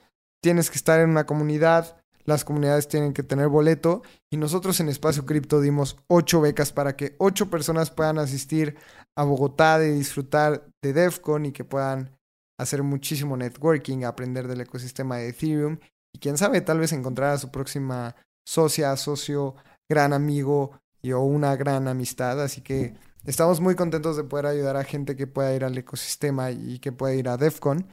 tienes 0.43 0.71
que 0.71 0.77
estar 0.77 1.01
en 1.01 1.11
una 1.11 1.25
comunidad, 1.25 1.97
las 2.25 2.45
comunidades 2.45 2.89
tienen 2.89 3.13
que 3.13 3.23
tener 3.23 3.49
boleto 3.49 4.03
y 4.31 4.37
nosotros 4.37 4.79
en 4.81 4.89
Espacio 4.89 5.25
Cripto 5.25 5.61
dimos 5.61 5.97
ocho 6.09 6.41
becas 6.41 6.73
para 6.73 6.97
que 6.97 7.17
ocho 7.19 7.49
personas 7.49 7.91
puedan 7.91 8.19
asistir 8.19 8.77
a 9.17 9.25
Bogotá 9.25 9.79
de 9.79 9.93
disfrutar 9.93 10.69
de 10.83 10.93
DEFCON 10.93 11.47
y 11.47 11.53
que 11.53 11.65
puedan 11.65 12.17
hacer 12.59 12.83
muchísimo 12.83 13.37
networking, 13.37 14.05
aprender 14.05 14.47
del 14.47 14.61
ecosistema 14.61 15.17
de 15.17 15.29
Ethereum 15.29 15.79
y 16.15 16.19
quién 16.19 16.37
sabe, 16.37 16.61
tal 16.61 16.79
vez 16.79 16.93
encontrar 16.93 17.31
a 17.31 17.39
su 17.39 17.51
próxima 17.51 18.15
socia, 18.47 18.97
socio, 18.97 19.55
gran 19.89 20.13
amigo 20.13 20.79
y 21.01 21.13
o 21.13 21.21
una 21.21 21.57
gran 21.57 21.89
amistad. 21.89 22.41
Así 22.41 22.61
que 22.61 22.95
estamos 23.25 23.61
muy 23.61 23.75
contentos 23.75 24.17
de 24.17 24.25
poder 24.25 24.47
ayudar 24.47 24.77
a 24.77 24.85
gente 24.85 25.17
que 25.17 25.27
pueda 25.27 25.55
ir 25.55 25.65
al 25.65 25.77
ecosistema 25.77 26.51
y 26.51 26.79
que 26.79 26.93
pueda 26.93 27.15
ir 27.15 27.29
a 27.29 27.37
DEFCON. 27.37 27.87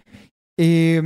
Y 0.58 0.98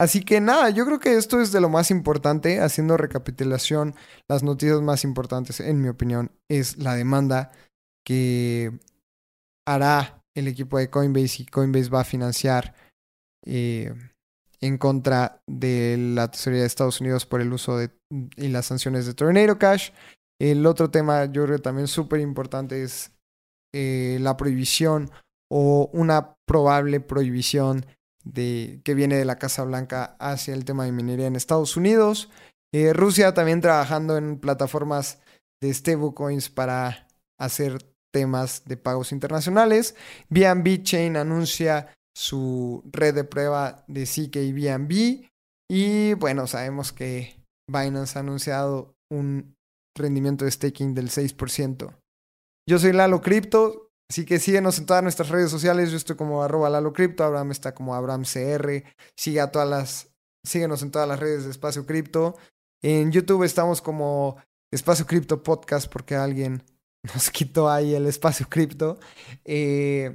Así 0.00 0.24
que 0.24 0.40
nada, 0.40 0.70
yo 0.70 0.84
creo 0.84 0.98
que 0.98 1.16
esto 1.16 1.40
es 1.40 1.52
de 1.52 1.60
lo 1.60 1.68
más 1.68 1.90
importante, 1.90 2.60
haciendo 2.60 2.96
recapitulación, 2.96 3.94
las 4.28 4.42
noticias 4.42 4.80
más 4.82 5.04
importantes, 5.04 5.60
en 5.60 5.80
mi 5.80 5.88
opinión, 5.88 6.32
es 6.50 6.78
la 6.78 6.94
demanda 6.94 7.52
que 8.04 8.72
hará 9.66 10.20
el 10.34 10.48
equipo 10.48 10.78
de 10.78 10.90
Coinbase 10.90 11.44
y 11.44 11.46
Coinbase 11.46 11.90
va 11.90 12.00
a 12.00 12.04
financiar 12.04 12.74
eh, 13.46 13.94
en 14.60 14.78
contra 14.78 15.40
de 15.46 15.96
la 15.96 16.28
tesorería 16.28 16.62
de 16.62 16.66
Estados 16.66 17.00
Unidos 17.00 17.24
por 17.24 17.40
el 17.40 17.52
uso 17.52 17.78
de 17.78 17.90
y 18.36 18.48
las 18.48 18.66
sanciones 18.66 19.06
de 19.06 19.14
Tornado 19.14 19.58
Cash. 19.58 19.90
El 20.40 20.66
otro 20.66 20.90
tema, 20.90 21.26
yo 21.26 21.44
creo 21.44 21.58
también 21.60 21.86
súper 21.86 22.20
importante 22.20 22.82
es 22.82 23.12
eh, 23.74 24.18
la 24.20 24.36
prohibición 24.36 25.10
o 25.50 25.90
una 25.92 26.36
probable 26.46 27.00
prohibición 27.00 27.86
de, 28.24 28.80
que 28.84 28.94
viene 28.94 29.16
de 29.16 29.24
la 29.24 29.38
Casa 29.38 29.64
Blanca 29.64 30.16
hacia 30.18 30.54
el 30.54 30.64
tema 30.64 30.84
de 30.84 30.92
minería 30.92 31.26
en 31.26 31.36
Estados 31.36 31.76
Unidos. 31.76 32.30
Eh, 32.72 32.92
Rusia 32.92 33.34
también 33.34 33.60
trabajando 33.60 34.16
en 34.16 34.38
plataformas 34.38 35.20
de 35.62 35.72
stablecoins 35.72 36.50
para 36.50 37.06
hacer 37.38 37.78
temas 38.12 38.64
de 38.64 38.76
pagos 38.76 39.12
internacionales. 39.12 39.94
BNB 40.28 40.82
Chain 40.82 41.16
anuncia 41.16 41.94
su 42.16 42.82
red 42.92 43.14
de 43.14 43.24
prueba 43.24 43.84
de 43.88 44.04
CK 44.04 44.36
BNB. 44.54 45.28
Y 45.70 46.14
bueno, 46.14 46.46
sabemos 46.46 46.92
que 46.92 47.36
Binance 47.68 48.18
ha 48.18 48.20
anunciado 48.22 48.94
un 49.10 49.53
rendimiento 49.94 50.44
de 50.44 50.50
staking 50.50 50.94
del 50.94 51.10
6%. 51.10 51.96
Yo 52.68 52.78
soy 52.78 52.92
Lalo 52.92 53.20
Crypto, 53.20 53.84
Así 54.10 54.26
que 54.26 54.38
síguenos 54.38 54.78
en 54.78 54.86
todas 54.86 55.02
nuestras 55.02 55.30
redes 55.30 55.50
sociales. 55.50 55.90
Yo 55.90 55.96
estoy 55.96 56.16
como 56.16 56.42
arroba 56.42 56.68
Lalo 56.70 56.92
Cripto, 56.92 57.24
Abraham 57.24 57.50
está 57.50 57.74
como 57.74 57.94
AbrahamCR. 57.94 58.84
Sigue 59.16 59.46
todas 59.48 59.68
las, 59.68 60.14
síguenos 60.44 60.82
en 60.82 60.90
todas 60.90 61.08
las 61.08 61.18
redes 61.18 61.44
de 61.44 61.50
Espacio 61.50 61.86
Cripto. 61.86 62.36
En 62.82 63.10
YouTube 63.12 63.44
estamos 63.44 63.80
como 63.80 64.36
Espacio 64.70 65.06
Cripto 65.06 65.42
Podcast 65.42 65.90
porque 65.90 66.16
alguien 66.16 66.62
nos 67.14 67.30
quitó 67.30 67.70
ahí 67.70 67.94
el 67.94 68.06
Espacio 68.06 68.46
Cripto. 68.48 68.98
Eh, 69.44 70.12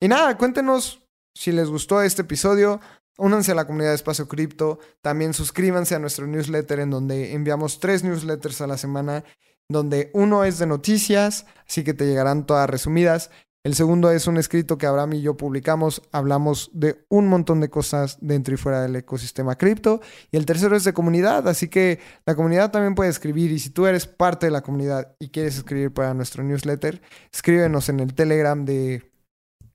y 0.00 0.08
nada, 0.08 0.38
cuéntenos 0.38 1.02
si 1.36 1.50
les 1.52 1.68
gustó 1.68 2.00
este 2.02 2.22
episodio. 2.22 2.80
Únanse 3.18 3.52
a 3.52 3.54
la 3.54 3.66
comunidad 3.66 3.90
de 3.90 3.96
Espacio 3.96 4.28
Cripto. 4.28 4.78
También 5.00 5.34
suscríbanse 5.34 5.94
a 5.94 5.98
nuestro 5.98 6.26
newsletter 6.26 6.80
en 6.80 6.90
donde 6.90 7.32
enviamos 7.32 7.80
tres 7.80 8.04
newsletters 8.04 8.60
a 8.60 8.66
la 8.66 8.76
semana 8.76 9.24
donde 9.68 10.10
uno 10.14 10.44
es 10.44 10.58
de 10.58 10.66
noticias, 10.66 11.46
así 11.66 11.82
que 11.82 11.94
te 11.94 12.06
llegarán 12.06 12.46
todas 12.46 12.70
resumidas. 12.70 13.30
El 13.64 13.74
segundo 13.74 14.12
es 14.12 14.28
un 14.28 14.36
escrito 14.36 14.78
que 14.78 14.86
Abraham 14.86 15.14
y 15.14 15.22
yo 15.22 15.36
publicamos. 15.36 16.00
Hablamos 16.12 16.70
de 16.72 17.04
un 17.08 17.26
montón 17.26 17.60
de 17.60 17.68
cosas 17.68 18.16
dentro 18.20 18.54
y 18.54 18.56
fuera 18.56 18.80
del 18.82 18.94
ecosistema 18.94 19.56
cripto. 19.56 20.00
Y 20.30 20.36
el 20.36 20.46
tercero 20.46 20.76
es 20.76 20.84
de 20.84 20.92
comunidad, 20.92 21.48
así 21.48 21.66
que 21.66 21.98
la 22.26 22.36
comunidad 22.36 22.70
también 22.70 22.94
puede 22.94 23.10
escribir. 23.10 23.50
Y 23.50 23.58
si 23.58 23.70
tú 23.70 23.86
eres 23.86 24.06
parte 24.06 24.46
de 24.46 24.52
la 24.52 24.60
comunidad 24.60 25.16
y 25.18 25.30
quieres 25.30 25.56
escribir 25.56 25.92
para 25.92 26.14
nuestro 26.14 26.44
newsletter, 26.44 27.02
escríbenos 27.32 27.88
en 27.88 27.98
el 27.98 28.14
Telegram 28.14 28.64
de, 28.64 29.10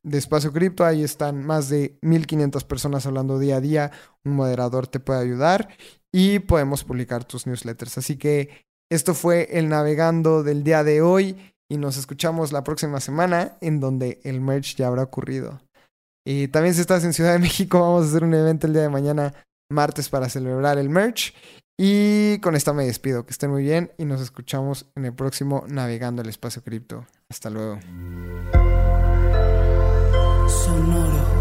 de 0.04 0.18
Espacio 0.18 0.52
Cripto. 0.52 0.86
Ahí 0.86 1.04
están 1.04 1.46
más 1.46 1.70
de 1.70 1.98
1500 2.02 2.64
personas 2.64 3.06
hablando 3.06 3.40
día 3.40 3.58
a 3.58 3.62
día. 3.62 3.92
Un 4.24 4.36
moderador 4.36 4.88
te 4.88 5.00
puede 5.00 5.22
ayudar 5.22 5.70
y 6.12 6.40
podemos 6.40 6.84
publicar 6.84 7.24
tus 7.26 7.48
newsletters. 7.48 7.98
Así 7.98 8.18
que 8.18 8.66
esto 8.92 9.14
fue 9.14 9.48
el 9.52 9.70
navegando 9.70 10.44
del 10.44 10.64
día 10.64 10.84
de 10.84 11.02
hoy 11.02 11.54
y 11.70 11.78
nos 11.78 11.98
escuchamos 11.98 12.52
la 12.52 12.64
próxima 12.64 13.00
semana 13.00 13.58
en 13.62 13.80
donde 13.80 14.20
el 14.24 14.42
merch 14.42 14.76
ya 14.76 14.88
habrá 14.88 15.04
ocurrido. 15.04 15.62
Y 16.28 16.50
también 16.50 16.76
si 16.76 16.82
estás 16.82 17.04
en 17.04 17.14
Ciudad 17.14 17.34
de 17.34 17.40
México 17.40 17.80
vamos 17.80 18.06
a 18.06 18.10
hacer 18.10 18.24
un 18.24 18.34
evento 18.34 18.68
el 18.68 18.74
día 18.74 18.84
de 18.84 18.90
mañana, 18.90 19.34
martes, 19.72 20.10
para 20.10 20.30
celebrar 20.30 20.78
el 20.78 20.90
merch. 20.90 21.34
Y 21.80 22.38
con 22.40 22.56
esta 22.56 22.74
me 22.74 22.86
despido. 22.86 23.26
Que 23.26 23.32
estén 23.32 23.50
muy 23.50 23.64
bien 23.64 23.92
y 23.98 24.06
nos 24.06 24.22
escuchamos 24.22 24.86
en 24.96 25.06
el 25.06 25.14
próximo 25.14 25.64
Navegando 25.68 26.22
el 26.22 26.30
Espacio 26.30 26.62
Cripto. 26.62 27.08
Hasta 27.30 27.50
luego. 27.50 27.80
Sonoro. 30.52 31.41